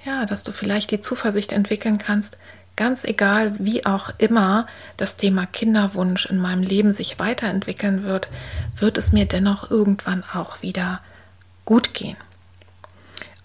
ja, 0.05 0.25
dass 0.25 0.43
du 0.43 0.51
vielleicht 0.51 0.91
die 0.91 1.01
Zuversicht 1.01 1.51
entwickeln 1.51 1.97
kannst, 1.97 2.37
ganz 2.75 3.03
egal 3.03 3.53
wie 3.59 3.85
auch 3.85 4.11
immer 4.17 4.65
das 4.95 5.17
Thema 5.17 5.45
Kinderwunsch 5.45 6.25
in 6.27 6.39
meinem 6.39 6.63
Leben 6.63 6.93
sich 6.93 7.19
weiterentwickeln 7.19 8.03
wird, 8.03 8.29
wird 8.77 8.97
es 8.97 9.11
mir 9.11 9.25
dennoch 9.25 9.69
irgendwann 9.69 10.23
auch 10.33 10.61
wieder 10.61 11.01
gut 11.65 11.93
gehen. 11.93 12.15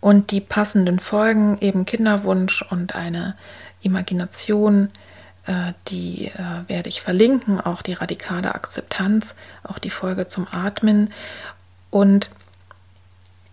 Und 0.01 0.31
die 0.31 0.41
passenden 0.41 1.01
Folgen, 1.01 1.59
eben 1.61 1.85
Kinderwunsch 1.85 2.63
und 2.63 2.95
eine 2.95 3.35
Imagination, 3.83 4.91
äh, 5.47 5.73
die 5.89 6.27
äh, 6.27 6.69
werde 6.69 6.89
ich 6.89 7.03
verlinken, 7.03 7.61
auch 7.61 7.83
die 7.83 7.95
radikale 7.95 8.55
Akzeptanz, 8.55 9.35
auch 9.63 9.79
die 9.79 9.91
Folge 9.91 10.29
zum 10.29 10.47
Atmen. 10.51 11.11
Und 11.91 12.31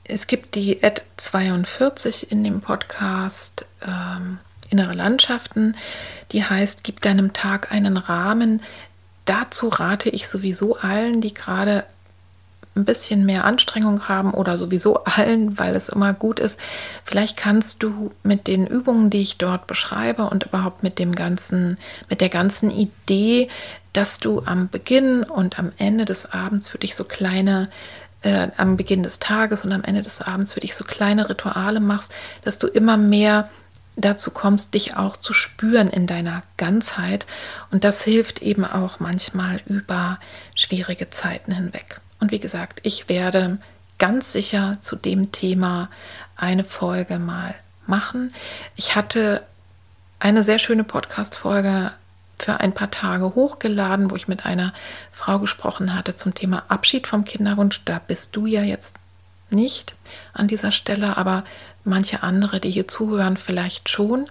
es 0.03 0.27
gibt 0.27 0.55
die 0.55 0.83
Ad 0.83 1.01
42 1.17 2.31
in 2.31 2.43
dem 2.43 2.61
Podcast 2.61 3.65
ähm, 3.85 4.39
Innere 4.69 4.93
Landschaften, 4.93 5.75
die 6.31 6.43
heißt, 6.45 6.83
gib 6.83 7.01
deinem 7.01 7.33
Tag 7.33 7.71
einen 7.71 7.97
Rahmen. 7.97 8.61
Dazu 9.25 9.67
rate 9.67 10.09
ich 10.09 10.29
sowieso 10.29 10.77
allen, 10.77 11.19
die 11.19 11.33
gerade 11.33 11.83
ein 12.75 12.85
bisschen 12.85 13.25
mehr 13.25 13.43
Anstrengung 13.43 14.07
haben 14.07 14.33
oder 14.33 14.57
sowieso 14.57 15.03
allen, 15.03 15.59
weil 15.59 15.75
es 15.75 15.89
immer 15.89 16.13
gut 16.13 16.39
ist. 16.39 16.57
Vielleicht 17.03 17.35
kannst 17.35 17.83
du 17.83 18.11
mit 18.23 18.47
den 18.47 18.65
Übungen, 18.65 19.09
die 19.09 19.21
ich 19.21 19.37
dort 19.37 19.67
beschreibe 19.67 20.23
und 20.23 20.45
überhaupt 20.45 20.81
mit 20.81 20.97
dem 20.97 21.13
ganzen, 21.13 21.77
mit 22.09 22.21
der 22.21 22.29
ganzen 22.29 22.71
Idee, 22.71 23.49
dass 23.91 24.19
du 24.19 24.43
am 24.45 24.69
Beginn 24.69 25.23
und 25.23 25.59
am 25.59 25.73
Ende 25.77 26.05
des 26.05 26.31
Abends 26.31 26.69
für 26.69 26.77
dich 26.77 26.95
so 26.95 27.03
kleine 27.03 27.69
äh, 28.21 28.49
am 28.57 28.77
Beginn 28.77 29.03
des 29.03 29.19
Tages 29.19 29.63
und 29.63 29.71
am 29.71 29.83
Ende 29.83 30.01
des 30.01 30.21
Abends 30.21 30.53
für 30.53 30.59
dich 30.59 30.75
so 30.75 30.83
kleine 30.83 31.29
Rituale 31.29 31.79
machst, 31.79 32.13
dass 32.43 32.59
du 32.59 32.67
immer 32.67 32.97
mehr 32.97 33.49
dazu 33.97 34.31
kommst, 34.31 34.73
dich 34.73 34.95
auch 34.95 35.17
zu 35.17 35.33
spüren 35.33 35.89
in 35.89 36.07
deiner 36.07 36.43
Ganzheit. 36.57 37.25
Und 37.71 37.83
das 37.83 38.03
hilft 38.03 38.41
eben 38.41 38.65
auch 38.65 38.99
manchmal 38.99 39.61
über 39.65 40.19
schwierige 40.55 41.09
Zeiten 41.09 41.51
hinweg. 41.51 41.99
Und 42.19 42.31
wie 42.31 42.39
gesagt, 42.39 42.79
ich 42.83 43.09
werde 43.09 43.57
ganz 43.97 44.31
sicher 44.31 44.77
zu 44.81 44.95
dem 44.95 45.31
Thema 45.31 45.89
eine 46.35 46.63
Folge 46.63 47.19
mal 47.19 47.53
machen. 47.85 48.33
Ich 48.75 48.95
hatte 48.95 49.43
eine 50.19 50.43
sehr 50.43 50.59
schöne 50.59 50.83
Podcast-Folge 50.83 51.91
für 52.41 52.59
ein 52.59 52.73
paar 52.73 52.91
Tage 52.91 53.35
hochgeladen, 53.35 54.11
wo 54.11 54.15
ich 54.15 54.27
mit 54.27 54.45
einer 54.45 54.73
Frau 55.11 55.39
gesprochen 55.39 55.93
hatte 55.95 56.15
zum 56.15 56.33
Thema 56.33 56.63
Abschied 56.67 57.07
vom 57.07 57.25
Kinderwunsch. 57.25 57.83
Da 57.85 57.99
bist 57.99 58.35
du 58.35 58.45
ja 58.45 58.61
jetzt 58.61 58.95
nicht 59.49 59.93
an 60.33 60.47
dieser 60.47 60.71
Stelle, 60.71 61.17
aber 61.17 61.43
manche 61.83 62.23
andere, 62.23 62.59
die 62.59 62.71
hier 62.71 62.87
zuhören, 62.87 63.37
vielleicht 63.37 63.89
schon. 63.89 64.25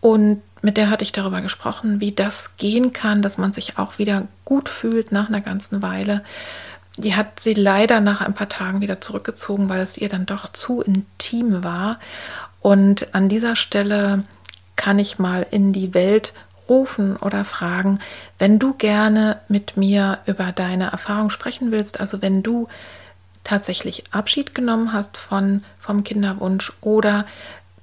Und 0.00 0.42
mit 0.62 0.76
der 0.76 0.90
hatte 0.90 1.04
ich 1.04 1.12
darüber 1.12 1.40
gesprochen, 1.40 2.00
wie 2.00 2.12
das 2.12 2.56
gehen 2.56 2.92
kann, 2.92 3.22
dass 3.22 3.38
man 3.38 3.52
sich 3.52 3.78
auch 3.78 3.98
wieder 3.98 4.26
gut 4.44 4.68
fühlt 4.68 5.12
nach 5.12 5.28
einer 5.28 5.40
ganzen 5.40 5.82
Weile. 5.82 6.24
Die 6.96 7.14
hat 7.14 7.40
sie 7.40 7.54
leider 7.54 8.00
nach 8.00 8.20
ein 8.20 8.34
paar 8.34 8.48
Tagen 8.48 8.80
wieder 8.80 9.00
zurückgezogen, 9.00 9.68
weil 9.68 9.80
es 9.80 9.96
ihr 9.96 10.08
dann 10.08 10.26
doch 10.26 10.48
zu 10.48 10.82
intim 10.82 11.62
war. 11.62 11.98
Und 12.60 13.14
an 13.14 13.28
dieser 13.28 13.56
Stelle 13.56 14.24
kann 14.76 14.98
ich 14.98 15.18
mal 15.18 15.46
in 15.50 15.72
die 15.72 15.94
Welt 15.94 16.32
rufen 16.72 17.16
oder 17.16 17.44
fragen, 17.44 17.98
wenn 18.38 18.58
du 18.58 18.72
gerne 18.72 19.38
mit 19.48 19.76
mir 19.76 20.20
über 20.24 20.52
deine 20.52 20.90
Erfahrung 20.90 21.28
sprechen 21.28 21.70
willst, 21.70 22.00
also 22.00 22.22
wenn 22.22 22.42
du 22.42 22.66
tatsächlich 23.44 24.04
Abschied 24.10 24.54
genommen 24.54 24.94
hast 24.94 25.18
von, 25.18 25.64
vom 25.78 26.02
Kinderwunsch 26.02 26.72
oder 26.80 27.26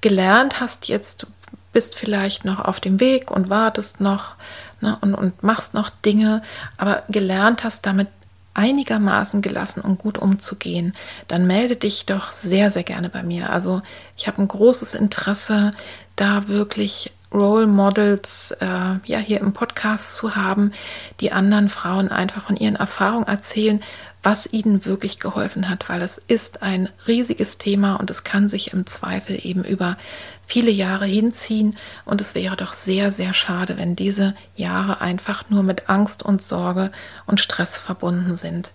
gelernt 0.01 0.59
hast, 0.59 0.87
jetzt 0.87 1.27
bist 1.71 1.95
vielleicht 1.95 2.45
noch 2.45 2.59
auf 2.59 2.79
dem 2.79 2.99
Weg 2.99 3.29
und 3.29 3.49
wartest 3.49 4.01
noch 4.01 4.35
ne, 4.81 4.97
und, 5.01 5.13
und 5.13 5.43
machst 5.43 5.75
noch 5.75 5.91
Dinge, 5.91 6.41
aber 6.77 7.03
gelernt 7.09 7.63
hast, 7.63 7.85
damit 7.85 8.07
einigermaßen 8.55 9.43
gelassen 9.43 9.81
und 9.81 9.99
gut 9.99 10.17
umzugehen, 10.17 10.93
dann 11.27 11.45
melde 11.45 11.75
dich 11.75 12.07
doch 12.07 12.33
sehr, 12.33 12.71
sehr 12.71 12.83
gerne 12.83 13.09
bei 13.09 13.21
mir. 13.21 13.51
Also 13.51 13.81
ich 14.17 14.27
habe 14.27 14.41
ein 14.41 14.47
großes 14.47 14.95
Interesse, 14.95 15.71
da 16.15 16.47
wirklich 16.47 17.11
Role 17.34 17.67
Models 17.67 18.51
äh, 18.59 18.65
ja 19.05 19.19
hier 19.19 19.39
im 19.41 19.53
Podcast 19.53 20.15
zu 20.15 20.36
haben, 20.36 20.71
die 21.19 21.32
anderen 21.32 21.69
Frauen 21.69 22.09
einfach 22.09 22.43
von 22.43 22.57
ihren 22.57 22.75
Erfahrungen 22.75 23.27
erzählen, 23.27 23.82
was 24.23 24.51
ihnen 24.51 24.86
wirklich 24.86 25.19
geholfen 25.19 25.69
hat, 25.69 25.88
weil 25.88 26.01
es 26.01 26.17
ist 26.17 26.61
ein 26.61 26.89
riesiges 27.07 27.57
Thema 27.57 27.95
und 27.95 28.09
es 28.09 28.23
kann 28.23 28.49
sich 28.49 28.73
im 28.73 28.86
Zweifel 28.86 29.39
eben 29.41 29.63
über 29.63 29.97
viele 30.45 30.71
Jahre 30.71 31.05
hinziehen. 31.05 31.77
Und 32.03 32.19
es 32.19 32.36
wäre 32.36 32.57
doch 32.57 32.73
sehr, 32.73 33.11
sehr 33.11 33.34
schade, 33.34 33.77
wenn 33.77 33.95
diese 33.95 34.36
Jahre 34.55 34.99
einfach 34.99 35.49
nur 35.49 35.63
mit 35.63 35.89
Angst 35.89 36.23
und 36.23 36.41
Sorge 36.41 36.91
und 37.27 37.39
Stress 37.39 37.77
verbunden 37.77 38.36
sind, 38.36 38.71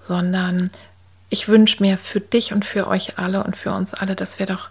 sondern 0.00 0.70
ich 1.30 1.48
wünsche 1.48 1.82
mir 1.82 1.98
für 1.98 2.20
dich 2.20 2.52
und 2.52 2.64
für 2.64 2.88
euch 2.88 3.18
alle 3.18 3.44
und 3.44 3.56
für 3.56 3.72
uns 3.72 3.94
alle, 3.94 4.16
dass 4.16 4.38
wir 4.38 4.46
doch 4.46 4.70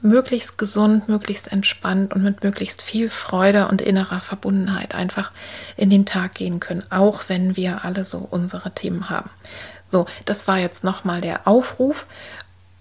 möglichst 0.00 0.58
gesund, 0.58 1.08
möglichst 1.08 1.50
entspannt 1.50 2.14
und 2.14 2.22
mit 2.22 2.44
möglichst 2.44 2.82
viel 2.82 3.10
Freude 3.10 3.68
und 3.68 3.82
innerer 3.82 4.20
Verbundenheit 4.20 4.94
einfach 4.94 5.32
in 5.76 5.90
den 5.90 6.06
Tag 6.06 6.34
gehen 6.34 6.60
können, 6.60 6.84
auch 6.90 7.24
wenn 7.28 7.56
wir 7.56 7.84
alle 7.84 8.04
so 8.04 8.26
unsere 8.30 8.72
Themen 8.72 9.10
haben. 9.10 9.30
So, 9.88 10.06
das 10.24 10.46
war 10.46 10.58
jetzt 10.58 10.84
nochmal 10.84 11.20
der 11.20 11.46
Aufruf. 11.46 12.06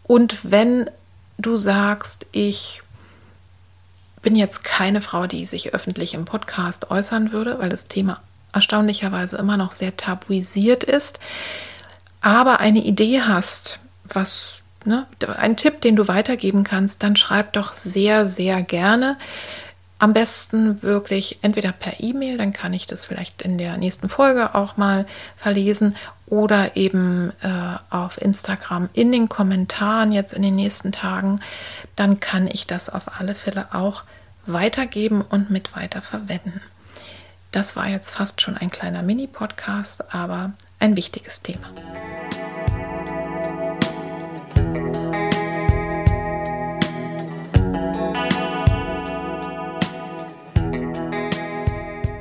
Und 0.03 0.39
wenn 0.43 0.89
du 1.37 1.55
sagst, 1.55 2.25
ich 2.31 2.81
bin 4.21 4.35
jetzt 4.35 4.63
keine 4.63 5.01
Frau, 5.01 5.27
die 5.27 5.45
sich 5.45 5.73
öffentlich 5.73 6.13
im 6.13 6.25
Podcast 6.25 6.91
äußern 6.91 7.31
würde, 7.31 7.59
weil 7.59 7.69
das 7.69 7.87
Thema 7.87 8.21
erstaunlicherweise 8.53 9.37
immer 9.37 9.57
noch 9.57 9.71
sehr 9.71 9.95
tabuisiert 9.95 10.83
ist, 10.83 11.19
aber 12.21 12.59
eine 12.59 12.83
Idee 12.83 13.21
hast, 13.21 13.79
was 14.03 14.63
ne, 14.85 15.05
ein 15.37 15.57
Tipp, 15.57 15.81
den 15.81 15.95
du 15.95 16.07
weitergeben 16.07 16.63
kannst, 16.63 17.03
dann 17.03 17.15
schreib 17.15 17.53
doch 17.53 17.73
sehr, 17.73 18.25
sehr 18.25 18.61
gerne. 18.61 19.17
Am 19.99 20.13
besten 20.13 20.83
wirklich 20.83 21.39
entweder 21.41 21.71
per 21.71 21.99
E-Mail, 21.99 22.37
dann 22.37 22.53
kann 22.53 22.73
ich 22.73 22.85
das 22.85 23.05
vielleicht 23.05 23.41
in 23.41 23.57
der 23.57 23.77
nächsten 23.77 24.09
Folge 24.09 24.53
auch 24.53 24.77
mal 24.77 25.07
verlesen, 25.35 25.95
oder 26.27 26.75
eben 26.75 27.31
äh, 27.41 27.77
auf 27.89 28.21
Instagram 28.21 28.89
in 28.93 29.11
den 29.11 29.29
Kommentaren 29.29 30.11
jetzt 30.11 30.33
in 30.33 30.41
den 30.41 30.55
nächsten 30.55 30.91
Tagen. 30.91 31.39
Dann 31.95 32.19
kann 32.19 32.47
ich 32.47 32.67
das 32.67 32.89
auf 32.89 33.19
alle 33.19 33.33
Fälle 33.33 33.67
auch 33.73 34.03
weitergeben 34.45 35.21
und 35.21 35.49
mit 35.49 35.75
weiterverwenden. 35.75 36.61
Das 37.51 37.75
war 37.75 37.87
jetzt 37.87 38.11
fast 38.11 38.41
schon 38.41 38.57
ein 38.57 38.69
kleiner 38.69 39.03
Mini-Podcast, 39.03 40.13
aber 40.13 40.51
ein 40.79 40.95
wichtiges 40.97 41.41
Thema. 41.41 41.69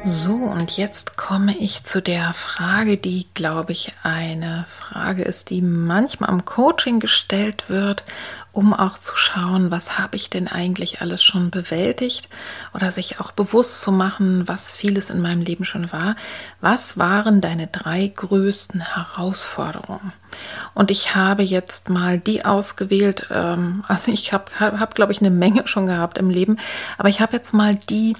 So, 0.09 0.35
und 0.35 0.77
jetzt 0.77 1.17
komme 1.17 1.59
ich 1.59 1.83
zu 1.83 2.01
der 2.01 2.33
Frage, 2.33 2.97
die, 2.97 3.27
glaube 3.35 3.73
ich, 3.73 3.93
eine 4.05 4.65
Frage 4.69 5.25
ist, 5.25 5.51
die 5.51 5.61
manchmal 5.61 6.31
am 6.31 6.45
Coaching 6.45 7.01
gestellt 7.01 7.65
wird, 7.67 8.05
um 8.53 8.73
auch 8.73 8.99
zu 8.99 9.17
schauen, 9.17 9.73
was 9.73 9.99
habe 9.99 10.15
ich 10.15 10.31
denn 10.31 10.47
eigentlich 10.47 11.01
alles 11.01 11.25
schon 11.25 11.51
bewältigt 11.51 12.29
oder 12.73 12.93
sich 12.93 13.19
auch 13.19 13.33
bewusst 13.33 13.81
zu 13.81 13.91
machen, 13.91 14.47
was 14.47 14.73
vieles 14.73 15.11
in 15.11 15.21
meinem 15.21 15.41
Leben 15.41 15.65
schon 15.65 15.91
war. 15.91 16.15
Was 16.61 16.97
waren 16.97 17.41
deine 17.41 17.67
drei 17.67 18.07
größten 18.07 18.95
Herausforderungen? 18.95 20.13
Und 20.73 20.93
ich 20.93 21.17
habe 21.17 21.43
jetzt 21.43 21.89
mal 21.89 22.21
die 22.21 22.45
ausgewählt, 22.45 23.27
ähm, 23.33 23.83
also 23.89 24.13
ich 24.13 24.33
habe, 24.33 24.53
hab, 24.61 24.95
glaube 24.95 25.11
ich, 25.11 25.19
eine 25.19 25.31
Menge 25.31 25.67
schon 25.67 25.87
gehabt 25.87 26.17
im 26.17 26.31
Leben, 26.31 26.59
aber 26.97 27.09
ich 27.09 27.21
habe 27.21 27.35
jetzt 27.35 27.53
mal 27.53 27.75
die, 27.75 28.15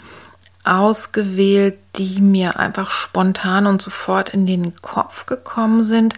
ausgewählt, 0.67 1.79
die 1.97 2.21
mir 2.21 2.59
einfach 2.59 2.91
spontan 2.91 3.67
und 3.67 3.81
sofort 3.81 4.31
in 4.31 4.47
den 4.47 4.77
Kopf 4.83 5.27
gekommen 5.27 5.83
sind 5.83 6.15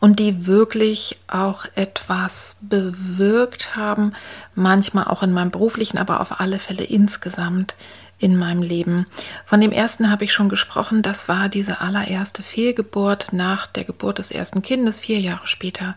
und 0.00 0.18
die 0.18 0.46
wirklich 0.46 1.18
auch 1.26 1.64
etwas 1.74 2.56
bewirkt 2.60 3.76
haben, 3.76 4.12
manchmal 4.54 5.04
auch 5.04 5.22
in 5.22 5.32
meinem 5.32 5.50
beruflichen, 5.50 5.98
aber 5.98 6.20
auf 6.20 6.40
alle 6.40 6.58
Fälle 6.58 6.84
insgesamt 6.84 7.74
in 8.18 8.36
meinem 8.36 8.62
Leben. 8.62 9.06
Von 9.44 9.60
dem 9.60 9.70
ersten 9.70 10.10
habe 10.10 10.24
ich 10.24 10.32
schon 10.32 10.48
gesprochen, 10.48 11.02
das 11.02 11.28
war 11.28 11.48
diese 11.48 11.80
allererste 11.80 12.42
Fehlgeburt 12.42 13.32
nach 13.32 13.66
der 13.66 13.84
Geburt 13.84 14.18
des 14.18 14.30
ersten 14.30 14.62
Kindes. 14.62 14.98
Vier 14.98 15.20
Jahre 15.20 15.46
später 15.46 15.94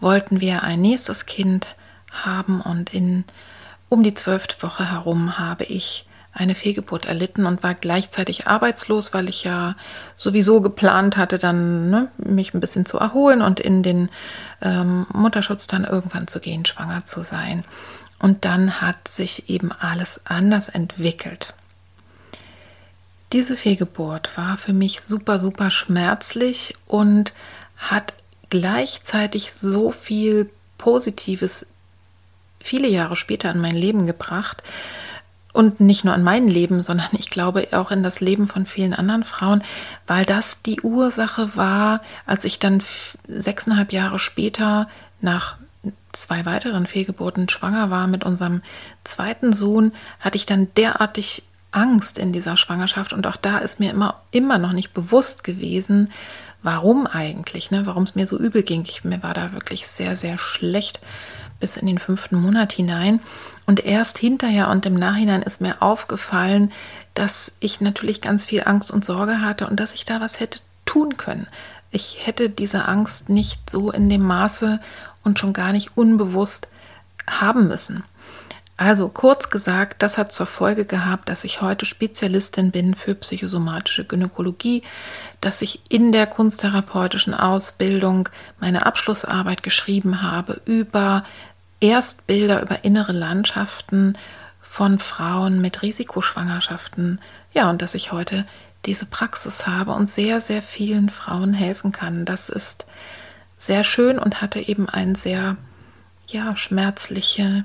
wollten 0.00 0.40
wir 0.40 0.62
ein 0.62 0.80
nächstes 0.80 1.26
Kind 1.26 1.68
haben 2.10 2.60
und 2.60 2.92
in 2.92 3.24
um 3.88 4.02
die 4.02 4.14
zwölfte 4.14 4.62
Woche 4.62 4.90
herum 4.90 5.38
habe 5.38 5.64
ich 5.64 6.06
eine 6.32 6.54
Fehlgeburt 6.54 7.06
erlitten 7.06 7.46
und 7.46 7.62
war 7.62 7.74
gleichzeitig 7.74 8.46
arbeitslos, 8.46 9.12
weil 9.12 9.28
ich 9.28 9.44
ja 9.44 9.76
sowieso 10.16 10.60
geplant 10.60 11.16
hatte, 11.16 11.38
dann 11.38 11.90
ne, 11.90 12.08
mich 12.16 12.54
ein 12.54 12.60
bisschen 12.60 12.86
zu 12.86 12.98
erholen 12.98 13.42
und 13.42 13.60
in 13.60 13.82
den 13.82 14.08
ähm, 14.62 15.06
Mutterschutz 15.12 15.66
dann 15.66 15.84
irgendwann 15.84 16.28
zu 16.28 16.40
gehen, 16.40 16.64
schwanger 16.64 17.04
zu 17.04 17.22
sein. 17.22 17.64
Und 18.18 18.44
dann 18.44 18.80
hat 18.80 19.08
sich 19.08 19.50
eben 19.50 19.72
alles 19.72 20.20
anders 20.24 20.68
entwickelt. 20.68 21.54
Diese 23.32 23.56
Fehlgeburt 23.56 24.36
war 24.36 24.56
für 24.56 24.72
mich 24.72 25.00
super, 25.00 25.40
super 25.40 25.70
schmerzlich 25.70 26.74
und 26.86 27.32
hat 27.76 28.14
gleichzeitig 28.48 29.52
so 29.52 29.90
viel 29.90 30.50
Positives 30.78 31.66
viele 32.60 32.88
Jahre 32.88 33.16
später 33.16 33.50
in 33.50 33.60
mein 33.60 33.74
Leben 33.74 34.06
gebracht, 34.06 34.62
und 35.52 35.80
nicht 35.80 36.04
nur 36.04 36.14
an 36.14 36.22
mein 36.22 36.48
Leben, 36.48 36.82
sondern 36.82 37.08
ich 37.12 37.30
glaube 37.30 37.68
auch 37.72 37.90
in 37.90 38.02
das 38.02 38.20
Leben 38.20 38.48
von 38.48 38.66
vielen 38.66 38.94
anderen 38.94 39.24
Frauen, 39.24 39.62
weil 40.06 40.24
das 40.24 40.62
die 40.62 40.80
Ursache 40.80 41.56
war, 41.56 42.00
als 42.26 42.44
ich 42.44 42.58
dann 42.58 42.82
sechseinhalb 43.28 43.92
Jahre 43.92 44.18
später 44.18 44.88
nach 45.20 45.56
zwei 46.12 46.44
weiteren 46.44 46.86
Fehlgeburten 46.86 47.48
schwanger 47.48 47.90
war 47.90 48.06
mit 48.06 48.24
unserem 48.24 48.62
zweiten 49.04 49.52
Sohn, 49.52 49.92
hatte 50.20 50.36
ich 50.36 50.46
dann 50.46 50.68
derartig 50.76 51.42
Angst 51.70 52.18
in 52.18 52.32
dieser 52.32 52.56
Schwangerschaft 52.56 53.12
und 53.12 53.26
auch 53.26 53.36
da 53.36 53.58
ist 53.58 53.80
mir 53.80 53.90
immer, 53.90 54.20
immer 54.30 54.58
noch 54.58 54.72
nicht 54.72 54.92
bewusst 54.92 55.42
gewesen, 55.42 56.10
warum 56.62 57.06
eigentlich, 57.06 57.70
ne? 57.70 57.86
warum 57.86 58.04
es 58.04 58.14
mir 58.14 58.26
so 58.26 58.38
übel 58.38 58.62
ging. 58.62 58.84
Ich, 58.86 59.04
mir 59.04 59.22
war 59.22 59.34
da 59.34 59.52
wirklich 59.52 59.86
sehr, 59.86 60.14
sehr 60.16 60.38
schlecht 60.38 61.00
bis 61.60 61.76
in 61.76 61.86
den 61.86 61.98
fünften 61.98 62.36
Monat 62.36 62.72
hinein. 62.72 63.20
Und 63.72 63.86
erst 63.86 64.18
hinterher 64.18 64.68
und 64.68 64.84
im 64.84 64.92
Nachhinein 64.92 65.40
ist 65.40 65.62
mir 65.62 65.80
aufgefallen, 65.80 66.72
dass 67.14 67.56
ich 67.58 67.80
natürlich 67.80 68.20
ganz 68.20 68.44
viel 68.44 68.64
Angst 68.66 68.90
und 68.90 69.02
Sorge 69.02 69.40
hatte 69.40 69.66
und 69.66 69.80
dass 69.80 69.94
ich 69.94 70.04
da 70.04 70.20
was 70.20 70.40
hätte 70.40 70.58
tun 70.84 71.16
können. 71.16 71.46
Ich 71.90 72.26
hätte 72.26 72.50
diese 72.50 72.84
Angst 72.84 73.30
nicht 73.30 73.70
so 73.70 73.90
in 73.90 74.10
dem 74.10 74.24
Maße 74.24 74.78
und 75.24 75.38
schon 75.38 75.54
gar 75.54 75.72
nicht 75.72 75.96
unbewusst 75.96 76.68
haben 77.26 77.66
müssen. 77.66 78.04
Also 78.76 79.08
kurz 79.08 79.48
gesagt, 79.48 80.02
das 80.02 80.18
hat 80.18 80.32
zur 80.32 80.46
Folge 80.46 80.84
gehabt, 80.84 81.30
dass 81.30 81.44
ich 81.44 81.62
heute 81.62 81.86
Spezialistin 81.86 82.72
bin 82.72 82.94
für 82.94 83.14
psychosomatische 83.14 84.04
Gynäkologie, 84.04 84.82
dass 85.40 85.62
ich 85.62 85.80
in 85.88 86.12
der 86.12 86.26
kunsttherapeutischen 86.26 87.32
Ausbildung 87.32 88.28
meine 88.60 88.84
Abschlussarbeit 88.84 89.62
geschrieben 89.62 90.20
habe 90.20 90.60
über 90.66 91.24
Erstbilder 91.82 92.62
über 92.62 92.84
innere 92.84 93.12
Landschaften 93.12 94.16
von 94.60 94.98
Frauen 94.98 95.60
mit 95.60 95.82
Risikoschwangerschaften. 95.82 97.20
Ja, 97.52 97.68
und 97.68 97.82
dass 97.82 97.94
ich 97.94 98.12
heute 98.12 98.46
diese 98.86 99.04
Praxis 99.04 99.66
habe 99.66 99.92
und 99.92 100.10
sehr, 100.10 100.40
sehr 100.40 100.62
vielen 100.62 101.10
Frauen 101.10 101.52
helfen 101.52 101.92
kann. 101.92 102.24
Das 102.24 102.48
ist 102.48 102.86
sehr 103.58 103.84
schön 103.84 104.18
und 104.18 104.40
hatte 104.40 104.60
eben 104.60 104.88
eine 104.88 105.16
sehr, 105.16 105.56
ja, 106.28 106.56
schmerzliche 106.56 107.64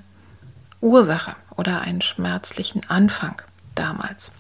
Ursache 0.82 1.36
oder 1.55 1.82
einen 1.82 2.01
schmerzlichen 2.01 2.82
Anfang 2.89 3.41
damals. 3.74 4.32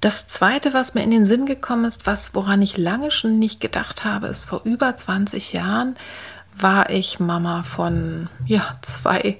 Das 0.00 0.28
zweite, 0.28 0.74
was 0.74 0.94
mir 0.94 1.02
in 1.02 1.10
den 1.10 1.24
Sinn 1.24 1.46
gekommen 1.46 1.84
ist, 1.84 2.06
was 2.06 2.34
woran 2.34 2.60
ich 2.60 2.76
lange 2.76 3.10
schon 3.10 3.38
nicht 3.38 3.60
gedacht 3.60 4.04
habe, 4.04 4.26
ist 4.26 4.44
vor 4.44 4.62
über 4.64 4.94
20 4.94 5.52
Jahren 5.52 5.96
war 6.56 6.90
ich 6.90 7.20
Mama 7.20 7.62
von 7.62 8.28
ja, 8.46 8.76
zwei 8.82 9.38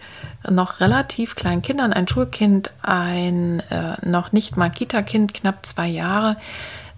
noch 0.48 0.80
relativ 0.80 1.36
kleinen 1.36 1.62
Kindern, 1.62 1.92
ein 1.92 2.08
Schulkind, 2.08 2.70
ein 2.82 3.60
äh, 3.70 3.96
noch 4.06 4.32
nicht 4.32 4.56
mal 4.56 4.70
Kita-Kind, 4.70 5.34
knapp 5.34 5.64
zwei 5.64 5.86
Jahre. 5.86 6.36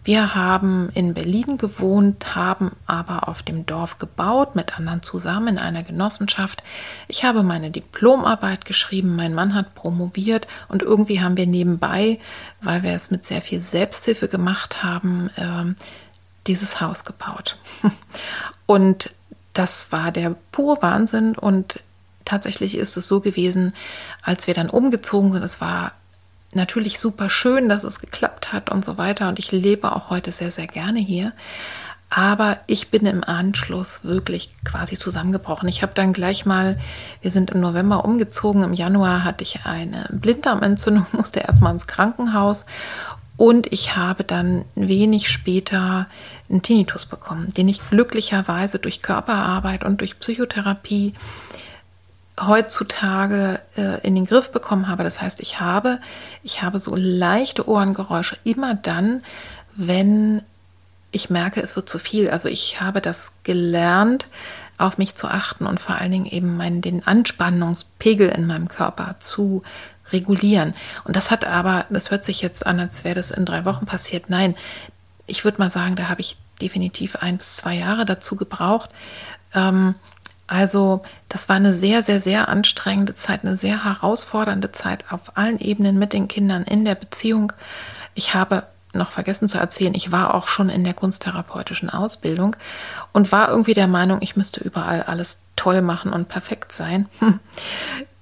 Wir 0.07 0.37
haben 0.37 0.89
in 0.95 1.15
Berlin 1.15 1.59
gewohnt, 1.59 2.37
haben 2.37 2.71
aber 2.87 3.29
auf 3.29 3.43
dem 3.43 3.67
Dorf 3.67 3.99
gebaut, 3.99 4.55
mit 4.55 4.79
anderen 4.79 5.03
zusammen 5.03 5.49
in 5.49 5.59
einer 5.59 5.83
Genossenschaft. 5.83 6.63
Ich 7.09 7.25
habe 7.25 7.43
meine 7.43 7.73
Diplomarbeit 7.73 8.65
geschrieben, 8.65 9.17
mein 9.17 9.35
Mann 9.35 9.55
hat 9.55 9.75
promoviert 9.75 10.47
und 10.69 10.83
irgendwie 10.83 11.21
haben 11.21 11.37
wir 11.37 11.49
nebenbei, 11.49 12.21
weil 12.61 12.85
wir 12.85 12.93
es 12.93 13.11
mit 13.11 13.25
sehr 13.25 13.43
viel 13.43 13.61
Selbsthilfe 13.61 14.29
gemacht 14.29 14.85
haben, 14.85 15.29
äh, 15.35 15.75
dieses 16.47 16.81
Haus 16.81 17.05
gebaut. 17.05 17.59
Und 18.67 19.11
das 19.59 19.91
war 19.91 20.13
der 20.13 20.35
pure 20.53 20.83
Wahnsinn 20.83 21.35
und 21.35 21.81
tatsächlich 22.25 22.77
ist 22.77 22.97
es 22.97 23.09
so 23.09 23.21
gewesen, 23.21 23.73
als 24.23 24.47
wir 24.47 24.55
dann 24.55 24.69
umgezogen 24.69 25.33
sind, 25.33 25.43
es 25.43 25.61
war 25.61 25.93
natürlich 26.53 27.01
super 27.01 27.31
schön, 27.31 27.69
dass 27.69 27.85
es 27.85 28.01
geklappt 28.01 28.53
hat 28.53 28.71
und 28.71 28.85
so 28.85 28.99
weiter 28.99 29.29
und 29.29 29.39
ich 29.39 29.53
lebe 29.53 29.95
auch 29.95 30.11
heute 30.11 30.33
sehr, 30.33 30.51
sehr 30.51 30.67
gerne 30.67 31.01
hier. 31.01 31.33
Aber 32.09 32.59
ich 32.69 32.91
bin 32.91 33.05
im 33.05 33.25
Anschluss 33.25 34.05
wirklich 34.05 34.55
quasi 34.65 34.97
zusammengebrochen. 34.97 35.69
Ich 35.69 35.83
habe 35.83 35.93
dann 35.93 36.13
gleich 36.13 36.47
mal, 36.47 36.79
wir 37.21 37.33
sind 37.33 37.51
im 37.51 37.61
November 37.61 38.05
umgezogen, 38.05 38.63
im 38.63 38.75
Januar 38.75 39.25
hatte 39.25 39.43
ich 39.43 39.61
eine 39.65 40.07
Blinddarmentzündung, 40.13 41.07
musste 41.13 41.41
erstmal 41.41 41.73
ins 41.73 41.89
Krankenhaus 41.89 42.65
und 43.37 43.73
ich 43.73 43.97
habe 43.97 44.25
dann 44.25 44.65
wenig 44.75 45.29
später 45.29 46.07
einen 46.49 46.63
Tinnitus 46.63 47.07
bekommen, 47.07 47.53
den 47.55 47.69
ich 47.69 47.81
glücklicherweise 47.91 48.79
durch 48.79 49.03
Körperarbeit 49.03 49.85
und 49.85 50.01
durch 50.01 50.19
Psychotherapie 50.19 51.15
heutzutage 52.41 53.61
äh, 53.77 54.07
in 54.07 54.15
den 54.15 54.27
Griff 54.27 54.51
bekommen 54.51 54.89
habe. 54.89 55.05
Das 55.05 55.21
heißt, 55.21 55.41
ich 55.41 55.61
habe, 55.61 56.01
ich 56.43 56.63
habe 56.63 56.79
so 56.79 56.95
leichte 56.97 57.69
Ohrengeräusche 57.69 58.39
immer 58.45 58.75
dann, 58.75 59.23
wenn 59.75 60.43
ich 61.13 61.31
merke, 61.31 61.63
es 61.63 61.77
wird 61.77 61.89
zu 61.89 61.99
viel. 61.99 62.31
Also 62.31 62.49
ich 62.49 62.81
habe 62.81 63.01
das 63.01 63.33
gelernt, 63.43 64.27
auf 64.79 64.99
mich 64.99 65.15
zu 65.15 65.29
achten 65.29 65.67
und 65.67 65.81
vor 65.81 65.97
allen 65.97 66.11
Dingen 66.11 66.27
eben 66.27 66.57
meinen, 66.57 66.83
den 66.83 67.07
Anspannungspegel 67.07 68.29
in 68.29 68.47
meinem 68.47 68.69
Körper 68.69 69.17
zu 69.19 69.63
regulieren. 70.13 70.75
Und 71.05 71.17
das 71.17 71.31
hat 71.31 71.45
aber, 71.45 71.87
das 71.91 72.11
hört 72.11 72.25
sich 72.25 72.41
jetzt 72.43 72.67
an, 72.67 72.81
als 72.81 73.05
wäre 73.05 73.15
das 73.15 73.31
in 73.31 73.45
drei 73.45 73.65
Wochen 73.65 73.87
passiert. 73.87 74.31
Nein, 74.31 74.57
ich 75.27 75.45
würde 75.45 75.59
mal 75.59 75.71
sagen, 75.71 75.97
da 75.97 76.09
habe 76.09 76.21
ich 76.21 76.37
definitiv 76.61 77.17
ein 77.17 77.39
bis 77.39 77.57
zwei 77.57 77.75
Jahre 77.75 78.05
dazu 78.05 78.37
gebraucht. 78.37 78.91
Ähm, 79.55 79.95
also 80.47 81.03
das 81.29 81.49
war 81.49 81.57
eine 81.57 81.73
sehr, 81.73 82.03
sehr, 82.03 82.21
sehr 82.21 82.49
anstrengende 82.49 83.15
Zeit, 83.15 83.45
eine 83.45 83.57
sehr 83.57 83.85
herausfordernde 83.85 84.71
Zeit 84.73 85.05
auf 85.11 85.37
allen 85.37 85.59
Ebenen 85.59 85.99
mit 85.99 86.13
den 86.13 86.29
Kindern 86.29 86.63
in 86.65 86.85
der 86.85 86.95
Beziehung. 86.95 87.53
Ich 88.15 88.35
habe 88.35 88.65
noch 88.93 89.11
vergessen 89.11 89.49
zu 89.49 89.59
erzählen, 89.59 89.95
ich 89.95 90.13
war 90.13 90.35
auch 90.35 90.47
schon 90.49 90.71
in 90.71 90.85
der 90.85 90.95
kunsttherapeutischen 90.95 91.91
Ausbildung 91.91 92.57
und 93.13 93.31
war 93.33 93.49
irgendwie 93.51 93.75
der 93.75 93.89
Meinung, 93.89 94.23
ich 94.23 94.37
müsste 94.37 94.61
überall 94.61 95.03
alles 95.03 95.41
toll 95.57 95.83
machen 95.83 96.13
und 96.13 96.29
perfekt 96.29 96.73
sein. 96.73 97.09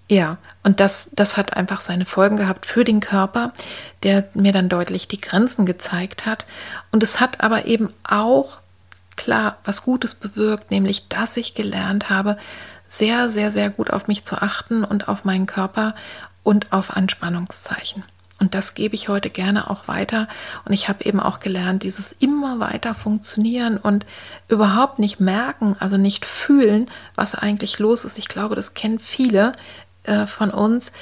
Ja, 0.09 0.37
und 0.63 0.81
das, 0.81 1.09
das 1.13 1.37
hat 1.37 1.57
einfach 1.57 1.81
seine 1.81 2.05
Folgen 2.05 2.37
gehabt 2.37 2.67
für 2.67 2.85
den 2.85 3.01
Körper, 3.01 3.53
der 4.03 4.29
mir 4.35 4.53
dann 4.53 4.69
deutlich 4.69 5.09
die 5.09 5.21
Grenzen 5.21 5.65
gezeigt 5.65 6.27
hat. 6.27 6.45
Und 6.93 7.03
es 7.03 7.21
hat 7.21 7.41
aber 7.41 7.65
eben 7.67 7.91
auch 8.09 8.59
klar 9.17 9.59
was 9.65 9.83
Gutes 9.83 10.15
bewirkt, 10.15 10.71
nämlich 10.71 11.09
dass 11.09 11.37
ich 11.37 11.55
gelernt 11.55 12.11
habe, 12.11 12.37
sehr, 12.87 13.31
sehr, 13.31 13.51
sehr 13.51 13.71
gut 13.71 13.91
auf 13.91 14.07
mich 14.07 14.25
zu 14.25 14.37
achten 14.37 14.85
und 14.85 15.09
auf 15.09 15.25
meinen 15.25 15.47
Körper 15.47 15.95
und 16.43 16.73
auf 16.73 16.95
Anspannungszeichen. 16.95 18.05
Und 18.41 18.55
das 18.55 18.75
gebe 18.75 18.95
ich 18.95 19.09
heute 19.09 19.31
gerne 19.31 19.71
auch 19.71 19.89
weiter. 19.89 20.29
Und 20.65 20.73
ich 20.73 20.89
habe 20.89 21.05
eben 21.05 21.21
auch 21.21 21.41
gelernt, 21.41 21.83
dieses 21.83 22.13
immer 22.13 22.59
weiter 22.59 22.93
funktionieren 22.93 23.79
und 23.79 24.05
überhaupt 24.49 24.99
nicht 24.99 25.21
merken, 25.21 25.77
also 25.79 25.97
nicht 25.97 26.27
fühlen, 26.27 26.91
was 27.15 27.35
eigentlich 27.35 27.79
los 27.79 28.05
ist. 28.05 28.19
Ich 28.19 28.29
glaube, 28.29 28.55
das 28.55 28.75
kennen 28.75 28.99
viele 28.99 29.53
äh, 30.05 30.27
von 30.27 30.51
uns, 30.51 30.93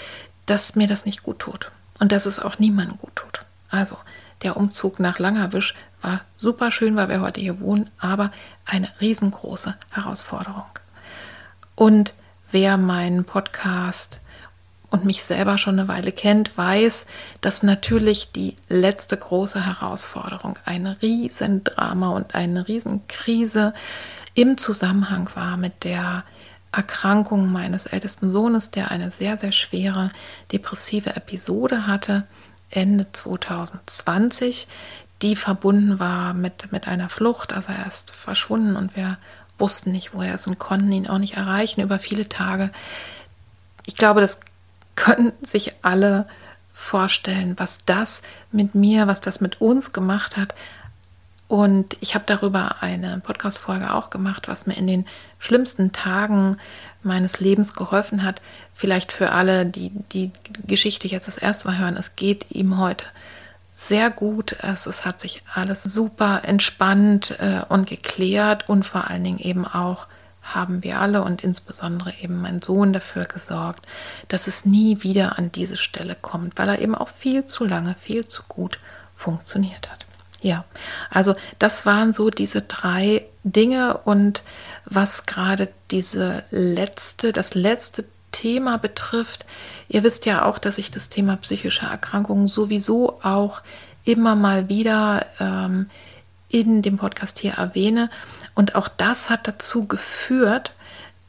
dass 0.47 0.77
mir 0.77 0.89
das 0.89 1.05
nicht 1.07 1.23
gut 1.23 1.39
tut. 1.39 1.71
Und 2.01 2.11
dass 2.11 2.27
es 2.27 2.41
auch 2.41 2.59
niemandem 2.59 2.99
gut 2.99 3.15
tut. 3.15 3.45
Also, 3.71 3.97
der 4.43 4.57
Umzug 4.57 4.99
nach 4.99 5.19
Langerwisch 5.19 5.75
war 6.01 6.21
super 6.37 6.71
schön, 6.71 6.97
weil 6.97 7.09
wir 7.09 7.21
heute 7.21 7.41
hier 7.41 7.61
wohnen, 7.61 7.89
aber 7.99 8.33
eine 8.67 8.89
riesengroße 9.01 9.77
Herausforderung. 9.91 10.65
Und 11.77 12.13
wer 12.51 12.77
meinen 12.77 13.25
Podcast 13.25 14.21
und 14.91 15.05
mich 15.05 15.23
selber 15.23 15.59
schon 15.59 15.79
eine 15.79 15.89
Weile 15.89 16.13
kennt, 16.13 16.57
weiß, 16.59 17.07
dass 17.41 17.63
natürlich 17.63 18.33
die 18.33 18.57
letzte 18.69 19.17
große 19.17 19.65
Herausforderung 19.65 20.59
ein 20.65 20.87
Riesendrama 20.87 22.11
und 22.11 22.35
eine 22.35 22.69
Riesenkrise 22.69 23.73
im 24.35 24.59
Zusammenhang 24.59 25.31
war 25.35 25.57
mit 25.57 25.85
der 25.85 26.25
Erkrankung 26.73 27.53
meines 27.53 27.87
ältesten 27.87 28.31
Sohnes, 28.31 28.71
der 28.71 28.91
eine 28.91 29.11
sehr, 29.11 29.37
sehr 29.37 29.53
schwere 29.53 30.11
depressive 30.51 31.15
Episode 31.17 31.87
hatte 31.87 32.25
Ende 32.71 33.07
2020, 33.13 34.67
die 35.21 35.37
verbunden 35.37 36.01
war 36.01 36.33
mit, 36.33 36.73
mit 36.73 36.89
einer 36.89 37.09
Flucht. 37.09 37.53
Also 37.53 37.69
er 37.73 37.87
ist 37.87 38.11
verschwunden 38.11 38.77
und 38.77 38.97
wir 38.97 39.19
wussten 39.59 39.93
nicht, 39.93 40.15
wo 40.15 40.23
er 40.23 40.35
ist 40.35 40.47
und 40.47 40.59
konnten 40.59 40.91
ihn 40.91 41.07
auch 41.07 41.19
nicht 41.19 41.37
erreichen 41.37 41.83
über 41.83 41.99
viele 41.99 42.29
Tage. 42.29 42.71
Ich 43.85 43.97
glaube, 43.97 44.21
das 44.21 44.41
können 44.97 45.33
sich 45.43 45.75
alle 45.83 46.27
vorstellen, 46.73 47.55
was 47.59 47.79
das 47.85 48.23
mit 48.51 48.75
mir, 48.75 49.07
was 49.07 49.21
das 49.21 49.41
mit 49.41 49.61
uns 49.61 49.93
gemacht 49.93 50.37
hat. 50.37 50.55
Und 51.53 51.99
ich 52.01 52.15
habe 52.15 52.25
darüber 52.25 52.77
eine 52.81 53.21
Podcast-Folge 53.23 53.93
auch 53.93 54.09
gemacht, 54.09 54.49
was 54.49 54.65
mir 54.65 54.73
in 54.73 54.87
den 54.87 55.05
schlimmsten 55.39 55.93
Tagen 55.93 56.57
meines 57.03 57.41
Lebens 57.41 57.75
geholfen 57.75 58.23
hat. 58.23 58.41
Vielleicht 58.73 59.13
für 59.13 59.33
alle, 59.33 59.67
die 59.67 59.91
die 60.15 60.31
Geschichte 60.67 61.09
jetzt 61.09 61.29
das 61.29 61.37
erste 61.37 61.69
Mal 61.69 61.77
hören, 61.77 61.99
es 61.99 62.17
geht 62.17 62.47
ihm 62.49 62.79
heute 62.79 63.05
sehr 63.77 64.09
gut. 64.09 64.57
Es, 64.63 64.87
es 64.87 65.05
hat 65.05 65.21
sich 65.21 65.43
alles 65.53 65.83
super 65.83 66.41
entspannt 66.45 67.37
äh, 67.39 67.61
und 67.69 67.87
geklärt 67.87 68.71
und 68.71 68.87
vor 68.87 69.11
allen 69.11 69.23
Dingen 69.23 69.39
eben 69.39 69.67
auch 69.67 70.07
haben 70.41 70.83
wir 70.83 71.03
alle 71.03 71.23
und 71.23 71.45
insbesondere 71.45 72.15
eben 72.15 72.41
mein 72.41 72.63
Sohn 72.63 72.95
dafür 72.95 73.27
gesorgt, 73.27 73.85
dass 74.29 74.47
es 74.47 74.65
nie 74.65 75.03
wieder 75.03 75.37
an 75.37 75.53
diese 75.53 75.77
Stelle 75.77 76.17
kommt, 76.19 76.59
weil 76.59 76.71
er 76.71 76.79
eben 76.79 76.95
auch 76.95 77.09
viel 77.09 77.45
zu 77.45 77.67
lange, 77.67 77.95
viel 78.01 78.27
zu 78.27 78.43
gut 78.49 78.79
funktioniert 79.15 79.93
hat. 79.93 80.07
Ja, 80.43 80.65
also 81.09 81.35
das 81.61 81.87
waren 81.87 82.13
so 82.13 82.29
diese 82.29 82.63
drei 82.63 83.25
Dinge 83.45 83.99
und 83.99 84.43
was 84.85 85.25
gerade 85.25 85.69
diese 85.93 86.43
letzte, 86.51 87.33
das 87.33 87.55
letzte 87.55 88.05
Thema 88.33 88.77
betrifft, 88.77 89.47
ihr 89.89 90.03
wisst 90.03 90.27
ja 90.27 90.45
auch, 90.45 90.59
dass 90.59 90.79
ich 90.79 90.91
das 90.91 91.09
Thema 91.09 91.37
psychische 91.37 91.87
Erkrankungen 91.87 92.49
sowieso 92.49 93.21
auch 93.23 93.63
immer 94.05 94.35
mal 94.35 94.69
wieder 94.69 95.27
ähm, 95.39 95.89
in 96.49 96.83
dem 96.83 96.97
Podcast 96.97 97.39
hier 97.39 97.53
erwähne. 97.53 98.11
Und 98.55 98.75
auch 98.75 98.89
das 98.89 99.31
hat 99.31 99.47
dazu 99.47 99.87
geführt, 99.87 100.73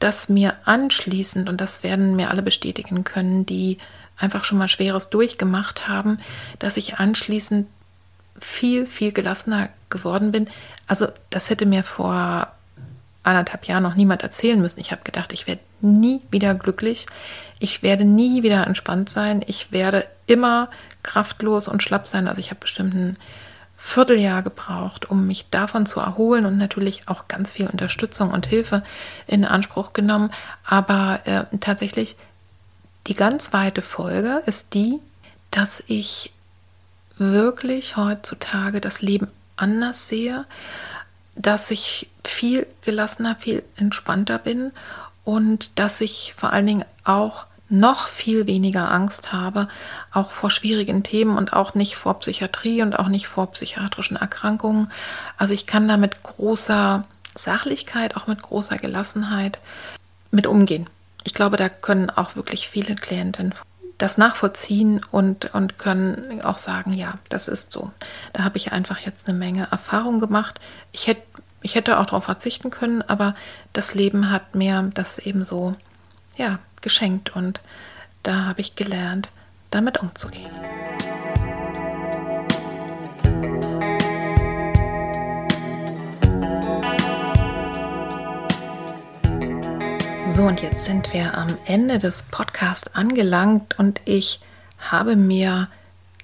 dass 0.00 0.28
mir 0.28 0.54
anschließend, 0.64 1.48
und 1.48 1.60
das 1.60 1.84
werden 1.84 2.16
mir 2.16 2.30
alle 2.30 2.42
bestätigen 2.42 3.04
können, 3.04 3.46
die 3.46 3.78
einfach 4.18 4.44
schon 4.44 4.58
mal 4.58 4.68
Schweres 4.68 5.08
durchgemacht 5.08 5.88
haben, 5.88 6.18
dass 6.58 6.76
ich 6.76 6.98
anschließend 6.98 7.68
viel, 8.40 8.86
viel 8.86 9.12
gelassener 9.12 9.68
geworden 9.90 10.32
bin. 10.32 10.48
Also 10.86 11.08
das 11.30 11.50
hätte 11.50 11.66
mir 11.66 11.84
vor 11.84 12.48
anderthalb 13.22 13.66
Jahren 13.66 13.82
noch 13.82 13.94
niemand 13.94 14.22
erzählen 14.22 14.60
müssen. 14.60 14.80
Ich 14.80 14.92
habe 14.92 15.02
gedacht, 15.02 15.32
ich 15.32 15.46
werde 15.46 15.62
nie 15.80 16.20
wieder 16.30 16.54
glücklich. 16.54 17.06
Ich 17.58 17.82
werde 17.82 18.04
nie 18.04 18.42
wieder 18.42 18.66
entspannt 18.66 19.08
sein. 19.08 19.42
Ich 19.46 19.72
werde 19.72 20.06
immer 20.26 20.68
kraftlos 21.02 21.68
und 21.68 21.82
schlapp 21.82 22.06
sein. 22.06 22.28
Also 22.28 22.40
ich 22.40 22.50
habe 22.50 22.60
bestimmt 22.60 22.94
ein 22.94 23.16
Vierteljahr 23.76 24.42
gebraucht, 24.42 25.10
um 25.10 25.26
mich 25.26 25.50
davon 25.50 25.84
zu 25.86 26.00
erholen 26.00 26.46
und 26.46 26.56
natürlich 26.56 27.08
auch 27.08 27.28
ganz 27.28 27.52
viel 27.52 27.66
Unterstützung 27.66 28.30
und 28.30 28.46
Hilfe 28.46 28.82
in 29.26 29.44
Anspruch 29.44 29.92
genommen. 29.92 30.30
Aber 30.64 31.20
äh, 31.24 31.44
tatsächlich 31.60 32.16
die 33.06 33.14
ganz 33.14 33.52
weite 33.52 33.82
Folge 33.82 34.42
ist 34.46 34.72
die, 34.74 34.98
dass 35.50 35.82
ich 35.86 36.32
wirklich 37.18 37.96
heutzutage 37.96 38.80
das 38.80 39.02
Leben 39.02 39.28
anders 39.56 40.08
sehe, 40.08 40.44
dass 41.36 41.70
ich 41.70 42.08
viel 42.24 42.66
gelassener, 42.82 43.36
viel 43.36 43.62
entspannter 43.76 44.38
bin 44.38 44.72
und 45.24 45.78
dass 45.78 46.00
ich 46.00 46.34
vor 46.36 46.52
allen 46.52 46.66
Dingen 46.66 46.84
auch 47.04 47.46
noch 47.68 48.08
viel 48.08 48.46
weniger 48.46 48.90
Angst 48.90 49.32
habe, 49.32 49.68
auch 50.12 50.30
vor 50.30 50.50
schwierigen 50.50 51.02
Themen 51.02 51.36
und 51.36 51.52
auch 51.52 51.74
nicht 51.74 51.96
vor 51.96 52.18
Psychiatrie 52.20 52.82
und 52.82 52.98
auch 52.98 53.08
nicht 53.08 53.26
vor 53.26 53.50
psychiatrischen 53.52 54.16
Erkrankungen. 54.16 54.90
Also 55.38 55.54
ich 55.54 55.66
kann 55.66 55.88
da 55.88 55.96
mit 55.96 56.22
großer 56.22 57.04
Sachlichkeit, 57.34 58.16
auch 58.16 58.26
mit 58.26 58.42
großer 58.42 58.76
Gelassenheit 58.76 59.58
mit 60.30 60.46
umgehen. 60.46 60.88
Ich 61.24 61.34
glaube, 61.34 61.56
da 61.56 61.68
können 61.68 62.10
auch 62.10 62.36
wirklich 62.36 62.68
viele 62.68 62.94
Klientinnen 62.94 63.54
das 64.04 64.18
nachvollziehen 64.18 65.00
und, 65.10 65.54
und 65.54 65.78
können 65.78 66.42
auch 66.42 66.58
sagen, 66.58 66.92
ja, 66.92 67.14
das 67.30 67.48
ist 67.48 67.72
so. 67.72 67.90
Da 68.34 68.44
habe 68.44 68.58
ich 68.58 68.70
einfach 68.70 68.98
jetzt 68.98 69.30
eine 69.30 69.38
Menge 69.38 69.66
Erfahrung 69.70 70.20
gemacht. 70.20 70.60
Ich 70.92 71.06
hätte, 71.06 71.22
ich 71.62 71.74
hätte 71.74 71.98
auch 71.98 72.04
darauf 72.04 72.24
verzichten 72.24 72.68
können, 72.68 73.00
aber 73.00 73.34
das 73.72 73.94
Leben 73.94 74.30
hat 74.30 74.54
mir 74.54 74.90
das 74.92 75.18
eben 75.18 75.42
so, 75.42 75.74
ja, 76.36 76.58
geschenkt 76.82 77.34
und 77.34 77.62
da 78.22 78.44
habe 78.44 78.60
ich 78.60 78.76
gelernt, 78.76 79.30
damit 79.70 79.96
umzugehen. 80.02 80.50
So, 90.26 90.44
und 90.44 90.62
jetzt 90.62 90.86
sind 90.86 91.12
wir 91.12 91.36
am 91.36 91.58
Ende 91.66 91.98
des 91.98 92.22
Podcasts 92.22 92.94
angelangt 92.94 93.78
und 93.78 94.00
ich 94.06 94.40
habe 94.78 95.16
mir 95.16 95.68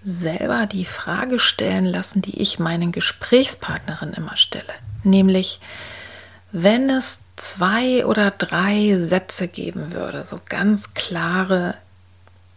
selber 0.02 0.66
die 0.66 0.86
Frage 0.86 1.38
stellen 1.38 1.84
lassen, 1.84 2.22
die 2.22 2.40
ich 2.40 2.58
meinen 2.58 2.92
Gesprächspartnerinnen 2.92 4.14
immer 4.14 4.36
stelle. 4.36 4.72
Nämlich, 5.04 5.60
wenn 6.50 6.88
es 6.88 7.20
zwei 7.36 8.06
oder 8.06 8.30
drei 8.30 8.96
Sätze 8.98 9.48
geben 9.48 9.92
würde, 9.92 10.24
so 10.24 10.40
ganz 10.48 10.94
klare 10.94 11.74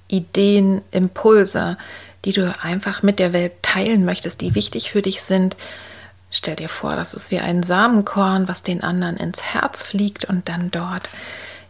Ideen, 0.08 0.82
Impulse, 0.92 1.78
die 2.24 2.32
du 2.32 2.56
einfach 2.62 3.04
mit 3.04 3.20
der 3.20 3.34
Welt 3.34 3.52
teilen 3.62 4.06
möchtest, 4.06 4.40
die 4.40 4.56
wichtig 4.56 4.92
für 4.92 5.02
dich 5.02 5.22
sind, 5.22 5.58
Stell 6.36 6.56
dir 6.56 6.68
vor, 6.68 6.96
das 6.96 7.14
ist 7.14 7.30
wie 7.30 7.40
ein 7.40 7.62
Samenkorn, 7.62 8.48
was 8.48 8.64
den 8.64 8.82
anderen 8.82 9.18
ins 9.18 9.44
Herz 9.44 9.84
fliegt 9.84 10.26
und 10.26 10.50
dann 10.50 10.72
dort 10.72 11.08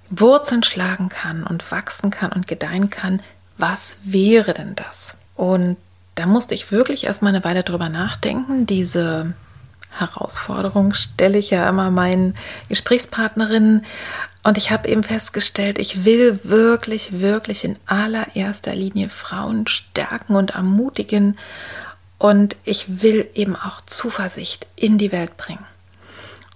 Wurzeln 0.09 0.63
schlagen 0.63 1.09
kann 1.09 1.43
und 1.43 1.69
wachsen 1.69 2.11
kann 2.11 2.31
und 2.31 2.47
gedeihen 2.47 2.89
kann. 2.89 3.21
Was 3.57 3.97
wäre 4.05 4.53
denn 4.53 4.73
das? 4.75 5.17
Und 5.35 5.75
da 6.15 6.27
musste 6.27 6.55
ich 6.55 6.71
wirklich 6.71 7.03
erstmal 7.03 7.35
eine 7.35 7.43
Weile 7.43 7.63
drüber 7.63 7.89
nachdenken. 7.89 8.65
Diese 8.65 9.33
Herausforderung 9.91 10.93
stelle 10.93 11.37
ich 11.37 11.49
ja 11.49 11.67
immer 11.67 11.91
meinen 11.91 12.35
Gesprächspartnerinnen. 12.69 13.85
Und 14.43 14.57
ich 14.57 14.71
habe 14.71 14.87
eben 14.87 15.03
festgestellt, 15.03 15.77
ich 15.77 16.05
will 16.05 16.39
wirklich, 16.43 17.19
wirklich 17.19 17.65
in 17.65 17.75
allererster 17.85 18.75
Linie 18.75 19.09
Frauen 19.09 19.67
stärken 19.67 20.35
und 20.37 20.51
ermutigen. 20.51 21.37
Und 22.23 22.55
ich 22.63 23.01
will 23.01 23.29
eben 23.33 23.57
auch 23.57 23.81
Zuversicht 23.81 24.67
in 24.77 24.97
die 24.97 25.11
Welt 25.11 25.35
bringen. 25.35 25.65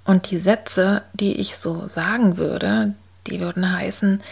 Und 0.05 0.31
die 0.31 0.37
Sätze, 0.37 1.01
die 1.11 1.41
ich 1.41 1.57
so 1.57 1.87
sagen 1.87 2.37
würde, 2.37 2.93
die 3.27 3.41
würden 3.41 3.69
heißen, 3.69 4.23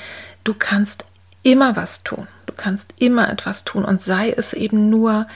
du 0.45 0.53
kannst 0.53 1.03
immer 1.43 1.75
was 1.75 2.03
tun. 2.03 2.29
Du 2.45 2.53
kannst 2.55 2.93
immer 2.99 3.29
etwas 3.29 3.65
tun 3.65 3.83
und 3.83 4.01
sei 4.01 4.29
es 4.31 4.53
eben 4.53 4.89
nur 4.89 5.27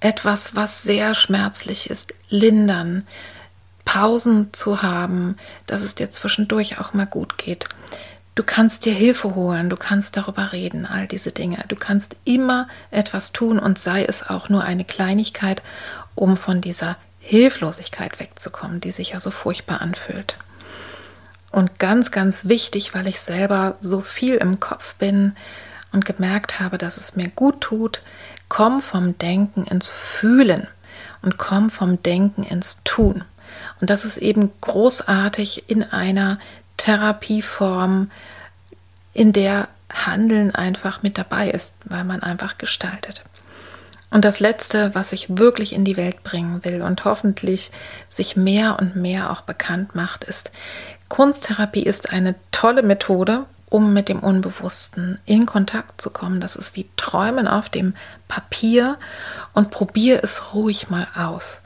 etwas, 0.00 0.56
was 0.56 0.82
sehr 0.82 1.14
schmerzlich 1.14 1.88
ist, 1.88 2.14
lindern, 2.28 3.06
Pausen 3.84 4.52
zu 4.52 4.82
haben, 4.82 5.36
dass 5.68 5.82
es 5.82 5.94
dir 5.94 6.10
zwischendurch 6.10 6.80
auch 6.80 6.94
mal 6.94 7.06
gut 7.06 7.38
geht. 7.38 7.68
Du 8.38 8.44
kannst 8.44 8.84
dir 8.84 8.94
Hilfe 8.94 9.34
holen, 9.34 9.68
du 9.68 9.76
kannst 9.76 10.16
darüber 10.16 10.52
reden, 10.52 10.86
all 10.86 11.08
diese 11.08 11.32
Dinge. 11.32 11.64
Du 11.66 11.74
kannst 11.74 12.14
immer 12.24 12.68
etwas 12.92 13.32
tun 13.32 13.58
und 13.58 13.80
sei 13.80 14.04
es 14.04 14.22
auch 14.22 14.48
nur 14.48 14.62
eine 14.62 14.84
Kleinigkeit, 14.84 15.60
um 16.14 16.36
von 16.36 16.60
dieser 16.60 16.96
Hilflosigkeit 17.18 18.20
wegzukommen, 18.20 18.80
die 18.80 18.92
sich 18.92 19.10
ja 19.10 19.18
so 19.18 19.32
furchtbar 19.32 19.80
anfühlt. 19.80 20.36
Und 21.50 21.80
ganz, 21.80 22.12
ganz 22.12 22.44
wichtig, 22.44 22.94
weil 22.94 23.08
ich 23.08 23.18
selber 23.18 23.76
so 23.80 24.00
viel 24.00 24.36
im 24.36 24.60
Kopf 24.60 24.94
bin 24.94 25.34
und 25.90 26.04
gemerkt 26.04 26.60
habe, 26.60 26.78
dass 26.78 26.96
es 26.96 27.16
mir 27.16 27.30
gut 27.30 27.60
tut, 27.60 28.02
komm 28.48 28.82
vom 28.82 29.18
Denken 29.18 29.64
ins 29.64 29.88
Fühlen 29.88 30.68
und 31.22 31.38
komm 31.38 31.70
vom 31.70 32.00
Denken 32.04 32.44
ins 32.44 32.84
Tun. 32.84 33.24
Und 33.80 33.90
das 33.90 34.04
ist 34.04 34.18
eben 34.18 34.52
großartig 34.60 35.68
in 35.68 35.82
einer 35.82 36.38
Therapieform, 36.78 38.10
in 39.12 39.32
der 39.32 39.68
Handeln 39.92 40.54
einfach 40.54 41.02
mit 41.02 41.18
dabei 41.18 41.50
ist, 41.50 41.74
weil 41.84 42.04
man 42.04 42.22
einfach 42.22 42.56
gestaltet. 42.56 43.22
Und 44.10 44.24
das 44.24 44.40
Letzte, 44.40 44.94
was 44.94 45.12
ich 45.12 45.36
wirklich 45.36 45.74
in 45.74 45.84
die 45.84 45.98
Welt 45.98 46.22
bringen 46.22 46.64
will 46.64 46.80
und 46.80 47.04
hoffentlich 47.04 47.70
sich 48.08 48.36
mehr 48.36 48.78
und 48.78 48.96
mehr 48.96 49.30
auch 49.30 49.42
bekannt 49.42 49.94
macht, 49.94 50.24
ist, 50.24 50.50
Kunsttherapie 51.08 51.82
ist 51.82 52.10
eine 52.10 52.34
tolle 52.50 52.82
Methode, 52.82 53.44
um 53.68 53.92
mit 53.92 54.08
dem 54.08 54.20
Unbewussten 54.20 55.18
in 55.26 55.44
Kontakt 55.44 56.00
zu 56.00 56.10
kommen. 56.10 56.40
Das 56.40 56.56
ist 56.56 56.74
wie 56.74 56.88
Träumen 56.96 57.46
auf 57.46 57.68
dem 57.68 57.94
Papier 58.28 58.96
und 59.52 59.70
probier 59.70 60.20
es 60.22 60.54
ruhig 60.54 60.88
mal 60.88 61.06
aus. 61.14 61.60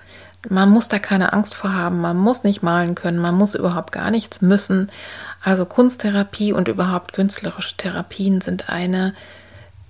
Man 0.48 0.70
muss 0.70 0.88
da 0.88 0.98
keine 0.98 1.32
Angst 1.32 1.54
vor 1.54 1.72
haben, 1.72 2.00
man 2.00 2.16
muss 2.16 2.42
nicht 2.42 2.62
malen 2.62 2.94
können, 2.94 3.18
man 3.18 3.34
muss 3.34 3.54
überhaupt 3.54 3.92
gar 3.92 4.10
nichts 4.10 4.42
müssen. 4.42 4.90
Also 5.42 5.64
Kunsttherapie 5.64 6.52
und 6.52 6.68
überhaupt 6.68 7.12
künstlerische 7.12 7.76
Therapien 7.76 8.40
sind 8.40 8.68
eine 8.68 9.14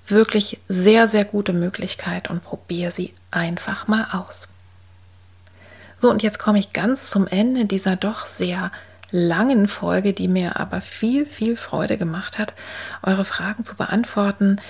wirklich 0.06 0.60
sehr, 0.68 1.08
sehr 1.08 1.24
gute 1.24 1.52
Möglichkeit 1.52 2.28
und 2.28 2.42
probiere 2.42 2.90
sie 2.90 3.14
einfach 3.30 3.88
mal 3.88 4.08
aus. 4.12 4.48
So, 5.98 6.10
und 6.10 6.22
jetzt 6.22 6.38
komme 6.38 6.58
ich 6.58 6.72
ganz 6.72 7.10
zum 7.10 7.26
Ende 7.26 7.64
dieser 7.64 7.96
doch 7.96 8.26
sehr 8.26 8.72
langen 9.12 9.68
Folge, 9.68 10.12
die 10.12 10.26
mir 10.26 10.58
aber 10.58 10.80
viel, 10.80 11.26
viel 11.26 11.56
Freude 11.56 11.98
gemacht 11.98 12.38
hat, 12.38 12.54
eure 13.02 13.24
Fragen 13.24 13.64
zu 13.64 13.76
beantworten. 13.76 14.60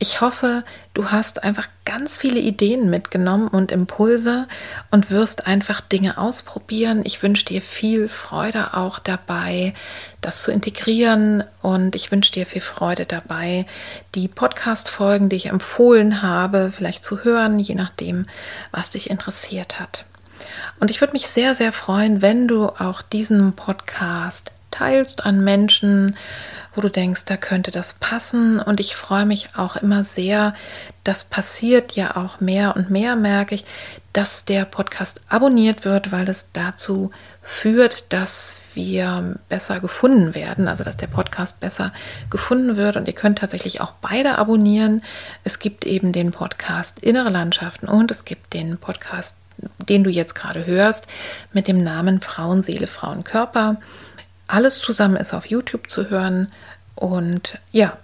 Ich 0.00 0.20
hoffe, 0.20 0.64
du 0.92 1.12
hast 1.12 1.44
einfach 1.44 1.68
ganz 1.84 2.16
viele 2.16 2.40
Ideen 2.40 2.90
mitgenommen 2.90 3.46
und 3.46 3.70
Impulse 3.70 4.48
und 4.90 5.10
wirst 5.10 5.46
einfach 5.46 5.80
Dinge 5.80 6.18
ausprobieren. 6.18 7.02
Ich 7.04 7.22
wünsche 7.22 7.44
dir 7.44 7.62
viel 7.62 8.08
Freude 8.08 8.74
auch 8.74 8.98
dabei, 8.98 9.72
das 10.20 10.42
zu 10.42 10.50
integrieren 10.50 11.44
und 11.62 11.94
ich 11.94 12.10
wünsche 12.10 12.32
dir 12.32 12.44
viel 12.44 12.60
Freude 12.60 13.06
dabei, 13.06 13.66
die 14.16 14.26
Podcast-Folgen, 14.26 15.28
die 15.28 15.36
ich 15.36 15.46
empfohlen 15.46 16.22
habe, 16.22 16.72
vielleicht 16.74 17.04
zu 17.04 17.22
hören, 17.22 17.60
je 17.60 17.76
nachdem, 17.76 18.26
was 18.72 18.90
dich 18.90 19.10
interessiert 19.10 19.78
hat. 19.78 20.06
Und 20.80 20.90
ich 20.90 21.00
würde 21.00 21.12
mich 21.12 21.28
sehr, 21.28 21.54
sehr 21.54 21.72
freuen, 21.72 22.20
wenn 22.20 22.48
du 22.48 22.68
auch 22.68 23.00
diesen 23.00 23.54
Podcast 23.54 24.50
teilst 24.74 25.24
an 25.24 25.44
Menschen, 25.44 26.16
wo 26.74 26.80
du 26.80 26.88
denkst, 26.88 27.24
da 27.26 27.36
könnte 27.36 27.70
das 27.70 27.94
passen. 27.94 28.58
Und 28.58 28.80
ich 28.80 28.96
freue 28.96 29.26
mich 29.26 29.48
auch 29.56 29.76
immer 29.76 30.02
sehr, 30.02 30.54
das 31.04 31.24
passiert 31.24 31.92
ja 31.92 32.16
auch 32.16 32.40
mehr 32.40 32.74
und 32.76 32.90
mehr, 32.90 33.14
merke 33.14 33.54
ich, 33.54 33.64
dass 34.12 34.44
der 34.44 34.64
Podcast 34.64 35.20
abonniert 35.28 35.84
wird, 35.84 36.12
weil 36.12 36.28
es 36.28 36.48
dazu 36.52 37.10
führt, 37.42 38.12
dass 38.12 38.56
wir 38.74 39.36
besser 39.48 39.80
gefunden 39.80 40.34
werden, 40.34 40.66
also 40.66 40.82
dass 40.82 40.96
der 40.96 41.06
Podcast 41.06 41.60
besser 41.60 41.92
gefunden 42.30 42.76
wird. 42.76 42.96
Und 42.96 43.06
ihr 43.06 43.14
könnt 43.14 43.38
tatsächlich 43.38 43.80
auch 43.80 43.92
beide 44.00 44.38
abonnieren. 44.38 45.02
Es 45.44 45.58
gibt 45.58 45.84
eben 45.84 46.12
den 46.12 46.32
Podcast 46.32 46.98
Innere 47.00 47.30
Landschaften 47.30 47.86
und 47.86 48.10
es 48.10 48.24
gibt 48.24 48.54
den 48.54 48.78
Podcast, 48.78 49.36
den 49.88 50.02
du 50.02 50.10
jetzt 50.10 50.34
gerade 50.34 50.66
hörst, 50.66 51.06
mit 51.52 51.68
dem 51.68 51.84
Namen 51.84 52.20
Frauenseele, 52.20 52.88
Frauenkörper. 52.88 53.76
Alles 54.46 54.78
zusammen 54.78 55.16
ist 55.16 55.34
auf 55.34 55.46
YouTube 55.46 55.88
zu 55.88 56.10
hören. 56.10 56.52
Und 56.94 57.58
ja, 57.72 57.96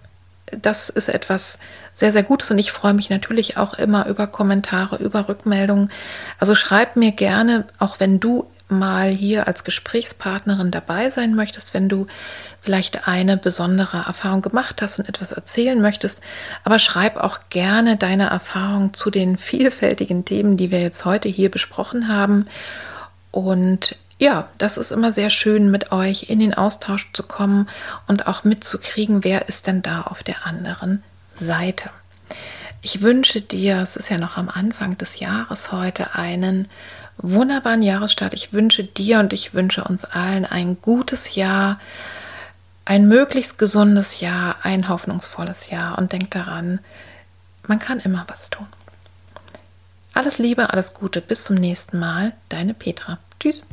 das 0.51 0.89
ist 0.89 1.09
etwas 1.09 1.59
sehr, 1.95 2.13
sehr 2.13 2.23
Gutes. 2.23 2.51
Und 2.51 2.59
ich 2.59 2.73
freue 2.73 2.95
mich 2.95 3.11
natürlich 3.11 3.57
auch 3.57 3.75
immer 3.75 4.07
über 4.07 4.27
Kommentare, 4.27 4.97
über 4.97 5.29
Rückmeldungen. 5.29 5.91
Also 6.39 6.55
schreib 6.55 6.97
mir 6.97 7.13
gerne, 7.13 7.65
auch 7.79 8.01
wenn 8.01 8.21
du 8.21 8.47
mal 8.71 9.09
hier 9.11 9.49
als 9.49 9.65
Gesprächspartnerin 9.65 10.71
dabei 10.71 11.11
sein 11.11 11.35
möchtest, 11.35 11.75
wenn 11.75 11.89
du 11.89 12.07
vielleicht 12.61 13.09
eine 13.09 13.37
besondere 13.37 14.05
Erfahrung 14.07 14.43
gemacht 14.43 14.81
hast 14.81 14.99
und 14.99 15.09
etwas 15.09 15.33
erzählen 15.33 15.81
möchtest. 15.81 16.23
Aber 16.65 16.79
schreib 16.79 17.17
auch 17.17 17.41
gerne 17.51 17.97
deine 17.97 18.31
Erfahrung 18.31 18.95
zu 18.95 19.11
den 19.11 19.39
vielfältigen 19.39 20.25
Themen, 20.25 20.57
die 20.57 20.71
wir 20.71 20.81
jetzt 20.81 21.05
heute 21.05 21.29
hier 21.29 21.51
besprochen 21.51 22.09
haben. 22.09 22.47
Und 23.33 23.97
ja, 24.21 24.49
das 24.59 24.77
ist 24.77 24.93
immer 24.93 25.13
sehr 25.13 25.31
schön, 25.31 25.71
mit 25.71 25.93
euch 25.93 26.29
in 26.29 26.41
den 26.41 26.53
Austausch 26.53 27.11
zu 27.15 27.23
kommen 27.23 27.71
und 28.07 28.27
auch 28.27 28.45
mitzukriegen, 28.45 29.25
wer 29.25 29.49
ist 29.49 29.67
denn 29.67 29.81
da 29.81 30.03
auf 30.03 30.23
der 30.23 30.47
anderen 30.47 31.03
Seite. 31.33 31.89
Ich 32.83 33.01
wünsche 33.01 33.41
dir, 33.41 33.79
es 33.81 33.97
ist 33.97 34.11
ja 34.11 34.19
noch 34.19 34.37
am 34.37 34.51
Anfang 34.51 34.99
des 34.99 35.21
Jahres 35.21 35.73
heute, 35.73 36.15
einen 36.15 36.69
wunderbaren 37.17 37.83
Jahresstart. 37.83 38.35
Ich 38.35 38.53
wünsche 38.53 38.85
dir 38.85 39.21
und 39.21 39.33
ich 39.33 39.55
wünsche 39.55 39.85
uns 39.85 40.05
allen 40.05 40.45
ein 40.45 40.83
gutes 40.83 41.35
Jahr, 41.35 41.81
ein 42.85 43.09
möglichst 43.09 43.57
gesundes 43.57 44.21
Jahr, 44.21 44.57
ein 44.63 44.91
hoffnungsvolles 44.91 45.71
Jahr 45.71 45.97
und 45.97 46.13
denk 46.13 46.31
daran, 46.31 46.81
man 47.67 47.79
kann 47.79 48.01
immer 48.01 48.27
was 48.29 48.51
tun. 48.51 48.67
Alles 50.13 50.37
Liebe, 50.37 50.75
alles 50.75 50.93
Gute, 50.93 51.23
bis 51.23 51.45
zum 51.45 51.57
nächsten 51.57 51.99
Mal, 51.99 52.33
deine 52.51 52.75
Petra. 52.75 53.19
Tschüss. 53.39 53.65